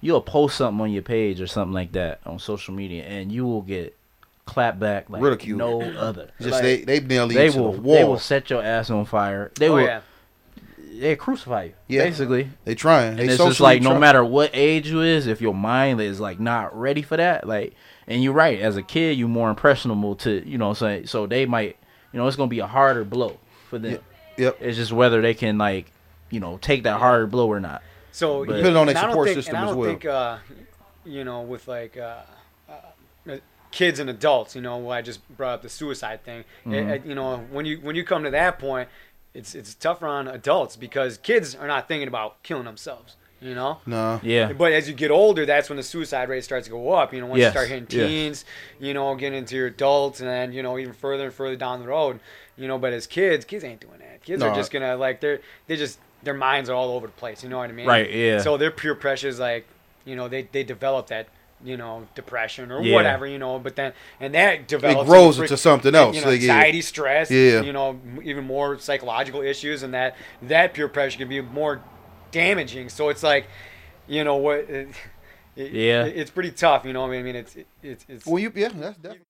you'll 0.00 0.20
post 0.22 0.56
something 0.56 0.80
on 0.80 0.90
your 0.90 1.02
page 1.02 1.40
or 1.40 1.46
something 1.46 1.72
like 1.74 1.92
that 1.92 2.20
on 2.26 2.38
social 2.38 2.74
media, 2.74 3.04
and 3.04 3.30
you 3.30 3.44
will 3.44 3.62
get 3.62 3.96
clapped 4.44 4.78
back 4.80 5.08
like 5.08 5.22
Ridicule. 5.22 5.58
no 5.58 5.80
other. 5.82 6.30
Just 6.40 6.52
Like, 6.52 6.62
they 6.62 6.82
they 6.82 7.00
nail 7.00 7.30
you 7.30 7.38
they 7.38 7.48
to 7.50 7.58
will 7.60 7.72
the 7.72 7.80
they 7.82 8.04
will 8.04 8.18
set 8.18 8.50
your 8.50 8.62
ass 8.62 8.90
on 8.90 9.04
fire. 9.04 9.50
They 9.58 9.68
oh 9.68 9.74
will 9.74 9.82
yeah. 9.82 10.00
they 10.98 11.16
crucify 11.16 11.64
you. 11.64 11.72
Yeah. 11.88 12.04
basically. 12.04 12.50
They 12.64 12.74
trying. 12.74 13.16
They 13.16 13.22
And 13.22 13.30
it's 13.30 13.38
just 13.38 13.58
socially 13.58 13.74
like 13.76 13.82
no 13.82 13.98
matter 13.98 14.24
what 14.24 14.50
age 14.52 14.88
you 14.90 15.00
is, 15.02 15.26
if 15.26 15.40
your 15.40 15.54
mind 15.54 16.00
is 16.00 16.20
like 16.20 16.40
not 16.40 16.78
ready 16.78 17.02
for 17.02 17.16
that, 17.16 17.46
like, 17.46 17.74
and 18.06 18.22
you're 18.22 18.32
right, 18.32 18.60
as 18.60 18.76
a 18.76 18.82
kid, 18.82 19.16
you're 19.16 19.28
more 19.28 19.48
impressionable 19.48 20.16
to, 20.16 20.46
you 20.46 20.58
know, 20.58 20.68
what 20.68 20.82
I'm 20.82 20.88
saying 20.88 21.06
so 21.06 21.26
they 21.26 21.46
might, 21.46 21.76
you 22.12 22.18
know, 22.18 22.26
it's 22.26 22.36
gonna 22.36 22.48
be 22.48 22.58
a 22.58 22.66
harder 22.66 23.04
blow 23.04 23.38
for 23.70 23.78
them. 23.78 23.98
Yep. 24.38 24.58
It's 24.60 24.76
just 24.76 24.92
whether 24.92 25.22
they 25.22 25.34
can 25.34 25.56
like, 25.58 25.92
you 26.30 26.40
know, 26.40 26.58
take 26.58 26.82
that 26.82 26.98
harder 26.98 27.26
blow 27.26 27.46
or 27.48 27.60
not. 27.60 27.82
So 28.10 28.44
But- 28.44 28.56
Depending 28.56 28.76
on 28.76 28.86
their 28.88 28.96
and 28.96 29.10
support 29.10 29.28
think- 29.28 29.36
system 29.38 29.54
and 29.54 29.64
I 29.64 29.66
as 29.68 29.70
don't 29.70 29.78
well. 29.80 29.88
think, 29.90 30.04
uh, 30.04 30.36
you 31.04 31.24
know, 31.24 31.42
with 31.42 31.68
like 31.68 31.96
uh, 31.96 32.16
uh, 32.68 33.36
kids 33.72 33.98
and 33.98 34.08
adults, 34.08 34.54
you 34.54 34.60
know, 34.62 34.76
why 34.76 34.98
I 34.98 35.02
just 35.02 35.20
brought 35.36 35.54
up 35.54 35.62
the 35.62 35.68
suicide 35.68 36.22
thing. 36.24 36.44
Mm-hmm. 36.60 36.74
It- 36.74 36.88
it- 36.94 37.06
you 37.06 37.14
know, 37.16 37.38
when 37.50 37.66
you 37.66 37.78
when 37.80 37.96
you 37.96 38.04
come 38.04 38.22
to 38.22 38.30
that 38.30 38.58
point, 38.60 38.88
it's 39.34 39.54
it's 39.54 39.74
tougher 39.74 40.06
on 40.06 40.28
adults 40.28 40.76
because 40.76 41.18
kids 41.18 41.54
are 41.56 41.66
not 41.66 41.88
thinking 41.88 42.06
about 42.08 42.42
killing 42.44 42.64
themselves. 42.64 43.16
You 43.40 43.56
know. 43.56 43.78
No. 43.86 44.20
Yeah. 44.22 44.52
But 44.52 44.70
as 44.72 44.88
you 44.88 44.94
get 44.94 45.10
older, 45.10 45.44
that's 45.44 45.68
when 45.68 45.76
the 45.76 45.82
suicide 45.82 46.28
rate 46.28 46.44
starts 46.44 46.66
to 46.66 46.70
go 46.70 46.92
up. 46.92 47.12
You 47.12 47.20
know, 47.20 47.26
once 47.26 47.40
Yes, 47.40 47.48
you 47.48 47.50
start 47.50 47.68
hitting 47.70 47.86
yes. 47.90 48.08
teens, 48.08 48.44
you 48.78 48.94
know, 48.94 49.16
getting 49.16 49.36
into 49.36 49.56
your 49.56 49.66
adults, 49.66 50.20
and 50.20 50.28
then 50.28 50.52
you 50.52 50.62
know 50.62 50.78
even 50.78 50.92
further 50.92 51.24
and 51.24 51.34
further 51.34 51.56
down 51.56 51.80
the 51.80 51.88
road. 51.88 52.20
You 52.56 52.68
know, 52.68 52.78
but 52.78 52.92
as 52.92 53.08
kids, 53.08 53.44
kids 53.44 53.64
ain't 53.64 53.80
doing 53.80 53.98
that. 53.98 54.22
Kids 54.22 54.38
No. 54.40 54.48
are 54.50 54.54
just 54.54 54.70
gonna 54.70 54.96
like 54.96 55.20
they're 55.20 55.40
they 55.66 55.74
just 55.76 55.98
their 56.22 56.34
minds 56.34 56.70
are 56.70 56.74
all 56.74 56.90
over 56.90 57.08
the 57.08 57.12
place. 57.14 57.42
You 57.42 57.48
know 57.48 57.58
what 57.58 57.68
I 57.68 57.72
mean? 57.72 57.86
Right, 57.88 58.08
yeah. 58.12 58.38
So 58.40 58.56
their 58.56 58.70
peer 58.70 58.94
pressure 58.94 59.26
is 59.26 59.40
like, 59.40 59.66
you 60.04 60.14
know, 60.14 60.28
they 60.28 60.42
they 60.52 60.62
develop 60.62 61.08
that. 61.08 61.26
You 61.64 61.76
know, 61.76 62.06
depression 62.14 62.72
or 62.72 62.82
Yeah. 62.82 62.94
whatever. 62.94 63.26
You 63.26 63.38
know, 63.38 63.58
but 63.58 63.76
then 63.76 63.92
and 64.20 64.34
that 64.34 64.66
develops 64.68 65.08
grows 65.08 65.36
freak- 65.36 65.50
into 65.50 65.56
something 65.60 65.94
else, 65.94 66.16
You 66.16 66.22
know, 66.22 66.28
like, 66.30 66.40
yeah. 66.40 66.52
anxiety, 66.54 66.80
stress. 66.82 67.30
Yeah. 67.30 67.60
You 67.62 67.72
know, 67.72 68.00
even 68.24 68.44
more 68.44 68.78
psychological 68.78 69.42
issues, 69.42 69.82
and 69.82 69.94
that 69.94 70.16
that 70.42 70.74
peer 70.74 70.88
pressure 70.88 71.18
can 71.18 71.28
be 71.28 71.40
more 71.40 71.80
damaging. 72.32 72.88
So 72.88 73.08
it's 73.10 73.22
like, 73.22 73.46
you 74.08 74.24
know 74.24 74.36
what? 74.36 74.58
It, 74.68 74.88
it- 75.56 75.72
Yeah. 75.72 76.04
it- 76.06 76.16
it's 76.16 76.30
pretty 76.30 76.50
tough. 76.50 76.84
You 76.84 76.92
know, 76.92 77.02
what 77.06 77.12
I 77.14 77.22
mean, 77.22 77.36
it's 77.36 77.56
it's 77.82 78.04
it's. 78.08 78.26
Well, 78.26 78.38
you 78.38 78.50
yeah, 78.54 78.68
that's 78.74 78.96
definitely. 78.98 79.26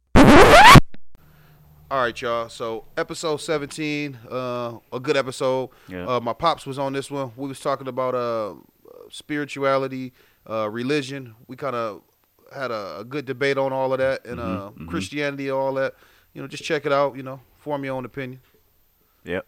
All 1.91 2.01
right, 2.05 2.19
y'all. 2.23 2.49
So 2.49 2.85
episode 2.97 3.37
seventeen, 3.37 4.19
uh, 4.31 4.79
a 4.91 4.99
good 4.99 5.17
episode. 5.19 5.69
Yeah. 5.89 6.07
Uh, 6.07 6.21
my 6.21 6.33
pops 6.33 6.65
was 6.65 6.79
on 6.79 6.95
this 6.95 7.11
one. 7.11 7.33
We 7.37 7.49
was 7.49 7.61
talking 7.61 7.87
about 7.87 8.15
uh, 8.15 8.55
spirituality, 9.11 10.15
uh, 10.49 10.71
religion. 10.71 11.35
We 11.49 11.57
kind 11.57 11.77
of 11.77 12.01
had 12.55 12.71
a, 12.71 13.01
a 13.01 13.05
good 13.05 13.25
debate 13.25 13.59
on 13.59 13.73
all 13.73 13.93
of 13.93 13.99
that 13.99 14.25
and 14.25 14.39
mm-hmm, 14.39 14.51
uh, 14.51 14.71
mm-hmm. 14.71 14.87
Christianity, 14.89 15.51
all 15.51 15.75
that. 15.75 15.95
You 16.35 16.43
know, 16.43 16.49
just 16.49 16.65
check 16.65 16.87
it 16.87 16.93
out. 16.93 17.17
You 17.17 17.23
know, 17.23 17.41
form 17.59 17.85
your 17.85 17.95
own 17.95 18.05
opinion. 18.05 18.41
Yep. 19.25 19.47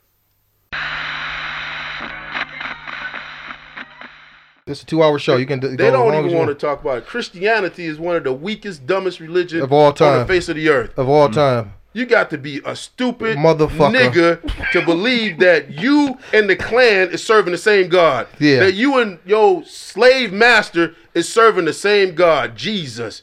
It's 4.66 4.82
a 4.82 4.86
two-hour 4.86 5.18
show. 5.18 5.36
You 5.36 5.44
can. 5.44 5.60
do- 5.60 5.68
They 5.68 5.76
go 5.76 5.90
don't 5.90 6.12
long 6.12 6.24
even 6.24 6.38
want 6.38 6.48
to 6.48 6.54
talk 6.54 6.80
about 6.80 6.98
it. 6.98 7.06
Christianity 7.06 7.84
is 7.84 7.98
one 7.98 8.16
of 8.16 8.24
the 8.24 8.32
weakest, 8.32 8.86
dumbest 8.86 9.20
religions 9.20 9.62
Of 9.62 9.72
all 9.72 9.92
time 9.92 10.14
on 10.14 10.18
the 10.20 10.26
face 10.26 10.48
of 10.48 10.56
the 10.56 10.70
earth. 10.70 10.98
of 10.98 11.08
all 11.08 11.26
mm-hmm. 11.26 11.34
time. 11.34 11.74
You 11.94 12.06
got 12.06 12.28
to 12.30 12.38
be 12.38 12.60
a 12.64 12.74
stupid 12.74 13.38
Motherfucker. 13.38 13.94
nigga 13.94 14.72
to 14.72 14.84
believe 14.84 15.38
that 15.38 15.70
you 15.70 16.18
and 16.32 16.50
the 16.50 16.56
Klan 16.56 17.10
is 17.10 17.24
serving 17.24 17.52
the 17.52 17.58
same 17.58 17.88
God. 17.88 18.26
Yeah. 18.40 18.60
That 18.60 18.74
you 18.74 18.98
and 18.98 19.20
your 19.24 19.64
slave 19.64 20.32
master 20.32 20.96
is 21.14 21.28
serving 21.28 21.66
the 21.66 21.72
same 21.72 22.16
God, 22.16 22.56
Jesus. 22.56 23.22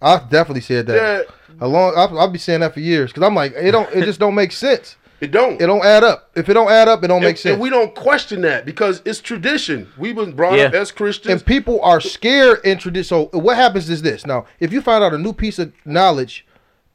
I 0.00 0.18
definitely 0.18 0.60
said 0.60 0.86
that. 0.86 1.26
Yeah. 1.26 1.34
A 1.60 1.66
long. 1.68 1.94
I'll, 1.96 2.18
I'll 2.18 2.30
be 2.30 2.38
saying 2.38 2.60
that 2.60 2.74
for 2.74 2.80
years 2.80 3.10
because 3.12 3.26
I'm 3.26 3.34
like, 3.34 3.52
it 3.56 3.72
don't. 3.72 3.92
It 3.92 4.04
just 4.04 4.20
don't 4.20 4.34
make 4.36 4.52
sense. 4.52 4.96
It 5.20 5.30
don't. 5.30 5.60
It 5.60 5.66
don't 5.66 5.84
add 5.84 6.04
up. 6.04 6.30
If 6.36 6.48
it 6.48 6.54
don't 6.54 6.70
add 6.70 6.86
up, 6.88 7.02
it 7.02 7.08
don't 7.08 7.18
and, 7.18 7.26
make 7.26 7.38
sense. 7.38 7.54
and 7.54 7.62
we 7.62 7.70
don't 7.70 7.94
question 7.94 8.40
that 8.42 8.64
because 8.66 9.00
it's 9.04 9.20
tradition. 9.20 9.90
We've 9.96 10.14
been 10.16 10.32
brought 10.32 10.58
Yeah. 10.58 10.64
up 10.66 10.74
as 10.74 10.92
Christians. 10.92 11.32
and 11.32 11.46
people 11.46 11.80
are 11.82 12.00
scared 12.00 12.60
in 12.64 12.78
tradition. 12.78 13.04
So 13.32 13.38
what 13.38 13.56
happens 13.56 13.88
is 13.88 14.02
this. 14.02 14.26
Now, 14.26 14.46
if 14.60 14.72
you 14.72 14.80
find 14.80 15.02
out 15.02 15.14
a 15.14 15.18
new 15.18 15.32
piece 15.32 15.58
of 15.58 15.72
knowledge 15.84 16.44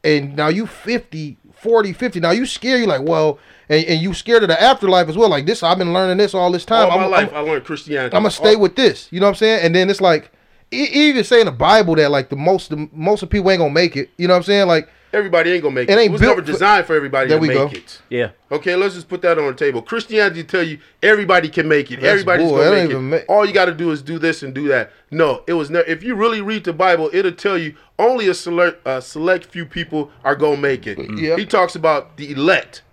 and 0.03 0.35
now 0.35 0.47
you 0.47 0.65
50, 0.65 1.37
40, 1.53 1.93
50, 1.93 2.19
now 2.19 2.31
you 2.31 2.45
scared, 2.45 2.79
you're 2.79 2.87
like, 2.87 3.01
well, 3.01 3.39
and, 3.67 3.85
and 3.85 4.01
you 4.01 4.13
scared 4.13 4.43
of 4.43 4.49
the 4.49 4.61
afterlife 4.61 5.09
as 5.09 5.17
well. 5.17 5.29
Like 5.29 5.45
this, 5.45 5.61
I've 5.63 5.77
been 5.77 5.93
learning 5.93 6.17
this 6.17 6.33
all 6.33 6.51
this 6.51 6.65
time. 6.65 6.89
all 6.89 6.97
my 6.97 7.05
I'm, 7.05 7.11
life, 7.11 7.29
I'm, 7.29 7.35
I 7.35 7.39
learned 7.39 7.65
Christianity. 7.65 8.15
I'm 8.15 8.23
gonna 8.23 8.31
stay 8.31 8.55
All- 8.55 8.61
with 8.61 8.75
this. 8.75 9.07
You 9.11 9.19
know 9.19 9.25
what 9.27 9.31
I'm 9.31 9.35
saying? 9.35 9.65
And 9.65 9.75
then 9.75 9.89
it's 9.89 10.01
like, 10.01 10.31
even 10.71 11.23
saying 11.23 11.45
the 11.45 11.51
Bible 11.51 11.95
that 11.95 12.11
like 12.11 12.29
the 12.29 12.35
most, 12.35 12.69
the 12.69 12.87
most 12.93 13.23
of 13.23 13.29
people 13.29 13.49
ain't 13.49 13.59
gonna 13.59 13.73
make 13.73 13.97
it. 13.97 14.09
You 14.17 14.27
know 14.27 14.33
what 14.35 14.39
I'm 14.39 14.43
saying? 14.43 14.67
Like, 14.67 14.89
Everybody 15.11 15.51
ain't 15.51 15.63
gonna 15.63 15.75
make 15.75 15.89
It 15.89 15.93
it. 15.93 15.97
It, 15.97 16.01
ain't 16.01 16.11
was 16.11 16.21
built 16.21 16.37
never 16.37 16.45
designed 16.45 16.85
for 16.85 16.95
everybody 16.95 17.29
There 17.29 17.37
to 17.37 17.41
we 17.41 17.47
make 17.47 17.57
go. 17.57 17.67
it. 17.67 18.01
Yeah. 18.09 18.29
Okay, 18.51 18.75
let's 18.75 18.93
just 18.95 19.07
put 19.09 19.21
that 19.23 19.37
on 19.39 19.47
the 19.47 19.53
table. 19.53 19.81
Christianity 19.81 20.43
tell 20.43 20.61
you 20.63 20.77
everybody 21.01 21.49
can 21.49 21.67
make 21.67 21.91
it. 21.91 21.95
That's 22.01 22.07
Everybody's 22.21 22.47
bull. 22.47 22.57
gonna 22.57 22.71
make 22.71 22.83
it. 22.85 22.91
even 22.91 23.09
ma- 23.09 23.17
All 23.27 23.45
you 23.45 23.53
got 23.53 23.65
to 23.65 23.73
do 23.73 23.91
is 23.91 24.01
do 24.01 24.19
this 24.19 24.43
and 24.43 24.53
do 24.53 24.67
that. 24.67 24.91
No, 25.11 25.43
it 25.47 25.53
was 25.53 25.69
never. 25.69 25.87
If 25.87 26.03
you 26.03 26.15
really 26.15 26.41
read 26.41 26.63
the 26.63 26.73
Bible, 26.73 27.09
it'll 27.13 27.31
tell 27.31 27.57
you 27.57 27.75
only 27.97 28.27
a 28.27 28.33
select, 28.33 28.81
a 28.85 29.01
select 29.01 29.45
few 29.45 29.65
people 29.65 30.11
are 30.23 30.35
gonna 30.35 30.57
make 30.57 30.85
it. 30.85 30.97
Yep. 30.99 31.39
He 31.39 31.45
talks 31.45 31.75
about 31.75 32.17
the 32.17 32.31
elect. 32.31 32.83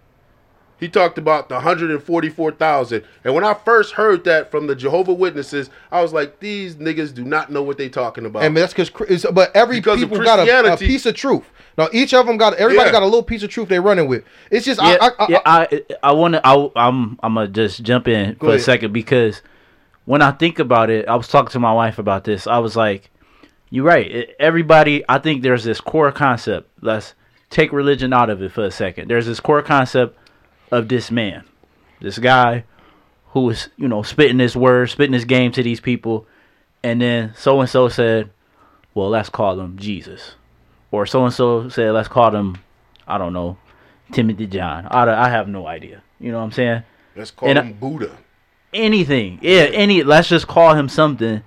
He 0.79 0.89
talked 0.89 1.17
about 1.17 1.49
the 1.49 1.55
144,000. 1.55 3.05
And 3.25 3.35
when 3.35 3.45
I 3.45 3.55
first 3.55 3.95
heard 3.95 4.25
that 4.25 4.51
from 4.51 4.67
the 4.67 4.75
Jehovah 4.75 5.13
Witnesses, 5.13 5.71
I 5.91 6.03
was 6.03 6.13
like, 6.13 6.41
these 6.41 6.77
niggas 6.77 7.15
do 7.15 7.25
not 7.25 7.51
know 7.51 7.63
what 7.63 7.79
they 7.79 7.89
talking 7.89 8.27
about. 8.27 8.43
and 8.43 8.57
that's 8.57 8.75
because, 8.75 9.25
but 9.33 9.55
every 9.57 9.77
Because 9.81 10.01
people 10.01 10.23
got 10.23 10.47
a, 10.47 10.75
a 10.75 10.77
piece 10.77 11.07
of 11.07 11.15
truth. 11.15 11.45
Now 11.79 11.89
each 11.93 12.15
of 12.15 12.27
them 12.27 12.37
got, 12.37 12.55
everybody 12.55 12.89
Yeah. 12.89 12.93
got 12.93 13.03
a 13.03 13.07
little 13.07 13.23
piece 13.23 13.43
of 13.43 13.51
truth 13.51 13.69
they 13.69 13.81
running 13.81 14.07
with. 14.09 14.25
It's 14.51 14.65
just, 14.67 14.81
Yeah, 14.83 14.97
I, 15.01 15.07
I, 15.07 15.11
I, 15.19 15.27
yeah. 15.29 15.41
I 15.45 15.83
I 16.03 16.13
want 16.13 16.35
to. 16.35 16.47
I, 16.47 16.71
I'm 16.77 17.19
I'm 17.23 17.35
gonna 17.35 17.49
just 17.49 17.83
jump 17.83 18.09
in 18.09 18.37
for 18.37 18.55
a 18.55 18.59
second 18.59 18.93
because 18.93 19.43
when 20.07 20.23
I 20.23 20.31
think 20.31 20.59
about 20.59 20.89
it, 20.91 21.09
I 21.09 21.17
was 21.17 21.29
talking 21.29 21.51
to 21.51 21.59
my 21.59 21.73
wife 21.73 21.99
about 21.99 22.25
this. 22.25 22.47
I 22.47 22.59
was 22.59 22.77
like, 22.77 23.11
"You're 23.71 23.85
right. 23.85 24.31
Everybody. 24.39 25.05
I 25.09 25.19
think 25.19 25.43
there's 25.43 25.65
this 25.65 25.81
core 25.81 26.13
concept. 26.13 26.71
Let's 26.81 27.15
take 27.51 27.73
religion 27.73 28.13
out 28.13 28.31
of 28.31 28.41
it 28.43 28.53
for 28.53 28.65
a 28.65 28.71
second. 28.71 29.09
There's 29.09 29.27
this 29.27 29.41
core 29.41 29.63
concept 29.63 30.17
of 30.71 30.89
this 30.89 31.11
man, 31.11 31.45
this 32.01 32.19
guy 32.19 32.65
who 33.31 33.51
is 33.51 33.69
you 33.77 33.89
know 33.89 34.03
spitting 34.03 34.39
this 34.39 34.57
word, 34.57 34.91
spitting 34.91 35.13
this 35.13 35.25
game 35.25 35.53
to 35.53 35.63
these 35.63 35.81
people, 35.81 36.27
and 36.83 37.01
then 37.01 37.33
so 37.37 37.61
and 37.61 37.69
so 37.71 37.89
said, 37.89 38.31
"Well, 38.95 39.09
let's 39.11 39.29
call 39.29 39.59
him 39.61 39.77
Jesus," 39.79 40.35
or 40.91 41.07
so 41.07 41.25
and 41.25 41.33
so 41.35 41.69
said, 41.69 41.93
"Let's 41.93 42.09
call 42.09 42.35
him." 42.35 42.59
I 43.09 43.19
don't 43.19 43.33
know, 43.33 43.57
Timothy 44.13 44.47
John. 44.47 44.87
I, 44.91 45.27
I 45.27 45.29
have 45.29 45.47
no 45.49 45.67
idea. 45.67 46.03
You 46.19 46.33
know 46.33 46.39
what 46.39 46.45
I'm 46.45 46.53
saying? 46.53 46.83
Let's 47.15 47.31
call 47.31 47.49
And 47.49 47.59
I- 47.59 47.63
him 47.63 47.73
Buddha. 47.75 48.17
Anything. 48.75 49.39
Yeah, 49.43 49.69
any 49.73 50.03
let's 50.03 50.29
just 50.29 50.47
call 50.49 50.75
him 50.75 50.89
something. 50.89 51.43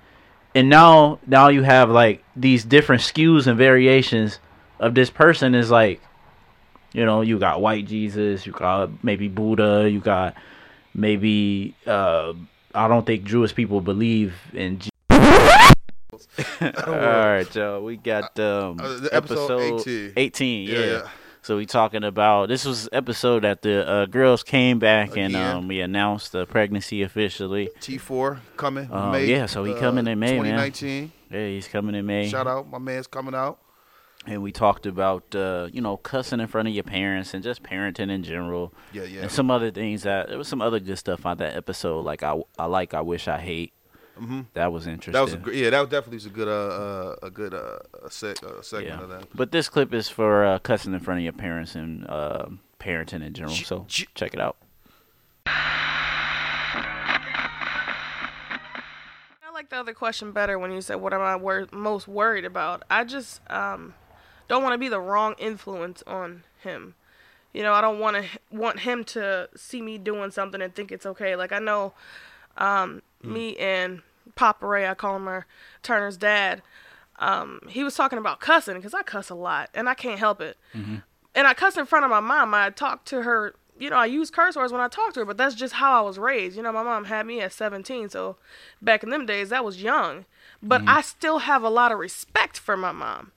And 0.54 0.68
now 0.68 1.20
now 1.26 1.48
you 1.48 1.62
have 1.62 1.90
like 1.90 2.24
these 2.34 2.64
different 2.64 3.02
skews 3.02 3.46
and 3.46 3.56
variations 3.58 4.38
of 4.80 4.94
this 4.94 5.10
person 5.10 5.54
is 5.54 5.70
like 5.70 6.00
you 6.92 7.04
know, 7.04 7.20
you 7.22 7.38
got 7.38 7.60
white 7.60 7.86
Jesus, 7.86 8.46
you 8.46 8.52
got 8.52 9.04
maybe 9.04 9.28
Buddha, 9.28 9.88
you 9.90 10.00
got 10.00 10.34
maybe 10.94 11.74
uh 11.86 12.32
I 12.74 12.86
don't 12.88 13.04
think 13.04 13.24
Jewish 13.24 13.54
people 13.54 13.80
believe 13.80 14.34
in 14.52 14.78
Je- 14.78 14.90
All 16.60 16.94
right, 16.94 17.54
y'all. 17.54 17.82
We 17.82 17.96
got 17.96 18.38
um 18.38 18.78
Uh, 18.80 19.08
episode 19.12 19.60
episode 19.76 19.80
18. 19.80 20.12
18, 20.16 20.68
yeah. 20.68 20.78
Yeah. 20.78 21.08
So 21.42 21.56
we 21.56 21.64
talking 21.64 22.04
about 22.04 22.48
this 22.50 22.66
was 22.66 22.86
episode 22.92 23.44
that 23.44 23.62
the 23.62 23.88
uh, 23.88 24.06
girls 24.06 24.42
came 24.42 24.78
back 24.78 25.16
and 25.16 25.34
um, 25.34 25.68
we 25.68 25.80
announced 25.80 26.32
the 26.32 26.44
pregnancy 26.44 27.02
officially. 27.02 27.70
T4 27.80 28.40
coming. 28.58 28.92
Uh, 28.92 29.10
May, 29.10 29.24
yeah, 29.24 29.46
so 29.46 29.64
he 29.64 29.72
uh, 29.72 29.78
coming 29.80 30.06
in 30.06 30.18
May, 30.18 30.38
man. 30.38 30.70
2019. 30.70 31.12
Yeah, 31.30 31.46
he's 31.46 31.66
coming 31.66 31.94
in 31.94 32.04
May. 32.04 32.28
Shout 32.28 32.46
out, 32.46 32.68
my 32.68 32.76
man's 32.78 33.06
coming 33.06 33.34
out. 33.34 33.58
And 34.26 34.42
we 34.42 34.52
talked 34.52 34.84
about 34.84 35.34
uh, 35.34 35.68
you 35.72 35.80
know 35.80 35.96
cussing 35.96 36.40
in 36.40 36.46
front 36.46 36.68
of 36.68 36.74
your 36.74 36.84
parents 36.84 37.32
and 37.32 37.42
just 37.42 37.62
parenting 37.62 38.10
in 38.10 38.22
general. 38.22 38.72
Yeah, 38.92 39.04
yeah. 39.04 39.22
And 39.22 39.30
some 39.30 39.50
other 39.50 39.70
things 39.70 40.02
that 40.02 40.28
there 40.28 40.36
was 40.36 40.46
some 40.48 40.60
other 40.60 40.78
good 40.78 40.98
stuff 40.98 41.24
on 41.24 41.38
that 41.38 41.56
episode 41.56 42.04
like 42.04 42.22
I 42.22 42.42
I 42.58 42.66
like 42.66 42.92
I 42.92 43.00
wish 43.00 43.28
I 43.28 43.38
hate. 43.38 43.72
Mhm. 44.20 44.46
That 44.52 44.72
was 44.72 44.86
interesting. 44.86 45.12
That 45.14 45.22
was 45.22 45.32
a, 45.32 45.38
gr- 45.38 45.52
yeah, 45.52 45.70
that 45.70 45.88
definitely 45.88 46.16
was 46.16 46.26
a 46.26 46.30
good 46.30 46.48
uh, 46.48 46.50
uh 46.50 47.16
a 47.22 47.30
good 47.30 47.54
uh 47.54 47.78
a 48.04 48.10
sec, 48.10 48.42
uh, 48.42 48.60
segment 48.60 48.98
yeah. 48.98 49.02
of 49.02 49.08
that. 49.08 49.28
But 49.34 49.52
this 49.52 49.70
clip 49.70 49.94
is 49.94 50.08
for 50.10 50.44
uh, 50.44 50.58
cussing 50.58 50.92
in 50.92 51.00
front 51.00 51.20
of 51.20 51.24
your 51.24 51.32
parents 51.32 51.74
and 51.74 52.06
uh, 52.06 52.46
parenting 52.78 53.24
in 53.24 53.32
general. 53.32 53.54
So 53.54 53.86
check 53.88 54.34
it 54.34 54.40
out. 54.40 54.58
I 59.42 59.52
like 59.54 59.70
the 59.70 59.76
other 59.76 59.94
question 59.94 60.32
better 60.32 60.58
when 60.58 60.72
you 60.72 60.82
said, 60.82 60.96
"What 60.96 61.14
am 61.14 61.22
I 61.22 61.36
wor- 61.36 61.68
most 61.72 62.06
worried 62.06 62.44
about?" 62.44 62.82
I 62.90 63.04
just 63.04 63.40
um, 63.50 63.94
don't 64.50 64.64
want 64.64 64.74
to 64.74 64.78
be 64.78 64.88
the 64.88 65.00
wrong 65.00 65.36
influence 65.38 66.02
on 66.08 66.42
him. 66.64 66.94
You 67.52 67.62
know, 67.62 67.72
I 67.72 67.80
don't 67.80 68.00
want 68.00 68.16
to 68.16 68.24
want 68.50 68.80
him 68.80 69.04
to 69.04 69.48
see 69.54 69.80
me 69.80 69.96
doing 69.96 70.32
something 70.32 70.60
and 70.60 70.74
think 70.74 70.90
it's 70.90 71.06
okay. 71.06 71.36
Like 71.36 71.52
I 71.52 71.60
know, 71.60 71.92
um, 72.58 73.00
me 73.22 73.56
and 73.56 74.02
Papa 74.34 74.66
Ray, 74.66 74.88
I 74.88 74.94
call 74.94 75.14
him 75.16 75.28
our 75.28 75.46
Turner's 75.84 76.16
dad. 76.16 76.62
Um, 77.20 77.60
he 77.68 77.84
was 77.84 77.94
talking 77.94 78.18
about 78.18 78.40
cussing 78.40 78.74
because 78.74 78.92
I 78.92 79.02
cuss 79.02 79.30
a 79.30 79.34
lot 79.36 79.70
and 79.72 79.88
I 79.88 79.94
can't 79.94 80.18
help 80.18 80.40
it. 80.40 80.56
And 81.34 81.46
I 81.46 81.54
cuss 81.54 81.76
in 81.76 81.86
front 81.86 82.04
of 82.04 82.10
my 82.10 82.18
mom. 82.20 82.52
I 82.52 82.70
talk 82.70 83.04
to 83.06 83.22
her. 83.22 83.54
You 83.78 83.88
know, 83.88 83.96
I 83.96 84.06
use 84.06 84.30
curse 84.30 84.56
words 84.56 84.72
when 84.72 84.80
I 84.80 84.88
talk 84.88 85.14
to 85.14 85.20
her, 85.20 85.26
but 85.26 85.36
that's 85.36 85.54
just 85.54 85.74
how 85.74 85.96
I 85.96 86.00
was 86.02 86.18
raised. 86.18 86.56
You 86.56 86.62
know, 86.64 86.72
my 86.72 86.82
mom 86.82 87.04
had 87.04 87.24
me 87.24 87.40
at 87.40 87.52
17, 87.52 88.10
so 88.10 88.36
back 88.82 89.02
in 89.04 89.10
them 89.10 89.24
days, 89.26 89.48
that 89.50 89.64
was 89.64 89.80
young. 89.82 90.26
But 90.60 90.82
I 90.88 91.00
still 91.02 91.38
have 91.38 91.62
a 91.62 91.70
lot 91.70 91.92
of 91.92 91.98
respect 91.98 92.58
for 92.58 92.76
my 92.76 92.92
mom. 92.92 93.32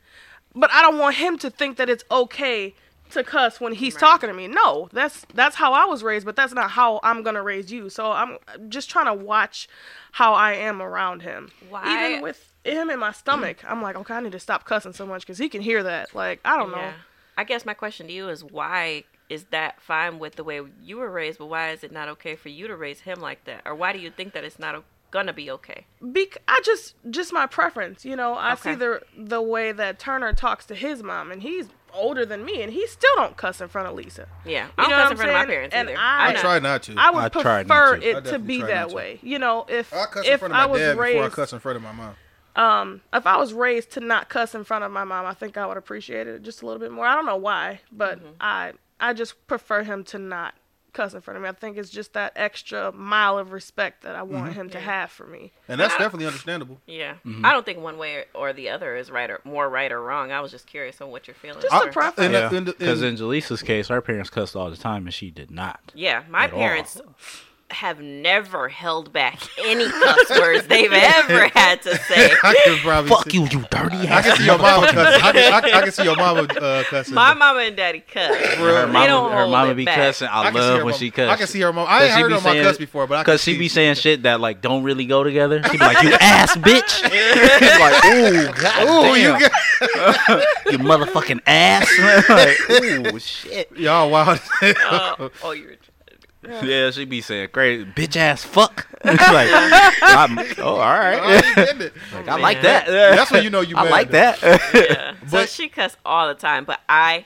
But 0.55 0.71
I 0.71 0.81
don't 0.81 0.97
want 0.99 1.15
him 1.15 1.37
to 1.39 1.49
think 1.49 1.77
that 1.77 1.89
it's 1.89 2.03
okay 2.11 2.75
to 3.11 3.23
cuss 3.23 3.59
when 3.61 3.73
he's 3.73 3.95
talking 3.95 4.27
to 4.27 4.33
me. 4.33 4.47
No, 4.47 4.89
that's 4.91 5.25
that's 5.33 5.55
how 5.55 5.73
I 5.73 5.85
was 5.85 6.01
raised, 6.03 6.25
but 6.25 6.35
that's 6.35 6.53
not 6.53 6.71
how 6.71 6.99
I'm 7.03 7.21
gonna 7.23 7.43
raise 7.43 7.71
you. 7.71 7.89
So 7.89 8.11
I'm 8.11 8.37
just 8.69 8.89
trying 8.89 9.05
to 9.05 9.13
watch 9.13 9.67
how 10.13 10.33
I 10.33 10.53
am 10.53 10.81
around 10.81 11.21
him. 11.21 11.51
Why- 11.69 12.07
Even 12.07 12.21
with 12.23 12.51
him 12.63 12.89
in 12.89 12.99
my 12.99 13.11
stomach, 13.11 13.57
I'm 13.67 13.81
like, 13.81 13.95
okay, 13.97 14.13
I 14.15 14.19
need 14.21 14.31
to 14.31 14.39
stop 14.39 14.65
cussing 14.65 14.93
so 14.93 15.05
much 15.05 15.21
because 15.21 15.37
he 15.37 15.49
can 15.49 15.61
hear 15.61 15.83
that. 15.83 16.15
Like, 16.15 16.39
I 16.45 16.57
don't 16.57 16.71
know. 16.71 16.77
I 17.37 17.43
guess 17.43 17.65
my 17.65 17.73
question 17.73 18.07
to 18.07 18.13
you 18.13 18.29
is 18.29 18.43
why 18.43 19.03
is 19.29 19.45
that 19.45 19.81
fine 19.81 20.19
with 20.19 20.35
the 20.35 20.43
way 20.43 20.61
you 20.81 20.97
were 20.97 21.09
raised, 21.09 21.39
but 21.39 21.47
why 21.47 21.71
is 21.71 21.83
it 21.83 21.91
not 21.91 22.07
okay 22.09 22.35
for 22.35 22.49
you 22.49 22.67
to 22.67 22.75
raise 22.75 23.01
him 23.01 23.19
like 23.19 23.43
that? 23.45 23.61
Or 23.65 23.73
why 23.73 23.91
do 23.93 23.99
you 23.99 24.11
think 24.11 24.33
that 24.33 24.43
it's 24.43 24.59
not 24.59 24.75
o- 24.75 24.83
gonna 25.13 25.31
be 25.31 25.49
okay? 25.51 25.85
Bec- 26.01 26.41
I 26.47 26.59
just 26.65 26.95
just 27.09 27.31
my 27.31 27.45
preference, 27.45 28.03
you 28.03 28.15
know. 28.17 28.33
I 28.33 28.55
see 28.55 28.75
the 28.75 29.01
the 29.17 29.41
way 29.41 29.71
that 29.71 29.99
Turner 29.99 30.33
talks 30.33 30.65
to 30.65 30.75
his 30.75 31.01
mom, 31.01 31.31
and 31.31 31.41
he's 31.41 31.67
older 31.93 32.25
than 32.25 32.43
me, 32.43 32.61
and 32.63 32.73
he 32.73 32.87
still 32.87 33.15
don't 33.15 33.37
cuss 33.37 33.61
in 33.61 33.67
front 33.69 33.87
of 33.87 33.93
Lisa. 33.93 34.27
Yeah, 34.45 34.65
You 34.65 34.71
I 34.77 34.89
don't 34.89 34.91
cuss 34.91 35.11
in 35.11 35.17
front 35.17 35.29
of 35.29 35.35
my 35.37 35.45
parents 35.45 35.73
saying? 35.75 35.85
either. 35.89 35.91
And 35.91 35.99
I, 36.01 36.27
I'm 36.29 36.35
try 36.37 36.59
not 36.59 36.83
to. 36.83 36.95
I 36.97 37.11
would 37.11 37.23
I 37.23 37.29
tried 37.29 37.67
not 37.67 37.77
prefer 37.91 37.97
to. 38.01 38.09
It 38.09 38.25
to 38.31 38.39
be 38.39 38.61
that 38.63 38.89
to. 38.89 38.95
way. 38.95 39.19
You 39.21 39.37
know, 39.39 39.65
if 39.69 39.93
I 39.93 40.05
cuss 40.07 40.25
in 40.25 40.33
if 40.33 40.39
front 40.39 40.53
of 40.55 40.59
I 40.59 40.65
was 40.65 40.79
dad 40.81 40.97
raised, 40.97 41.13
before 41.13 41.25
I 41.27 41.29
cuss 41.29 41.53
in 41.53 41.59
front 41.59 41.75
of 41.77 41.83
my 41.83 41.91
mom. 41.93 42.15
um, 42.55 43.01
if 43.13 43.25
I 43.27 43.37
was 43.37 43.53
raised 43.53 43.91
to 43.91 43.99
not 43.99 44.27
cuss 44.29 44.55
in 44.55 44.63
front 44.63 44.83
of 44.83 44.91
my 44.91 45.03
mom, 45.03 45.25
I 45.27 45.33
think 45.35 45.55
I 45.57 45.65
would 45.67 45.77
appreciate 45.77 46.25
it 46.27 46.41
just 46.41 46.61
a 46.63 46.65
little 46.65 46.79
bit 46.79 46.91
more. 46.91 47.05
I 47.05 47.13
don't 47.15 47.25
know 47.27 47.37
why, 47.37 47.79
but 47.91 48.17
Mm-hmm. 48.19 48.27
I 48.41 48.73
I 48.99 49.13
just 49.13 49.45
prefer 49.47 49.83
him 49.83 50.03
to 50.05 50.17
not 50.19 50.55
cuss 50.93 51.13
in 51.13 51.21
front 51.21 51.37
of 51.37 51.43
me. 51.43 51.49
I 51.49 51.51
think 51.53 51.77
it's 51.77 51.89
just 51.89 52.13
that 52.13 52.33
extra 52.35 52.91
mile 52.91 53.37
of 53.37 53.51
respect 53.51 54.03
that 54.03 54.15
I 54.15 54.21
want 54.23 54.51
Mm-hmm. 54.51 54.61
him 54.61 54.69
to 54.71 54.79
have 54.79 55.11
for 55.11 55.25
me. 55.25 55.51
And 55.67 55.79
that's 55.79 55.97
definitely 55.97 56.25
understandable. 56.27 56.79
Yeah, 56.87 57.15
Mm-hmm. 57.25 57.45
I 57.45 57.51
don't 57.51 57.65
think 57.65 57.79
one 57.79 57.97
way 57.97 58.25
or 58.33 58.53
the 58.53 58.69
other 58.69 58.95
is 58.95 59.09
right 59.11 59.29
or 59.29 59.41
more 59.43 59.67
right 59.69 59.91
or 59.91 60.01
wrong. 60.01 60.31
I 60.31 60.39
was 60.41 60.51
just 60.51 60.67
curious 60.67 61.01
on 61.01 61.09
what 61.09 61.27
your 61.27 61.35
feelings 61.35 61.63
Just 61.63 61.73
were. 61.83 61.89
a 61.89 61.93
preference. 61.93 62.19
And, 62.25 62.33
Yeah, 62.33 62.47
and- 62.47 62.55
and- 62.69 62.77
because 62.77 63.01
in 63.01 63.15
Jaleesa's 63.15 63.61
case, 63.61 63.89
our 63.89 64.01
parents 64.01 64.29
cussed 64.29 64.55
all 64.55 64.69
the 64.69 64.77
time, 64.77 65.05
and 65.05 65.13
she 65.13 65.31
did 65.31 65.49
not. 65.51 65.91
Yeah, 65.95 66.23
my 66.29 66.47
parents 66.47 66.99
all. 66.99 67.13
Parents 67.73 67.99
have 67.99 68.01
never 68.05 68.69
held 68.69 69.11
back 69.11 69.39
any 69.63 69.87
cuss 69.89 70.29
words 70.39 70.67
they've 70.67 70.91
ever 70.91 71.47
had 71.53 71.81
to 71.83 71.95
say. 72.07 72.31
I 72.43 72.55
can 72.63 72.77
probably 72.79 73.09
Fuck 73.09 73.29
see, 73.31 73.37
you, 73.37 73.43
you 73.45 73.65
dirty 73.69 73.97
I 73.97 74.05
ass. 74.05 74.25
can 74.25 74.37
see 74.37 74.45
your 74.45 74.57
mama 74.57 74.87
cussing. 74.87 75.21
I 75.23 75.31
can, 75.31 75.53
I, 75.53 75.57
I 75.77 75.81
can 75.81 75.91
see 75.91 76.03
your 76.03 76.15
mama 76.15 76.41
uh, 76.43 76.83
cussing. 76.83 77.13
My 77.13 77.33
mama 77.33 77.59
and 77.61 77.75
daddy 77.75 77.99
cuss. 78.01 78.35
Her 78.35 78.85
They 78.85 78.91
mama, 78.91 79.07
don't 79.07 79.31
her 79.31 79.37
hold 79.39 79.51
mama 79.51 79.75
be 79.75 79.85
back. 79.85 79.95
cussing. 79.97 80.27
I, 80.27 80.43
I 80.43 80.49
love 80.49 80.75
when 80.77 80.85
mama- 80.85 80.97
she 80.97 81.11
cuss. 81.11 81.29
I 81.29 81.35
can 81.35 81.47
see 81.47 81.61
her 81.61 81.73
mama. 81.73 81.87
I 81.89 82.03
ain't 82.05 82.11
heard 82.13 82.31
her 82.31 82.41
mama 82.41 82.61
cuss 82.63 82.77
before, 82.77 83.07
but 83.07 83.17
I 83.17 83.21
because 83.23 83.41
she 83.43 83.53
see- 83.53 83.59
be 83.59 83.67
saying 83.69 83.95
shit 83.95 84.23
that 84.23 84.39
like 84.39 84.61
don't 84.61 84.83
really 84.83 85.05
go 85.05 85.23
together. 85.23 85.61
She 85.63 85.71
be 85.73 85.77
like, 85.79 86.01
"You 86.03 86.13
ass 86.19 86.55
bitch," 86.57 86.83
She's 87.59 87.79
like, 87.79 88.05
"Ooh, 88.05 88.61
god 88.61 88.87
Ooh, 88.87 89.19
you 89.19 89.39
got 89.39 90.71
you 90.71 90.77
motherfucking 90.79 91.41
ass." 91.45 91.89
like, 92.29 92.81
ooh, 93.13 93.19
shit. 93.19 93.71
y'all 93.77 94.09
wild. 94.09 94.39
Oh, 94.61 95.31
oh, 95.43 95.51
you're. 95.51 95.73
Yeah, 96.47 96.91
she 96.91 97.05
be 97.05 97.21
saying 97.21 97.49
crazy 97.49 97.85
bitch 97.85 98.15
ass 98.15 98.43
fuck. 98.43 98.87
like, 99.03 99.19
I'm, 100.01 100.39
oh, 100.59 100.75
all 100.75 100.79
I 100.79 101.17
right. 101.17 101.45
ain't 101.45 101.55
getting 101.55 101.81
it. 101.81 101.93
Like, 102.13 102.27
I 102.27 102.35
like 102.37 102.61
that. 102.61 102.87
That's 102.87 103.31
when 103.31 103.43
you 103.43 103.49
know 103.49 103.61
you 103.61 103.75
I 103.75 103.83
mad. 103.83 103.91
like 103.91 104.11
that. 104.11 104.41
Yeah. 104.73 105.15
so 105.27 105.45
she 105.45 105.67
cuss 105.67 105.97
all 106.05 106.27
the 106.27 106.35
time, 106.35 106.63
but 106.63 106.79
I, 106.87 107.25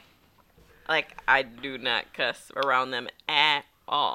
like, 0.89 1.15
I 1.27 1.43
do 1.43 1.77
not 1.77 2.13
cuss 2.13 2.51
around 2.55 2.91
them 2.91 3.07
at 3.29 3.63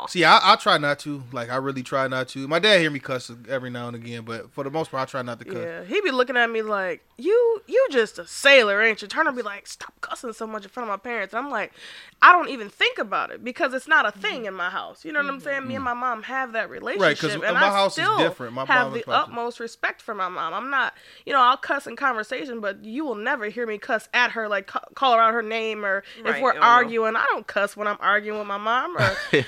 See, 0.09 0.25
I, 0.25 0.53
I 0.53 0.57
try 0.57 0.77
not 0.77 0.99
to. 1.01 1.23
Like, 1.33 1.49
I 1.49 1.57
really 1.57 1.83
try 1.83 2.07
not 2.07 2.29
to. 2.29 2.47
My 2.47 2.59
dad 2.59 2.81
hear 2.81 2.91
me 2.91 2.99
cuss 2.99 3.31
every 3.49 3.71
now 3.71 3.87
and 3.87 3.97
again, 3.97 4.23
but 4.23 4.53
for 4.53 4.65
the 4.65 4.71
most 4.71 4.91
part, 4.91 5.03
I 5.03 5.11
try 5.11 5.23
not 5.23 5.39
to 5.39 5.45
cuss. 5.47 5.57
Yeah, 5.57 5.85
he 5.85 6.01
be 6.03 6.11
looking 6.11 6.37
at 6.37 6.51
me 6.51 6.61
like, 6.61 7.03
"You, 7.17 7.63
you 7.67 7.87
just 7.91 8.19
a 8.19 8.27
sailor, 8.27 8.83
ain't 8.83 9.01
you?" 9.01 9.09
Turner 9.09 9.33
be 9.33 9.43
like, 9.43 9.67
"Stop 9.67 9.95
cussing 10.03 10.35
so 10.35 10.47
much 10.47 10.65
in 10.65 10.69
front 10.69 10.91
of 10.91 10.93
my 10.93 10.99
parents." 10.99 11.33
And 11.33 11.45
I'm 11.45 11.51
like, 11.51 11.73
I 12.21 12.33
don't 12.33 12.51
even 12.51 12.69
think 12.69 12.99
about 12.99 13.31
it 13.31 13.43
because 13.43 13.73
it's 13.75 13.89
not 13.89 14.07
a 14.07 14.13
thing 14.13 14.45
in 14.45 14.55
my 14.55 14.71
house. 14.71 15.05
You 15.05 15.13
know 15.13 15.21
what 15.21 15.29
I'm 15.29 15.39
mm-hmm. 15.39 15.45
saying? 15.45 15.69
Me 15.69 15.75
and 15.75 15.85
my 15.85 15.95
mom 15.95 16.23
have 16.25 16.53
that 16.53 16.69
relationship, 16.71 17.19
'cause 17.19 17.35
and 17.35 17.43
my 17.43 17.67
I 17.67 17.71
house 17.71 17.99
is 17.99 18.09
different. 18.19 18.53
My 18.53 18.67
have 18.67 18.93
the 18.93 19.05
utmost 19.11 19.59
respect 19.59 20.03
for 20.03 20.15
my 20.15 20.29
mom. 20.29 20.53
I'm 20.53 20.71
not, 20.71 20.95
you 21.27 21.33
know, 21.33 21.41
I'll 21.41 21.57
cuss 21.57 21.87
in 21.87 21.97
conversation, 21.97 22.61
but 22.61 22.85
you 22.85 23.05
will 23.05 23.15
never 23.15 23.47
hear 23.47 23.67
me 23.67 23.79
cuss 23.79 24.09
at 24.13 24.33
her, 24.33 24.49
like 24.49 24.67
call 24.67 25.15
her 25.15 25.21
out 25.21 25.33
her 25.33 25.43
name, 25.43 25.85
or 25.85 26.05
if 26.25 26.41
we're 26.41 26.55
oh, 26.55 26.61
arguing, 26.61 27.17
I 27.17 27.25
don't 27.31 27.47
cuss 27.47 27.77
when 27.77 27.89
I'm 27.89 27.99
arguing 28.01 28.39
with 28.39 28.49
my 28.49 28.59
mom. 28.59 28.97
Or 28.99 29.17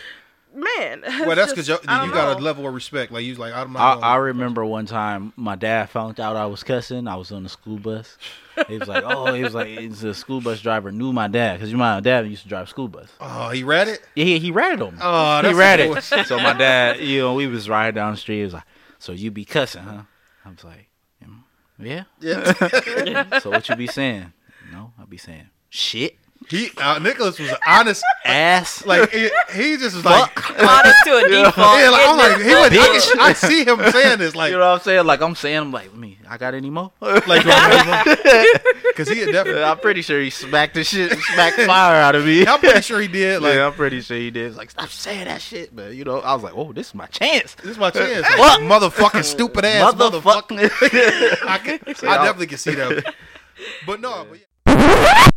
man, 0.54 1.02
Well, 1.26 1.36
that's 1.36 1.52
because 1.52 1.68
you, 1.68 1.76
I 1.86 2.04
you 2.06 2.12
got 2.12 2.38
a 2.38 2.40
level 2.40 2.66
of 2.66 2.74
respect. 2.74 3.12
Like, 3.12 3.24
you 3.24 3.30
was 3.30 3.38
like, 3.38 3.54
I'm 3.54 3.72
not. 3.72 4.02
I, 4.02 4.14
I 4.14 4.16
remember 4.16 4.64
one 4.64 4.86
time 4.86 5.32
my 5.36 5.56
dad 5.56 5.90
found 5.90 6.20
out 6.20 6.36
I 6.36 6.46
was 6.46 6.62
cussing. 6.62 7.08
I 7.08 7.16
was 7.16 7.32
on 7.32 7.42
the 7.42 7.48
school 7.48 7.78
bus. 7.78 8.16
He 8.68 8.78
was 8.78 8.88
like, 8.88 9.02
"Oh, 9.04 9.34
he 9.34 9.42
was 9.42 9.54
like, 9.54 9.68
it's 9.68 10.02
a 10.04 10.14
school 10.14 10.40
bus 10.40 10.60
driver 10.60 10.92
knew 10.92 11.12
my 11.12 11.26
dad 11.26 11.58
because 11.58 11.74
my 11.74 12.00
dad 12.00 12.26
used 12.28 12.42
to 12.44 12.48
drive 12.48 12.68
school 12.68 12.88
bus. 12.88 13.08
oh, 13.20 13.50
he 13.50 13.64
read 13.64 13.88
it? 13.88 14.00
Yeah, 14.14 14.24
he, 14.24 14.38
he 14.38 14.50
ratted 14.52 14.80
on 14.80 14.94
me. 14.94 15.00
Oh, 15.02 15.36
he 15.38 15.42
that's 15.42 15.56
ratted. 15.56 16.02
some 16.04 16.20
it. 16.20 16.26
So 16.26 16.38
my 16.38 16.52
dad, 16.52 17.00
you 17.00 17.20
know, 17.20 17.34
we 17.34 17.46
was 17.48 17.68
riding 17.68 17.96
down 17.96 18.12
the 18.12 18.16
street. 18.16 18.38
He 18.38 18.44
was 18.44 18.52
like, 18.52 18.64
"So 18.98 19.12
you 19.12 19.30
be 19.30 19.44
cussing, 19.44 19.82
huh?" 19.82 20.02
I 20.44 20.50
was 20.50 20.62
like, 20.62 20.88
"Mm, 21.24 21.40
"Yeah." 21.78 22.04
Yeah. 22.20 23.38
so 23.40 23.50
what 23.50 23.68
you 23.68 23.74
be 23.74 23.88
saying? 23.88 24.32
No, 24.70 24.92
I 25.00 25.04
be 25.04 25.16
saying 25.16 25.50
shit, 25.74 26.16
he, 26.48 26.70
uh, 26.78 26.98
Nicholas 26.98 27.38
was 27.38 27.50
an 27.50 27.56
honest. 27.66 28.04
ass, 28.24 28.84
Like, 28.86 29.10
he, 29.10 29.30
he 29.54 29.76
just 29.76 29.96
was 29.96 30.04
like, 30.04 30.50
Honest 30.60 30.96
to 31.04 31.16
a 31.16 31.28
default. 31.28 31.56
yeah, 31.80 31.90
like, 31.90 32.08
I'm 32.08 32.18
like, 32.18 32.38
he 32.38 32.54
would, 32.54 32.72
I, 32.72 33.28
I 33.28 33.32
see 33.32 33.64
him 33.64 33.80
saying 33.90 34.18
this, 34.18 34.34
like, 34.34 34.50
you 34.50 34.58
know 34.58 34.68
what 34.68 34.74
I'm 34.74 34.80
saying? 34.80 35.06
Like 35.06 35.20
I'm 35.20 35.34
saying, 35.34 35.56
I'm 35.56 35.72
like, 35.72 35.94
me, 35.94 36.18
I 36.28 36.36
got 36.36 36.54
any 36.54 36.70
more? 36.70 36.92
like, 37.00 37.24
because 37.24 39.08
he 39.08 39.24
definitely. 39.30 39.62
I'm 39.62 39.78
pretty 39.78 40.02
sure 40.02 40.20
he 40.20 40.30
smacked 40.30 40.74
the 40.74 40.84
shit, 40.84 41.12
smacked 41.18 41.60
fire 41.60 41.96
out 41.96 42.14
of 42.14 42.24
me. 42.24 42.46
I'm 42.46 42.60
pretty 42.60 42.82
sure 42.82 43.00
he 43.00 43.08
did. 43.08 43.42
Like, 43.42 43.54
yeah, 43.54 43.66
I'm 43.66 43.72
pretty 43.72 44.00
sure 44.00 44.16
he 44.16 44.30
did. 44.30 44.56
Like, 44.56 44.70
stop 44.70 44.88
saying 44.88 45.26
that 45.26 45.40
shit, 45.40 45.72
man. 45.72 45.94
you 45.94 46.04
know, 46.04 46.20
I 46.20 46.34
was 46.34 46.42
like, 46.42 46.54
oh, 46.56 46.72
this 46.72 46.88
is 46.88 46.94
my 46.94 47.06
chance. 47.06 47.54
this 47.56 47.72
is 47.72 47.78
my 47.78 47.90
chance. 47.90 48.26
What? 48.38 48.60
Motherfucking 48.60 49.24
stupid 49.24 49.64
ass 49.64 49.94
motherfucker. 49.94 50.58
Motherfucker. 50.58 51.38
I, 51.46 51.58
can, 51.58 51.78
I 51.86 52.24
definitely 52.24 52.46
can 52.46 52.58
see 52.58 52.74
that. 52.74 53.14
But 53.86 54.00
no, 54.00 54.26
but 54.28 54.38
yeah. 54.66 55.28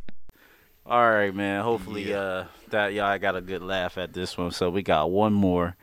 All 0.90 1.12
right, 1.12 1.36
man. 1.36 1.64
Hopefully, 1.64 2.14
uh, 2.14 2.46
that 2.70 2.94
y'all 2.94 3.20
got 3.20 3.36
a 3.36 3.42
good 3.42 3.62
laugh 3.62 3.98
at 3.98 4.14
this 4.14 4.38
one. 4.38 4.52
So 4.52 4.70
we 4.70 4.84
got 4.84 5.12
one 5.12 5.34
more 5.34 5.76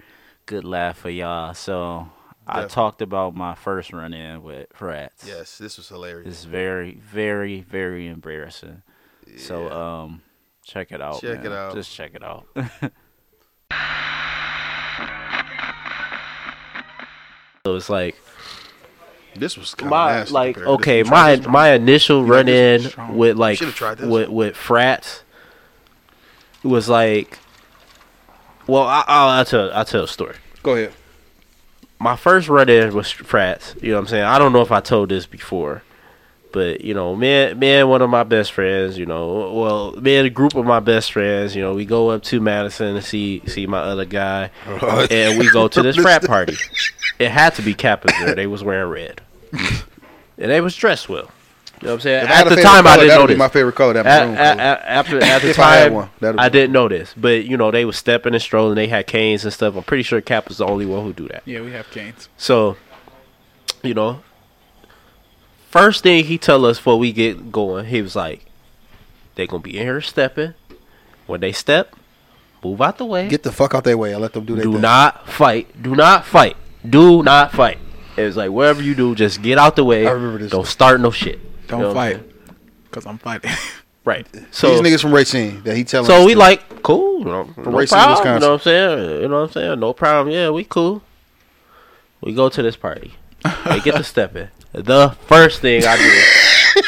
good 0.47 0.65
laugh 0.65 0.97
for 0.97 1.11
y'all. 1.11 1.53
So 1.53 2.09
I 2.47 2.65
talked 2.65 3.03
about 3.03 3.35
my 3.35 3.55
first 3.55 3.93
run 3.93 4.15
in 4.15 4.43
with 4.43 4.69
rats. 4.81 5.27
yes, 5.27 5.59
this 5.59 5.77
was 5.77 5.91
hilarious. 5.91 6.29
It's 6.29 6.45
very, 6.45 6.95
very, 6.95 7.61
very 7.61 8.09
embarrassing. 8.09 8.81
So 9.37 9.71
um, 9.71 10.23
check 10.65 10.91
it 10.91 11.03
out. 11.03 11.21
Check 11.21 11.43
man. 11.43 11.53
it 11.53 11.53
out. 11.53 11.75
Just 11.75 11.95
check 11.95 12.15
it 12.15 12.23
out. 12.23 12.47
so 17.67 17.77
it's 17.77 17.91
like 17.91 18.17
This 19.37 19.57
was 19.57 19.74
my 19.82 20.24
like 20.24 20.59
okay 20.59 21.03
my 21.03 21.37
my 21.37 21.72
initial 21.72 22.24
run 22.24 22.49
in 22.49 22.91
with 23.11 23.37
like 23.37 23.59
Should've 23.59 23.74
tried 23.74 23.99
this. 23.99 24.09
with 24.09 24.28
with 24.28 24.57
frats 24.57 25.22
was 26.62 26.89
like 26.89 27.39
well 28.66 28.85
I, 28.85 29.05
I'll, 29.07 29.28
I'll 29.28 29.45
tell 29.45 29.72
I'll 29.72 29.85
tell 29.85 30.05
a 30.05 30.09
story. 30.09 30.37
Go 30.62 30.74
ahead. 30.74 30.93
My 31.99 32.16
first 32.16 32.49
run 32.49 32.68
in 32.68 32.95
was 32.95 33.11
frats. 33.11 33.74
You 33.80 33.91
know 33.91 33.97
what 33.97 34.01
I'm 34.03 34.07
saying? 34.09 34.24
I 34.24 34.39
don't 34.39 34.53
know 34.53 34.62
if 34.62 34.72
I 34.72 34.80
told 34.80 35.09
this 35.09 35.26
before, 35.26 35.82
but 36.53 36.82
you 36.82 36.95
know, 36.95 37.16
me 37.16 37.28
and, 37.28 37.59
me 37.61 37.68
and 37.72 37.89
one 37.91 38.01
of 38.03 38.11
my 38.11 38.22
best 38.22 38.53
friends, 38.53 38.97
you 38.97 39.07
know, 39.07 39.53
well, 39.53 39.93
me 39.93 40.16
and 40.16 40.26
a 40.26 40.30
group 40.30 40.55
of 40.55 40.64
my 40.64 40.80
best 40.80 41.12
friends, 41.12 41.57
you 41.57 41.62
know, 41.62 41.74
we 41.74 41.85
go 41.85 42.11
up 42.11 42.22
to 42.24 42.41
Madison 42.41 42.95
to 42.95 43.03
see 43.03 43.43
see 43.47 43.66
my 43.66 43.80
other 43.80 44.05
guy, 44.05 44.51
and 45.11 45.39
we 45.39 45.51
go 45.51 45.66
to 45.68 45.82
this 45.82 45.97
frat 45.97 46.24
party. 46.26 46.57
It 47.18 47.30
had 47.30 47.55
to 47.57 47.62
be 47.62 47.74
Kappas 47.74 48.12
there. 48.24 48.35
They 48.35 48.47
was 48.47 48.62
wearing 48.62 48.91
red, 48.91 49.20
and 50.39 50.51
they 50.51 50.61
was 50.61 50.75
dressed 50.77 51.09
well. 51.09 51.31
You 51.81 51.89
know 51.89 51.95
what 51.95 51.95
I'm 51.95 52.01
saying? 52.01 52.25
If 52.25 52.31
At 52.31 52.45
the 52.45 52.51
favorite 52.51 52.63
time, 52.63 52.87
I 52.87 52.97
didn't 52.97 53.09
know 53.09 53.21
would 53.23 53.31
this. 53.31 53.39
my 53.39 53.49
favorite 53.49 53.75
color, 53.75 53.93
that 53.95 54.05
maroon 54.07 54.37
at- 54.39 54.57
color. 54.57 54.61
at- 54.69 54.83
After 54.85 55.23
at 55.23 55.43
the 55.43 55.51
If 55.51 55.59
I 55.59 55.83
time, 55.89 55.93
one, 55.95 56.11
I 56.39 56.49
didn't 56.49 56.73
know 56.73 56.89
this, 56.89 57.13
but 57.17 57.45
you 57.45 57.57
know 57.57 57.71
they 57.71 57.85
was 57.85 57.97
stepping 57.97 58.33
and 58.33 58.41
strolling. 58.43 58.75
They 58.77 58.87
had 58.87 59.07
canes 59.07 59.45
and 59.45 59.53
stuff. 59.53 59.75
I'm 59.77 59.83
pretty 59.83 60.03
sure 60.05 60.21
Cap 60.21 60.49
was 60.49 60.59
the 60.59 60.67
only 60.67 60.87
one 60.87 61.05
who 61.05 61.13
do 61.13 61.29
that. 61.29 61.43
Yeah, 61.45 61.61
we 61.63 61.73
have 61.73 61.91
canes. 61.91 62.29
So, 62.39 62.77
you 63.83 63.93
know, 63.93 64.21
first 65.71 66.03
thing 66.03 66.25
he 66.25 66.39
tell 66.39 66.65
us 66.65 66.79
before 66.79 66.99
we 66.99 67.13
get 67.13 67.51
going, 67.53 67.87
he 67.87 68.01
was 68.03 68.17
like, 68.17 68.47
"They 69.35 69.47
gonna 69.47 69.63
be 69.63 69.77
in 69.79 69.85
here 69.85 70.01
stepping. 70.01 70.55
When 71.27 71.41
they 71.41 71.53
step, 71.53 71.95
move 72.63 72.81
out 72.81 72.99
the 72.99 73.05
way. 73.07 73.29
Get 73.29 73.43
the 73.43 73.53
fuck 73.53 73.75
out 73.75 73.85
their 73.85 73.99
way. 73.99 74.15
I 74.15 74.19
let 74.19 74.33
them 74.33 74.45
do 74.45 74.55
their 74.55 74.65
do 74.65 74.73
thing. 74.73 74.81
not 74.83 75.29
fight. 75.29 75.83
Do 75.83 75.95
not 75.95 76.25
fight. 76.25 76.57
Do 76.89 77.23
not 77.23 77.53
fight." 77.53 77.79
It 78.17 78.23
was 78.23 78.37
like 78.37 78.51
whatever 78.51 78.83
you 78.83 78.95
do, 78.95 79.15
just 79.15 79.43
get 79.43 79.59
out 79.59 79.77
the 79.77 79.85
way. 79.85 80.07
I 80.07 80.11
remember 80.12 80.39
this. 80.39 80.51
Don't 80.53 80.67
start 80.67 81.01
no 81.01 81.11
shit. 81.11 81.41
Don't 81.67 81.81
You 81.81 81.87
know 81.87 81.95
fight. 81.95 82.23
Cause 82.91 83.07
I'm 83.07 83.19
fighting. 83.19 83.51
Right. 84.07 84.27
So 84.51 84.69
So 84.77 84.83
these 84.83 84.93
niggas 84.93 85.01
from 85.01 85.15
Racine 85.15 85.62
that 85.62 85.75
he 85.79 85.83
telling. 85.83 86.07
so 86.07 86.27
we 86.27 86.35
to- 86.35 86.39
like 86.39 86.83
cool. 86.83 87.21
You 87.21 87.25
know, 87.25 87.45
From 87.55 87.73
no 87.73 87.79
Racine, 87.79 87.97
problem. 87.97 88.12
Wisconsin. 88.19 88.35
You 88.35 88.41
know 88.41 88.49
what 88.49 88.55
I'm 88.55 88.61
saying? 88.61 89.23
You 89.23 89.29
know 89.29 89.37
what 89.37 89.43
I'm 89.47 89.53
saying? 89.53 89.81
No 89.81 89.93
problem. 89.95 90.35
Yeah, 90.35 90.51
we 90.51 90.65
cool. 90.65 91.03
We 92.21 92.35
go 92.35 92.51
to 92.51 92.62
this 92.62 92.77
party. 92.77 93.15
They 93.65 93.81
get 93.81 93.95
to 93.97 94.05
step 94.15 94.37
in. 94.37 94.49
The 94.73 95.17
first 95.27 95.62
thing 95.62 95.85
I 95.87 95.97
do 95.97 96.83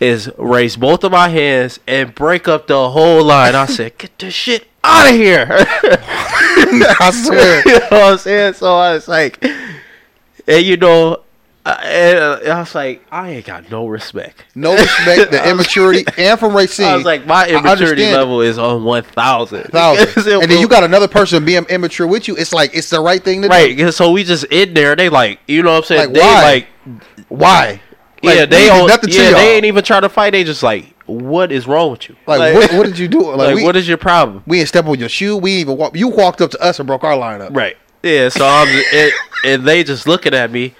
is 0.06 0.30
raise 0.36 0.76
both 0.76 1.02
of 1.02 1.12
my 1.12 1.30
hands 1.30 1.80
and 1.86 2.14
break 2.14 2.46
up 2.46 2.66
the 2.66 2.90
whole 2.90 3.24
line. 3.24 3.54
I 3.54 3.64
said, 3.64 3.96
"Get 3.96 4.18
this 4.18 4.34
shit 4.34 4.68
out 4.84 5.08
of 5.08 5.14
here!" 5.14 5.46
I 5.50 7.10
swear. 7.24 7.62
you 7.66 7.78
know 7.78 7.86
what 7.88 8.12
I'm 8.12 8.18
saying? 8.18 8.52
So 8.52 8.74
I 8.76 8.92
was 8.92 9.08
like, 9.08 9.42
and 10.46 10.64
you 10.64 10.76
know, 10.76 11.22
I, 11.64 11.72
and 11.84 12.18
uh, 12.18 12.54
I 12.54 12.60
was 12.60 12.74
like, 12.74 13.04
I 13.10 13.30
ain't 13.30 13.46
got 13.46 13.70
no 13.70 13.86
respect. 13.86 14.44
No 14.54 14.72
respect, 14.74 15.30
the 15.30 15.46
immaturity, 15.50 16.04
and 16.16 16.38
from 16.38 16.56
Racine. 16.56 16.86
I 16.86 16.96
was 16.96 17.04
like, 17.04 17.26
my 17.26 17.48
immaturity 17.48 18.10
level 18.10 18.40
is 18.40 18.58
on 18.58 18.84
one 18.84 19.02
thousand. 19.02 19.64
thousand. 19.64 20.26
and 20.42 20.50
then 20.50 20.60
you 20.60 20.68
got 20.68 20.84
another 20.84 21.08
person 21.08 21.44
being 21.44 21.64
immature 21.64 22.06
with 22.06 22.28
you. 22.28 22.36
It's 22.36 22.52
like 22.52 22.74
it's 22.74 22.90
the 22.90 23.00
right 23.00 23.22
thing 23.22 23.42
to 23.42 23.48
do. 23.48 23.52
right. 23.52 23.94
So 23.94 24.10
we 24.12 24.24
just 24.24 24.44
in 24.44 24.74
there. 24.74 24.96
They 24.96 25.08
like, 25.08 25.40
you 25.46 25.62
know 25.62 25.72
what 25.72 25.78
I'm 25.78 25.84
saying? 25.84 26.06
Like, 26.06 26.14
they 26.14 26.20
why? 26.20 26.42
like. 26.42 26.66
Why? 27.28 27.80
yeah, 28.22 28.44
they 28.46 28.68
on, 28.68 28.88
yeah, 28.88 29.32
they 29.32 29.56
ain't 29.56 29.64
even 29.64 29.82
trying 29.84 30.02
to 30.02 30.08
fight. 30.08 30.30
They 30.30 30.44
just 30.44 30.62
like, 30.62 30.94
what 31.06 31.52
is 31.52 31.66
wrong 31.66 31.90
with 31.90 32.08
you? 32.08 32.16
Like, 32.26 32.54
what, 32.54 32.72
what 32.74 32.86
did 32.86 32.98
you 32.98 33.08
do? 33.08 33.34
Like, 33.34 33.56
we, 33.56 33.64
what 33.64 33.76
is 33.76 33.88
your 33.88 33.98
problem? 33.98 34.42
We 34.46 34.58
didn't 34.58 34.68
step 34.68 34.86
on 34.86 34.98
your 34.98 35.08
shoe. 35.08 35.36
We 35.36 35.52
even 35.52 35.76
walk. 35.76 35.96
You 35.96 36.08
walked 36.08 36.40
up 36.40 36.50
to 36.52 36.62
us 36.62 36.78
and 36.78 36.86
broke 36.86 37.04
our 37.04 37.16
line 37.16 37.40
up. 37.40 37.54
Right. 37.54 37.76
Yeah. 38.02 38.28
So 38.28 38.46
I'm, 38.46 38.66
just, 38.68 38.94
and, 38.94 39.12
and 39.44 39.64
they 39.68 39.84
just 39.84 40.06
looking 40.06 40.34
at 40.34 40.50
me, 40.50 40.74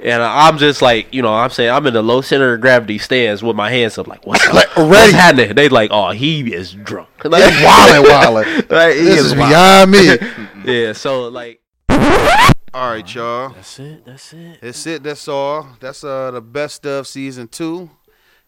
and 0.00 0.22
I'm 0.22 0.58
just 0.58 0.80
like, 0.82 1.12
you 1.12 1.22
know, 1.22 1.32
I'm 1.34 1.50
saying 1.50 1.70
I'm 1.70 1.86
in 1.86 1.94
the 1.94 2.02
low 2.02 2.20
center 2.20 2.54
of 2.54 2.60
gravity 2.60 2.98
stance 2.98 3.42
with 3.42 3.56
my 3.56 3.70
hands 3.70 3.98
up, 3.98 4.06
like, 4.06 4.24
what's, 4.26 4.46
Like, 4.52 4.68
what's 4.76 4.90
ready. 4.90 5.12
happening? 5.12 5.54
They 5.54 5.68
like, 5.68 5.90
oh, 5.92 6.10
he 6.10 6.52
is 6.54 6.72
drunk. 6.72 7.08
Like, 7.24 7.42
wildin', 7.42 8.04
wildin'. 8.04 8.70
Like, 8.70 8.94
he 8.94 9.02
This 9.02 9.20
is 9.24 9.34
wild. 9.34 9.50
beyond 9.50 9.90
me. 10.64 10.72
yeah. 10.72 10.92
So 10.92 11.28
like, 11.28 11.60
All 12.74 12.90
right, 12.90 13.14
y'all. 13.14 13.48
That's 13.50 13.78
it. 13.80 14.04
That's 14.04 14.32
it. 14.32 14.58
That's 14.60 14.86
it. 14.86 15.02
That's 15.02 15.26
all. 15.28 15.68
That's 15.80 16.04
uh 16.04 16.30
the 16.32 16.40
best 16.42 16.86
of 16.86 17.06
season 17.06 17.48
two. 17.48 17.90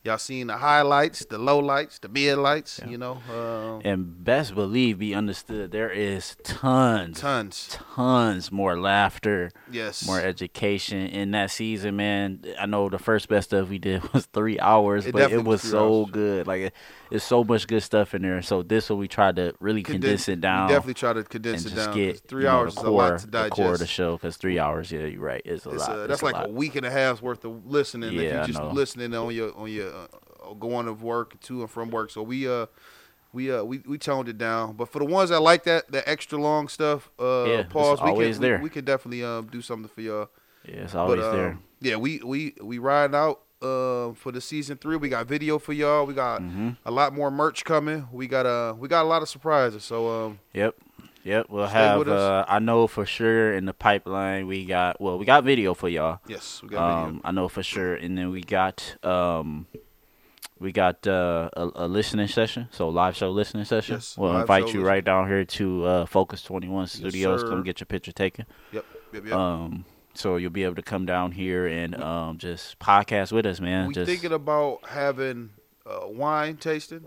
Y'all 0.02 0.16
seen 0.16 0.46
the 0.46 0.56
highlights, 0.56 1.26
the 1.26 1.36
lowlights, 1.38 2.00
the 2.00 2.08
mid 2.08 2.38
lights. 2.38 2.80
You 2.86 2.96
know, 2.96 3.18
um, 3.30 3.82
And 3.84 4.24
best 4.24 4.54
believe, 4.54 4.98
be 4.98 5.14
understood, 5.14 5.72
there 5.72 5.90
is 5.90 6.36
tons, 6.42 7.20
tons, 7.20 7.68
tons 7.94 8.50
more 8.50 8.78
laughter, 8.80 9.50
Yes. 9.70 10.06
more 10.06 10.18
education 10.20 11.06
in 11.06 11.32
that 11.32 11.50
season, 11.50 11.96
man. 11.96 12.42
I 12.58 12.64
know 12.64 12.88
the 12.88 12.98
first 12.98 13.28
best 13.28 13.50
stuff 13.50 13.68
we 13.68 13.78
did 13.78 14.02
was 14.14 14.24
three 14.26 14.58
hours, 14.58 15.04
It 15.06 15.12
but 15.12 15.30
it 15.32 15.36
was 15.38 15.46
was 15.46 15.62
so 15.62 16.02
hours. 16.04 16.10
good. 16.10 16.46
Like, 16.46 16.72
it's 17.10 17.24
so 17.24 17.42
much 17.44 17.66
good 17.66 17.82
stuff 17.82 18.14
in 18.14 18.22
there. 18.22 18.40
So 18.42 18.62
this 18.62 18.88
one 18.90 18.98
we 18.98 19.08
tried 19.08 19.36
to 19.36 19.54
really 19.60 19.82
condense 19.82 20.28
it 20.28 20.40
down. 20.40 20.68
We 20.68 20.74
definitely 20.74 20.94
try 20.94 21.12
to 21.12 21.24
condense 21.24 21.66
it 21.66 21.74
down. 21.74 21.94
Get, 21.94 22.20
three 22.28 22.42
you 22.42 22.48
know, 22.48 22.58
hours 22.58 22.74
the 22.74 22.80
is 22.82 22.86
a 22.86 22.90
lot 22.90 23.18
to 23.18 23.26
The 23.26 23.30
digest. 23.32 23.52
core 23.56 23.72
of 23.74 23.78
the 23.80 23.86
show, 23.86 24.16
because 24.16 24.36
three 24.36 24.58
hours, 24.58 24.90
yeah, 24.92 25.06
you're 25.06 25.20
right. 25.20 25.42
It's 25.44 25.66
a 25.66 25.70
It's, 25.70 25.88
lot. 25.88 25.98
It's 25.98 26.08
that's 26.08 26.22
a 26.22 26.24
like 26.24 26.34
lot. 26.34 26.46
a 26.48 26.52
week 26.52 26.76
and 26.76 26.86
a 26.86 26.90
half's 26.90 27.20
worth 27.22 27.44
of 27.44 27.66
listening. 27.66 28.14
if 28.14 28.22
Yeah, 28.22 28.30
I 28.30 28.34
you're 28.36 28.44
just 28.46 28.62
listening 28.62 29.14
on 29.14 29.34
your 29.34 29.56
on 29.56 29.70
your 29.70 29.92
uh, 29.92 30.54
going 30.58 30.86
to 30.86 30.92
work 30.92 31.40
to 31.42 31.60
and 31.62 31.70
from 31.70 31.90
work. 31.90 32.10
So 32.10 32.22
we 32.22 32.48
uh 32.48 32.66
we 33.32 33.50
uh 33.52 33.62
we, 33.62 33.78
we 33.78 33.98
toned 33.98 34.28
it 34.28 34.38
down. 34.38 34.74
But 34.74 34.88
for 34.88 34.98
the 34.98 35.04
ones 35.04 35.30
that 35.30 35.40
like 35.40 35.64
that 35.64 35.90
that 35.92 36.08
extra 36.08 36.38
long 36.38 36.68
stuff, 36.68 37.10
uh 37.18 37.44
Yeah, 37.46 37.62
pause. 37.64 38.00
We 38.02 38.12
can 38.14 38.40
there. 38.40 38.56
we, 38.58 38.64
we 38.64 38.70
can 38.70 38.84
definitely 38.84 39.24
um 39.24 39.46
do 39.46 39.60
something 39.62 39.88
for 39.88 40.00
y'all. 40.00 40.28
Yeah, 40.64 40.74
it's 40.82 40.94
always 40.94 41.20
but, 41.20 41.32
there. 41.32 41.48
um, 41.50 41.62
Yeah, 41.80 41.96
we 41.96 42.20
we 42.24 42.54
we 42.60 42.78
riding 42.78 43.16
out 43.16 43.40
uh 43.62 44.12
for 44.14 44.32
the 44.32 44.40
season 44.40 44.76
three. 44.76 44.96
We 44.96 45.08
got 45.08 45.26
video 45.26 45.58
for 45.58 45.72
y'all. 45.72 46.06
We 46.06 46.14
got 46.14 46.40
Mm-hmm. 46.42 46.70
a 46.84 46.90
lot 46.90 47.12
more 47.14 47.30
merch 47.30 47.64
coming. 47.64 48.08
We 48.12 48.26
got 48.26 48.46
uh 48.46 48.74
we 48.78 48.88
got 48.88 49.02
a 49.04 49.08
lot 49.08 49.22
of 49.22 49.28
surprises. 49.28 49.84
So 49.84 50.08
um 50.26 50.38
Yep. 50.54 50.76
Yep. 51.24 51.46
We'll 51.50 51.66
have 51.66 52.08
uh 52.08 52.44
I 52.48 52.58
know 52.60 52.86
for 52.86 53.04
sure 53.04 53.54
in 53.54 53.66
the 53.66 53.74
pipeline 53.74 54.46
we 54.46 54.64
got 54.64 55.00
well, 55.00 55.18
we 55.18 55.24
got 55.26 55.44
video 55.44 55.74
for 55.74 55.88
y'all. 55.88 56.20
Yes, 56.26 56.62
we 56.62 56.68
got 56.70 56.86
video. 56.88 57.08
um, 57.08 57.20
I 57.24 57.30
know 57.32 57.48
for 57.48 57.62
sure. 57.62 57.94
And 57.94 58.16
then 58.16 58.30
we 58.30 58.40
got 58.40 58.96
um 59.04 59.66
we 60.58 60.72
got 60.72 61.06
uh, 61.06 61.48
a, 61.54 61.70
a 61.74 61.88
listening 61.88 62.28
session, 62.28 62.68
so 62.70 62.90
live 62.90 63.16
show 63.16 63.30
listening 63.30 63.64
session. 63.64 63.94
Yes, 63.94 64.14
we'll 64.18 64.36
invite 64.38 64.74
you 64.74 64.82
right 64.84 65.02
down 65.02 65.26
here 65.26 65.42
to 65.42 65.84
uh, 65.86 66.04
Focus 66.06 66.42
Twenty 66.42 66.68
One 66.68 66.86
Studios. 66.86 67.40
sir. 67.40 67.48
Come 67.48 67.62
get 67.62 67.80
your 67.80 67.86
picture 67.86 68.12
taken. 68.12 68.44
Yep, 68.72 68.84
yep, 69.14 69.24
yep. 69.24 69.34
Um, 69.34 69.86
so 70.14 70.36
you'll 70.36 70.50
be 70.50 70.64
able 70.64 70.74
to 70.76 70.82
come 70.82 71.06
down 71.06 71.32
here 71.32 71.66
and 71.66 71.94
um, 72.02 72.38
just 72.38 72.78
podcast 72.78 73.32
with 73.32 73.46
us, 73.46 73.60
man. 73.60 73.88
we 73.88 73.94
just 73.94 74.08
thinking 74.10 74.32
about 74.32 74.86
having 74.88 75.50
uh, 75.86 76.06
wine 76.06 76.56
tasting 76.56 77.04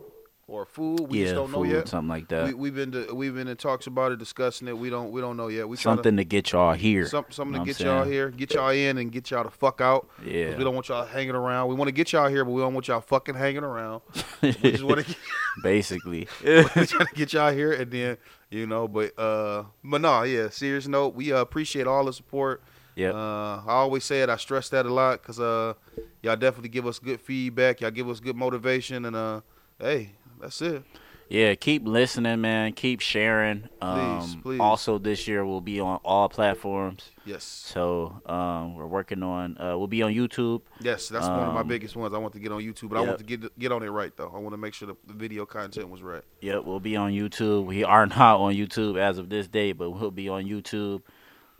or 0.48 0.66
food. 0.66 1.00
We 1.10 1.20
Yeah, 1.20 1.24
just 1.26 1.36
don't 1.36 1.52
know 1.52 1.64
food, 1.64 1.70
yet. 1.72 1.88
something 1.88 2.10
like 2.10 2.28
that. 2.30 2.48
We, 2.48 2.54
we've 2.54 2.76
been 2.76 2.92
to, 2.92 3.14
we've 3.16 3.34
been 3.34 3.48
in 3.48 3.56
talks 3.58 3.88
about 3.88 4.12
it, 4.12 4.20
discussing 4.20 4.68
it. 4.68 4.78
We 4.78 4.90
don't 4.90 5.12
we 5.12 5.22
don't 5.22 5.38
know 5.38 5.48
yet. 5.48 5.68
We 5.70 5.78
something 5.78 6.18
to 6.18 6.26
get 6.26 6.52
y'all 6.52 6.74
here. 6.74 7.06
Some, 7.06 7.26
something 7.30 7.54
Know 7.58 7.66
to 7.66 7.66
get 7.66 7.80
I'm 7.82 7.88
y'all 7.88 8.04
here, 8.06 8.30
get 8.30 8.54
y'all 8.54 8.70
in, 8.70 8.98
and 8.98 9.12
get 9.12 9.32
y'all 9.32 9.44
the 9.46 9.52
fuck 9.52 9.80
out. 9.80 10.10
Yeah. 10.26 10.58
we 10.58 10.64
don't 10.64 10.74
want 10.76 10.90
y'all 10.90 11.06
hanging 11.06 11.36
around. 11.36 11.70
We 11.70 11.76
want 11.76 11.88
to 11.88 11.94
get 11.94 12.12
y'all 12.12 12.28
here, 12.30 12.44
but 12.44 12.52
we 12.52 12.62
don't 12.62 12.74
want 12.74 12.88
y'all 12.88 13.02
fucking 13.02 13.36
hanging 13.36 13.64
around. 13.64 14.02
we 14.42 14.52
just 14.52 14.84
want 14.84 15.06
to 15.06 15.16
Basically. 15.64 16.28
we're 16.44 16.64
trying 16.68 17.06
to 17.08 17.16
get 17.16 17.32
y'all 17.34 17.54
here, 17.54 17.72
and 17.72 17.90
then 17.92 18.18
you 18.50 18.68
know, 18.68 18.88
but 18.88 19.18
uh, 19.18 19.64
but 19.84 20.02
no, 20.02 20.24
yeah. 20.24 20.50
Serious 20.50 20.88
note, 20.88 21.16
we 21.16 21.32
uh, 21.32 21.40
appreciate 21.42 21.88
all 21.88 22.06
the 22.06 22.14
support. 22.14 22.64
Yep. 22.96 23.14
Uh, 23.14 23.18
I 23.18 23.64
always 23.68 24.04
say 24.04 24.22
it. 24.22 24.30
I 24.30 24.38
stress 24.38 24.70
that 24.70 24.86
a 24.86 24.94
lot 24.94 25.22
because 25.22 25.40
uh, 25.40 25.74
y'all 26.22 26.36
definitely 26.36 26.70
give 26.70 26.86
us 26.86 27.00
good 27.00 27.20
feedback. 27.20 27.82
Y'all 27.82 27.92
give 27.92 28.10
us 28.10 28.20
good 28.20 28.36
motivation, 28.36 29.06
and 29.06 29.16
uh, 29.16 29.42
hey, 29.80 30.12
that's 30.40 30.62
it. 30.62 30.84
Yeah, 31.30 31.56
keep 31.56 31.88
listening, 31.88 32.42
man. 32.42 32.74
Keep 32.74 33.00
sharing. 33.00 33.68
Um, 33.82 34.42
please. 34.44 34.60
Also, 34.60 35.00
this 35.00 35.28
year 35.28 35.44
we'll 35.44 35.62
be 35.62 35.80
on 35.80 36.00
all 36.04 36.30
platforms. 36.30 37.10
Yes. 37.26 37.44
So 37.44 38.22
um, 38.28 38.76
we're 38.76 38.86
working 38.86 39.24
on. 39.24 39.58
Uh, 39.60 39.76
we'll 39.78 39.88
be 39.88 40.04
on 40.04 40.14
YouTube. 40.14 40.62
Yes, 40.82 41.08
that's 41.10 41.26
one 41.26 41.40
of 41.48 41.54
my 41.56 41.62
Um, 41.62 41.68
biggest 41.68 41.96
ones. 41.96 42.14
I 42.14 42.18
want 42.20 42.34
to 42.34 42.40
get 42.40 42.52
on 42.52 42.62
YouTube, 42.62 42.90
but 42.90 42.98
I 43.00 43.02
want 43.02 43.18
to 43.18 43.24
get 43.24 43.58
get 43.58 43.72
on 43.72 43.82
it 43.82 43.88
right 43.90 44.16
though. 44.16 44.32
I 44.36 44.38
want 44.38 44.54
to 44.54 44.58
make 44.58 44.76
sure 44.76 44.88
the, 44.90 44.96
the 45.08 45.14
video 45.14 45.46
content 45.46 45.90
was 45.90 46.04
right. 46.04 46.22
Yep, 46.42 46.66
we'll 46.66 46.82
be 46.82 46.96
on 46.96 47.14
YouTube. 47.14 47.66
We 47.66 47.84
are 47.84 48.06
not 48.06 48.40
on 48.40 48.54
YouTube 48.54 49.00
as 49.00 49.18
of 49.18 49.30
this 49.30 49.48
day, 49.48 49.72
but 49.72 49.90
we'll 49.92 50.12
be 50.12 50.30
on 50.30 50.44
YouTube, 50.44 51.02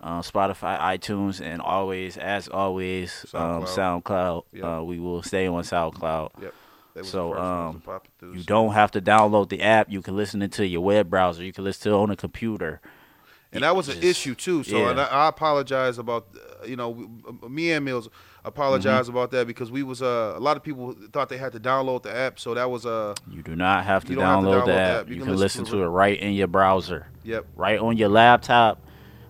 uh, 0.04 0.22
Spotify, 0.22 0.78
iTunes, 0.80 1.40
and 1.42 1.62
always, 1.62 2.18
as 2.18 2.48
always, 2.50 3.26
um, 3.34 3.64
SoundCloud. 3.64 4.04
SoundCloud. 4.04 4.44
Yep. 4.54 4.64
Uh, 4.64 4.84
we 4.84 5.00
will 5.00 5.24
stay 5.24 5.48
on 5.48 5.64
SoundCloud. 5.64 6.30
Yep. 6.42 6.54
They 6.94 7.02
was 7.02 7.12
the 7.12 7.18
So 7.18 7.34
um, 7.36 7.74
to 7.76 7.80
pop 7.80 8.06
it 8.06 8.12
through, 8.20 8.34
you 8.34 8.40
so- 8.42 8.46
don't 8.46 8.74
have 8.74 8.92
to 8.92 9.02
download 9.02 9.50
the 9.50 9.62
app. 9.62 9.90
You 9.90 10.02
can 10.02 10.16
listen 10.16 10.42
it 10.42 10.52
to 10.54 10.68
your 10.68 10.82
web 10.82 11.10
browser. 11.10 11.44
You 11.44 11.54
can 11.54 11.64
listen 11.64 11.90
to 11.92 11.98
it 11.98 12.02
on 12.02 12.12
a 12.12 12.16
computer. 12.16 12.82
and 13.52 13.64
that 13.64 13.76
was 13.76 13.88
an 13.88 13.96
Just- 13.96 14.06
issue 14.06 14.36
too. 14.36 14.64
So 14.64 14.78
yeah. 14.78 14.90
and 14.92 15.00
I, 15.02 15.06
I 15.06 15.28
apologize 15.30 15.98
about 15.98 16.28
uh, 16.36 16.66
you 16.66 16.76
know 16.76 17.10
me 17.50 17.72
and 17.72 17.86
Mills 17.86 18.10
apologize 18.46 19.08
Mm-hmm. 19.08 19.16
about 19.18 19.32
that 19.32 19.48
because 19.48 19.72
we 19.72 19.84
was 19.84 20.02
uh, 20.02 20.34
a 20.36 20.40
lot 20.40 20.58
of 20.58 20.64
people 20.64 20.94
thought 21.14 21.30
they 21.30 21.38
had 21.38 21.54
to 21.54 21.60
download 21.60 22.04
the 22.04 22.14
app. 22.16 22.40
So 22.40 22.54
that 22.56 22.70
was 22.70 22.86
uh 22.86 23.16
You 23.32 23.42
do 23.42 23.56
not 23.56 23.86
have 23.86 24.04
to, 24.06 24.10
You 24.12 24.16
don't 24.18 24.26
have 24.26 24.44
to 24.44 24.48
download, 24.50 24.62
download 24.62 24.66
the 24.66 24.72
the 24.74 24.80
app. 24.80 25.02
app. 25.02 25.10
You, 25.10 25.24
can, 25.24 25.36
listen 25.38 25.66
to 25.66 25.82
it 25.84 25.88
right 25.88 26.20
in 26.20 26.34
your 26.34 26.48
browser. 26.48 27.08
Yep. 27.24 27.46
Right 27.56 27.80
on 27.80 27.96
your 27.98 28.10
laptop, 28.10 28.82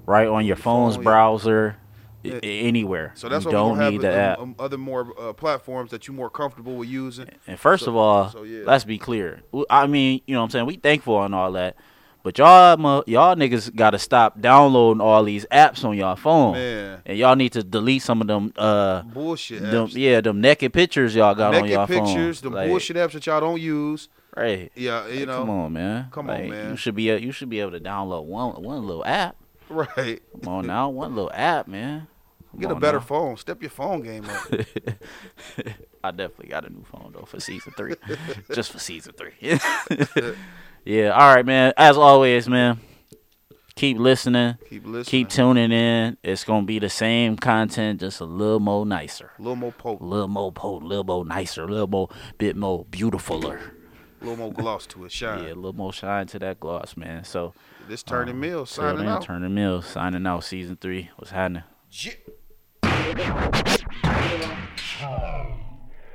right 0.06 0.28
on 0.28 0.46
your 0.46 0.56
phone's 0.56 0.96
phone, 0.96 1.04
browser, 1.04 1.76
Yeah. 2.24 2.40
anywhere. 2.44 3.12
so 3.16 3.28
that's 3.30 3.46
you 3.46 3.52
don't 3.52 3.78
need 3.80 4.02
the 4.02 4.12
app. 4.14 4.40
um, 4.40 4.56
other 4.60 4.78
more 4.78 5.14
uh, 5.20 5.34
platforms 5.34 5.92
that 5.92 6.08
you're 6.08 6.16
more 6.16 6.30
comfortable 6.30 6.76
with 6.76 6.88
using. 6.90 7.28
And 7.48 7.60
first 7.60 7.86
So- 7.86 7.92
of 7.92 7.98
all, 7.98 8.30
so, 8.30 8.44
yeah. 8.44 8.64
let's 8.66 8.86
be 8.86 8.98
clear. 8.98 9.42
I 9.70 9.88
mean, 9.88 10.22
you 10.26 10.34
know 10.34 10.40
what 10.42 10.46
I'm 10.46 10.50
saying? 10.52 10.66
We 10.66 10.78
thankful 10.78 11.22
and 11.24 11.36
all 11.36 11.52
that. 11.54 11.76
But 12.24 12.38
y'all 12.38 13.04
y'all 13.06 13.36
niggas 13.36 13.76
got 13.76 13.90
to 13.90 14.00
stop 14.00 14.40
downloading 14.40 15.02
all 15.02 15.26
these 15.26 15.46
apps 15.52 15.84
on 15.84 15.98
y'all 15.98 16.16
phone. 16.16 16.54
Man. 16.54 17.02
And 17.06 17.18
y'all 17.18 17.36
need 17.36 17.52
to 17.52 17.64
delete 17.64 18.02
some 18.02 18.22
of 18.22 18.28
them 18.28 18.54
uh 18.56 19.02
Bullshit 19.02 19.62
them, 19.62 19.88
apps. 19.88 19.94
yeah, 19.94 20.22
them 20.22 20.40
naked 20.40 20.72
pictures 20.72 21.14
y'all 21.16 21.36
got 21.36 21.48
on 21.54 21.64
Naked 21.64 21.72
y'all 21.72 21.86
pictures, 21.88 22.40
the 22.40 22.48
phone. 22.48 22.56
Like, 22.56 22.70
bullshit 22.70 22.96
apps 22.96 23.12
that 23.12 23.26
y'all 23.26 23.42
don't 23.42 23.60
use. 23.60 24.08
Right. 24.38 24.72
Yeah, 24.74 25.06
you 25.10 25.20
Like, 25.20 25.28
know. 25.28 25.40
Come 25.40 25.50
on, 25.50 25.74
man. 25.74 26.08
Come 26.12 26.30
on, 26.30 26.50
man. 26.50 26.70
You 26.70 26.78
should 26.78 26.96
be 26.96 27.04
you 27.04 27.34
should 27.34 27.50
be 27.50 27.60
able 27.60 27.72
to 27.72 27.82
download 27.82 28.24
one 28.24 28.54
one 28.64 28.88
little 28.88 29.04
app. 29.06 29.36
Right. 29.98 30.22
Come 30.44 30.54
on 30.54 30.68
now, 30.68 30.90
one 30.90 31.16
little 31.16 31.32
app, 31.34 31.68
man. 31.68 32.08
Get 32.60 32.70
a 32.70 32.76
better 32.76 33.00
now. 33.00 33.04
phone. 33.06 33.38
Step 33.38 33.62
your 33.62 33.72
phone 33.72 34.02
game 34.02 34.26
up. 34.26 34.48
I 36.04 36.12
definitely 36.12 36.50
got 36.50 36.66
a 36.66 36.70
new 36.70 36.84
phone 36.84 37.12
though 37.14 37.26
for 37.26 37.40
season 37.40 37.74
three, 37.76 37.96
just 38.54 38.72
for 38.72 38.78
season 38.80 39.14
three. 39.14 39.32
yeah. 40.86 41.10
All 41.10 41.34
right, 41.34 41.46
man. 41.46 41.74
As 41.78 41.98
always, 41.98 42.48
man. 42.48 42.80
Keep 43.76 43.98
listening. 43.98 44.56
Keep 44.70 44.86
listening. 44.86 45.04
Keep 45.06 45.30
tuning 45.30 45.72
in. 45.72 46.18
It's 46.22 46.44
gonna 46.44 46.66
be 46.66 46.78
the 46.78 46.90
same 46.90 47.38
content, 47.38 48.02
just 48.02 48.20
a 48.22 48.26
little 48.26 48.60
more 48.60 48.86
nicer, 48.86 49.32
A 49.40 49.42
little 49.42 49.56
more 49.56 49.72
potent, 49.72 50.02
a 50.04 50.06
little 50.06 50.28
more 50.28 50.52
potent, 50.52 50.84
a 50.84 50.88
little 50.90 51.04
more 51.06 51.26
nicer, 51.26 51.64
a 51.64 51.68
little 51.68 51.88
more 51.88 52.10
bit 52.38 52.56
more 52.56 52.86
beautifuler. 52.86 53.60
a 54.22 54.24
little 54.24 54.38
more 54.38 54.54
gloss 54.54 54.86
to 54.88 55.06
it. 55.06 55.12
Shine. 55.12 55.46
Yeah, 55.46 55.54
a 55.54 55.56
little 55.56 55.74
more 55.74 55.92
shine 55.92 56.28
to 56.28 56.40
that 56.40 56.60
gloss, 56.60 56.96
man. 56.96 57.24
So 57.24 57.56
This 57.88 58.02
Turning 58.02 58.36
um, 58.36 58.40
Mills 58.40 58.74
till 58.74 58.84
signing 58.84 59.00
then, 59.00 59.10
out. 59.10 59.24
Turning 59.24 59.54
Mills 59.54 59.86
signing 59.86 60.26
out. 60.26 60.44
Season 60.46 60.78
three. 60.78 61.10
What's 61.18 61.32
happening? 61.32 61.64
Yeah. 61.92 62.14